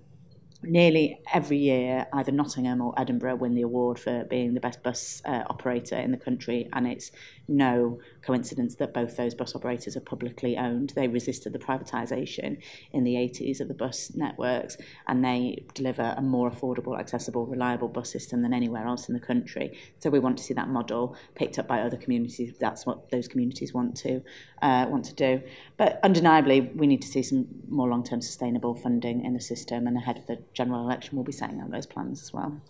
Nearly 0.63 1.19
every 1.33 1.57
year, 1.57 2.07
either 2.13 2.31
Nottingham 2.31 2.81
or 2.81 2.93
Edinburgh 2.97 3.35
win 3.35 3.55
the 3.55 3.61
award 3.61 3.99
for 3.99 4.23
being 4.25 4.53
the 4.53 4.59
best 4.59 4.83
bus 4.83 5.21
uh, 5.25 5.43
operator 5.49 5.95
in 5.95 6.11
the 6.11 6.17
country, 6.17 6.69
and 6.73 6.87
it's 6.87 7.11
no 7.47 7.99
coincidence 8.21 8.75
that 8.75 8.93
both 8.93 9.17
those 9.17 9.33
bus 9.33 9.55
operators 9.55 9.97
are 9.97 10.01
publicly 10.01 10.57
owned. 10.57 10.93
They 10.95 11.07
resisted 11.07 11.53
the 11.53 11.59
privatisation 11.59 12.57
in 12.91 13.03
the 13.03 13.15
80s 13.15 13.59
of 13.59 13.67
the 13.67 13.73
bus 13.73 14.13
networks, 14.15 14.77
and 15.07 15.23
they 15.23 15.65
deliver 15.73 16.13
a 16.17 16.21
more 16.21 16.49
affordable, 16.49 16.99
accessible, 16.99 17.45
reliable 17.45 17.87
bus 17.87 18.11
system 18.11 18.41
than 18.41 18.53
anywhere 18.53 18.85
else 18.85 19.07
in 19.07 19.13
the 19.13 19.19
country. 19.19 19.77
So 19.99 20.09
we 20.09 20.19
want 20.19 20.37
to 20.37 20.43
see 20.43 20.53
that 20.53 20.69
model 20.69 21.15
picked 21.35 21.57
up 21.59 21.67
by 21.67 21.81
other 21.81 21.97
communities. 21.97 22.55
That's 22.59 22.85
what 22.85 23.09
those 23.09 23.27
communities 23.27 23.73
want 23.73 23.95
to 23.97 24.21
uh, 24.61 24.85
want 24.89 25.05
to 25.05 25.13
do. 25.13 25.41
But 25.77 25.99
undeniably, 26.03 26.61
we 26.61 26.85
need 26.85 27.01
to 27.01 27.07
see 27.07 27.23
some 27.23 27.47
more 27.67 27.89
long-term 27.89 28.21
sustainable 28.21 28.75
funding 28.75 29.25
in 29.25 29.33
the 29.33 29.41
system, 29.41 29.87
and 29.87 29.97
ahead 29.97 30.17
of 30.17 30.27
the 30.27 30.37
general 30.53 30.83
election, 30.83 31.17
we'll 31.17 31.25
be 31.25 31.31
setting 31.31 31.59
out 31.59 31.71
those 31.71 31.85
plans 31.85 32.21
as 32.21 32.31
well. 32.31 32.61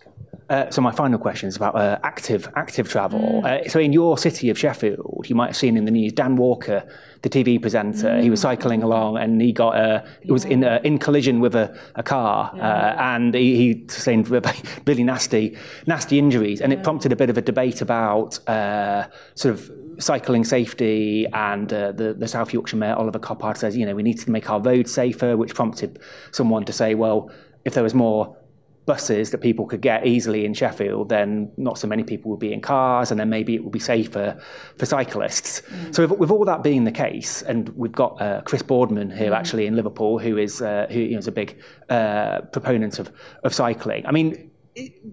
Uh, 0.48 0.70
so 0.70 0.80
my 0.80 0.92
final 0.92 1.18
question 1.18 1.48
is 1.48 1.56
about 1.56 1.74
uh, 1.74 1.98
active 2.02 2.48
active 2.56 2.88
travel. 2.88 3.42
Mm. 3.42 3.66
Uh, 3.66 3.68
so 3.68 3.78
in 3.78 3.92
your 3.92 4.18
city 4.18 4.50
of 4.50 4.58
Sheffield, 4.58 5.26
you 5.28 5.34
might 5.34 5.48
have 5.48 5.56
seen 5.56 5.76
in 5.76 5.84
the 5.84 5.90
news 5.90 6.12
Dan 6.12 6.36
Walker, 6.36 6.86
the 7.22 7.30
TV 7.30 7.60
presenter. 7.60 8.08
Mm. 8.08 8.22
He 8.22 8.30
was 8.30 8.40
cycling 8.40 8.82
along 8.82 9.16
and 9.16 9.40
he 9.40 9.52
got 9.52 9.76
a, 9.76 10.06
he 10.22 10.32
was 10.32 10.44
in 10.44 10.64
a, 10.64 10.80
in 10.84 10.98
collision 10.98 11.40
with 11.40 11.54
a, 11.54 11.78
a 11.94 12.02
car 12.02 12.52
yeah. 12.54 12.68
uh, 12.68 12.96
and 13.14 13.34
he, 13.34 13.56
he 13.56 13.84
sustained 13.88 14.28
really 14.86 15.04
nasty 15.04 15.56
nasty 15.86 16.18
injuries. 16.18 16.60
And 16.60 16.72
yeah. 16.72 16.78
it 16.78 16.84
prompted 16.84 17.12
a 17.12 17.16
bit 17.16 17.30
of 17.30 17.38
a 17.38 17.42
debate 17.42 17.80
about 17.80 18.46
uh, 18.48 19.06
sort 19.34 19.54
of 19.54 19.70
cycling 20.02 20.44
safety 20.44 21.26
and 21.32 21.72
uh, 21.72 21.92
the, 21.92 22.14
the 22.14 22.28
South 22.28 22.52
Yorkshire 22.52 22.76
Mayor 22.76 22.94
Oliver 22.94 23.18
Coppard 23.18 23.56
says, 23.56 23.76
you 23.76 23.86
know, 23.86 23.94
we 23.94 24.02
need 24.02 24.18
to 24.18 24.30
make 24.30 24.50
our 24.50 24.60
roads 24.60 24.92
safer, 24.92 25.36
which 25.36 25.54
prompted 25.54 25.98
someone 26.30 26.64
to 26.64 26.72
say, 26.72 26.94
well, 26.94 27.30
if 27.64 27.74
there 27.74 27.82
was 27.82 27.94
more 27.94 28.36
buses 28.84 29.30
that 29.30 29.38
people 29.38 29.64
could 29.64 29.80
get 29.80 30.06
easily 30.06 30.44
in 30.44 30.54
Sheffield, 30.54 31.08
then 31.08 31.52
not 31.56 31.78
so 31.78 31.86
many 31.86 32.02
people 32.02 32.30
would 32.30 32.40
be 32.40 32.52
in 32.52 32.60
cars, 32.60 33.10
and 33.10 33.20
then 33.20 33.30
maybe 33.30 33.54
it 33.54 33.62
would 33.62 33.72
be 33.72 33.78
safer 33.78 34.40
for 34.76 34.86
cyclists. 34.86 35.60
Mm. 35.60 35.94
So, 35.94 36.06
with, 36.06 36.18
with, 36.18 36.30
all 36.30 36.44
that 36.44 36.62
being 36.62 36.84
the 36.84 36.92
case, 36.92 37.42
and 37.42 37.68
we've 37.70 37.92
got 37.92 38.20
uh, 38.20 38.42
Chris 38.42 38.62
Boardman 38.62 39.10
here 39.10 39.30
mm. 39.30 39.36
actually 39.36 39.66
in 39.66 39.76
Liverpool, 39.76 40.18
who 40.18 40.36
is 40.36 40.60
uh, 40.60 40.86
who 40.90 40.98
you 40.98 41.12
know, 41.12 41.18
is 41.18 41.28
a 41.28 41.32
big 41.32 41.60
uh, 41.88 42.40
proponent 42.52 42.98
of 42.98 43.12
of 43.44 43.54
cycling. 43.54 44.04
I 44.04 44.10
mean, 44.10 44.50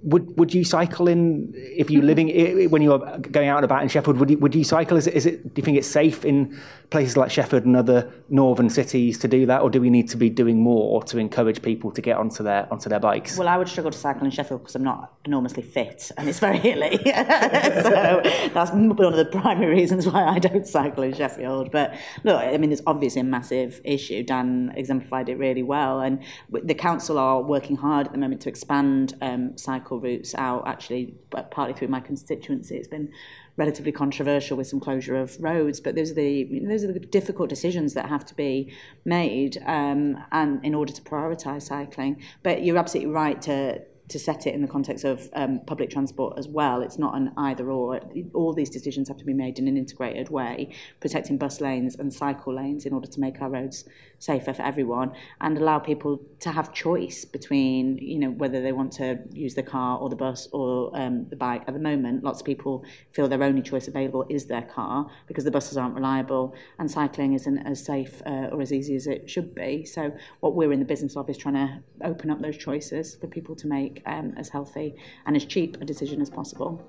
would 0.03 0.37
would 0.37 0.53
you 0.53 0.63
cycle 0.63 1.07
in 1.09 1.51
if 1.53 1.89
you're 1.89 2.03
living 2.03 2.29
when 2.69 2.81
you're 2.81 2.99
going 3.17 3.49
out 3.49 3.57
and 3.57 3.65
about 3.65 3.83
in 3.83 3.89
Sheffield? 3.89 4.17
Would 4.17 4.29
you 4.29 4.37
would 4.37 4.55
you 4.55 4.63
cycle? 4.63 4.95
Is 4.95 5.05
it, 5.05 5.13
is 5.15 5.25
it 5.25 5.53
do 5.53 5.59
you 5.59 5.63
think 5.63 5.77
it's 5.77 5.87
safe 5.87 6.23
in 6.23 6.57
places 6.89 7.17
like 7.17 7.29
Sheffield 7.29 7.65
and 7.65 7.75
other 7.75 8.09
northern 8.29 8.69
cities 8.69 9.19
to 9.19 9.27
do 9.27 9.45
that, 9.47 9.61
or 9.61 9.69
do 9.69 9.81
we 9.81 9.89
need 9.89 10.07
to 10.09 10.17
be 10.17 10.29
doing 10.29 10.61
more 10.61 11.03
to 11.03 11.17
encourage 11.17 11.61
people 11.61 11.91
to 11.91 12.01
get 12.01 12.15
onto 12.15 12.41
their 12.41 12.71
onto 12.71 12.87
their 12.87 13.01
bikes? 13.01 13.37
Well, 13.37 13.49
I 13.49 13.57
would 13.57 13.67
struggle 13.67 13.91
to 13.91 13.97
cycle 13.97 14.23
in 14.23 14.31
Sheffield 14.31 14.61
because 14.61 14.75
I'm 14.75 14.83
not 14.83 15.13
enormously 15.25 15.63
fit 15.63 16.09
and 16.17 16.29
it's 16.29 16.39
very 16.39 16.57
hilly. 16.57 16.97
so 17.03 18.21
that's 18.53 18.71
one 18.71 18.91
of 18.91 19.17
the 19.17 19.27
primary 19.29 19.75
reasons 19.75 20.07
why 20.07 20.23
I 20.23 20.39
don't 20.39 20.65
cycle 20.65 21.03
in 21.03 21.13
Sheffield. 21.13 21.71
But 21.71 21.95
look, 22.23 22.41
I 22.41 22.55
mean, 22.57 22.71
it's 22.71 22.81
obviously 22.87 23.21
a 23.21 23.25
massive 23.25 23.81
issue. 23.83 24.23
Dan 24.23 24.71
exemplified 24.77 25.27
it 25.27 25.35
really 25.35 25.63
well, 25.63 25.99
and 25.99 26.23
the 26.49 26.75
council 26.75 27.17
are 27.17 27.41
working 27.41 27.75
hard 27.75 28.07
at 28.07 28.13
the 28.13 28.19
moment 28.19 28.41
to 28.43 28.49
expand. 28.49 29.15
Um, 29.21 29.48
cycle 29.57 29.99
routes 29.99 30.35
out 30.35 30.67
actually 30.67 31.13
but 31.29 31.51
partly 31.51 31.73
through 31.73 31.87
my 31.87 31.99
constituency. 31.99 32.77
It's 32.77 32.87
been 32.87 33.11
relatively 33.57 33.91
controversial 33.91 34.55
with 34.55 34.67
some 34.67 34.79
closure 34.79 35.15
of 35.15 35.35
roads 35.39 35.79
but 35.79 35.95
those 35.95 36.11
are 36.11 36.15
the 36.15 36.47
you 36.49 36.61
know, 36.61 36.69
those 36.69 36.83
are 36.83 36.93
the 36.93 36.99
difficult 36.99 37.49
decisions 37.49 37.93
that 37.93 38.07
have 38.07 38.25
to 38.25 38.35
be 38.35 38.73
made 39.05 39.61
um, 39.65 40.17
and 40.31 40.63
in 40.63 40.73
order 40.73 40.93
to 40.93 41.01
prioritize 41.01 41.63
cycling. 41.63 42.21
But 42.43 42.63
you're 42.63 42.77
absolutely 42.77 43.13
right 43.13 43.41
to 43.43 43.81
to 44.09 44.19
set 44.19 44.45
it 44.45 44.53
in 44.53 44.61
the 44.61 44.67
context 44.67 45.05
of 45.05 45.29
um, 45.33 45.61
public 45.65 45.89
transport 45.89 46.37
as 46.37 46.47
well. 46.47 46.81
It's 46.81 46.97
not 46.97 47.15
an 47.15 47.31
either 47.37 47.69
or. 47.69 48.01
All 48.33 48.53
these 48.53 48.69
decisions 48.69 49.07
have 49.07 49.17
to 49.17 49.25
be 49.25 49.33
made 49.33 49.59
in 49.59 49.67
an 49.67 49.77
integrated 49.77 50.29
way, 50.29 50.69
protecting 50.99 51.37
bus 51.37 51.61
lanes 51.61 51.95
and 51.95 52.13
cycle 52.13 52.53
lanes 52.53 52.85
in 52.85 52.93
order 52.93 53.07
to 53.07 53.19
make 53.19 53.41
our 53.41 53.49
roads 53.49 53.85
safer 54.19 54.53
for 54.53 54.61
everyone 54.61 55.13
and 55.41 55.57
allow 55.57 55.79
people 55.79 56.21
to 56.41 56.51
have 56.51 56.73
choice 56.73 57.25
between 57.25 57.97
you 57.97 58.19
know 58.19 58.29
whether 58.29 58.61
they 58.61 58.71
want 58.71 58.91
to 58.91 59.17
use 59.31 59.55
the 59.55 59.63
car 59.63 59.97
or 59.97 60.09
the 60.09 60.15
bus 60.15 60.47
or 60.51 60.91
um, 60.93 61.25
the 61.29 61.35
bike 61.35 61.63
at 61.67 61.73
the 61.73 61.79
moment 61.79 62.23
lots 62.23 62.41
of 62.41 62.45
people 62.45 62.83
feel 63.11 63.27
their 63.27 63.41
only 63.41 63.61
choice 63.61 63.87
available 63.87 64.25
is 64.29 64.45
their 64.45 64.61
car 64.61 65.09
because 65.27 65.45
the 65.45 65.51
buses 65.51 65.77
aren't 65.77 65.95
reliable 65.95 66.53
and 66.77 66.91
cycling 66.91 67.33
isn't 67.33 67.59
as 67.59 67.83
safe 67.83 68.21
uh, 68.25 68.49
or 68.51 68.61
as 68.61 68.73
easy 68.73 68.95
as 68.95 69.07
it 69.07 69.29
should 69.29 69.55
be 69.55 69.85
so 69.85 70.11
what 70.41 70.53
we're 70.53 70.71
in 70.73 70.79
the 70.79 70.85
business 70.85 71.15
of 71.15 71.29
is 71.29 71.37
trying 71.37 71.55
to 71.55 71.81
open 72.03 72.29
up 72.29 72.41
those 72.41 72.57
choices 72.57 73.15
for 73.15 73.27
people 73.27 73.55
to 73.55 73.67
make 73.67 73.98
um, 74.05 74.33
as 74.37 74.49
healthy 74.49 74.95
and 75.25 75.35
as 75.35 75.45
cheap 75.45 75.77
a 75.81 75.85
decision 75.85 76.21
as 76.21 76.29
possible 76.29 76.81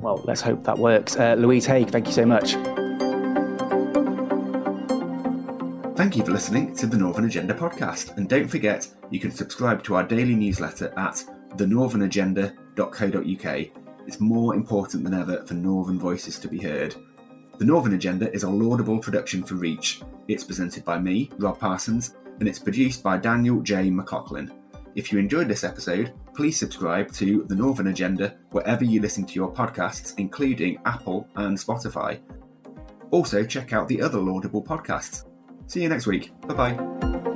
well 0.00 0.20
let's 0.24 0.40
hope 0.40 0.64
that 0.64 0.78
works 0.78 1.16
uh, 1.16 1.34
Louise 1.34 1.66
Haigh 1.66 1.84
thank 1.84 2.06
you 2.06 2.12
so 2.12 2.26
much 2.26 2.56
Thank 5.96 6.14
you 6.14 6.24
for 6.26 6.32
listening 6.32 6.76
to 6.76 6.86
the 6.86 6.98
Northern 6.98 7.24
Agenda 7.24 7.54
podcast. 7.54 8.18
And 8.18 8.28
don't 8.28 8.46
forget, 8.46 8.86
you 9.10 9.18
can 9.18 9.30
subscribe 9.30 9.82
to 9.84 9.94
our 9.94 10.04
daily 10.04 10.34
newsletter 10.34 10.92
at 10.98 11.24
thenorthernagenda.co.uk. 11.56 13.66
It's 14.06 14.20
more 14.20 14.54
important 14.54 15.04
than 15.04 15.14
ever 15.14 15.42
for 15.46 15.54
Northern 15.54 15.98
voices 15.98 16.38
to 16.40 16.48
be 16.48 16.58
heard. 16.58 16.94
The 17.58 17.64
Northern 17.64 17.94
Agenda 17.94 18.30
is 18.32 18.42
a 18.42 18.50
laudable 18.50 18.98
production 18.98 19.42
for 19.42 19.54
Reach. 19.54 20.02
It's 20.28 20.44
presented 20.44 20.84
by 20.84 20.98
me, 20.98 21.30
Rob 21.38 21.58
Parsons, 21.58 22.14
and 22.40 22.46
it's 22.46 22.58
produced 22.58 23.02
by 23.02 23.16
Daniel 23.16 23.62
J. 23.62 23.88
McLaughlin. 23.88 24.52
If 24.94 25.10
you 25.10 25.18
enjoyed 25.18 25.48
this 25.48 25.64
episode, 25.64 26.12
please 26.36 26.58
subscribe 26.58 27.10
to 27.12 27.44
The 27.44 27.54
Northern 27.54 27.88
Agenda 27.88 28.36
wherever 28.50 28.84
you 28.84 29.00
listen 29.00 29.24
to 29.24 29.34
your 29.34 29.52
podcasts, 29.52 30.14
including 30.18 30.78
Apple 30.84 31.26
and 31.36 31.56
Spotify. 31.56 32.20
Also, 33.10 33.42
check 33.42 33.72
out 33.72 33.88
the 33.88 34.02
other 34.02 34.18
laudable 34.18 34.62
podcasts. 34.62 35.24
See 35.66 35.82
you 35.82 35.88
next 35.88 36.06
week. 36.06 36.32
Bye 36.42 36.74
bye. 36.74 37.35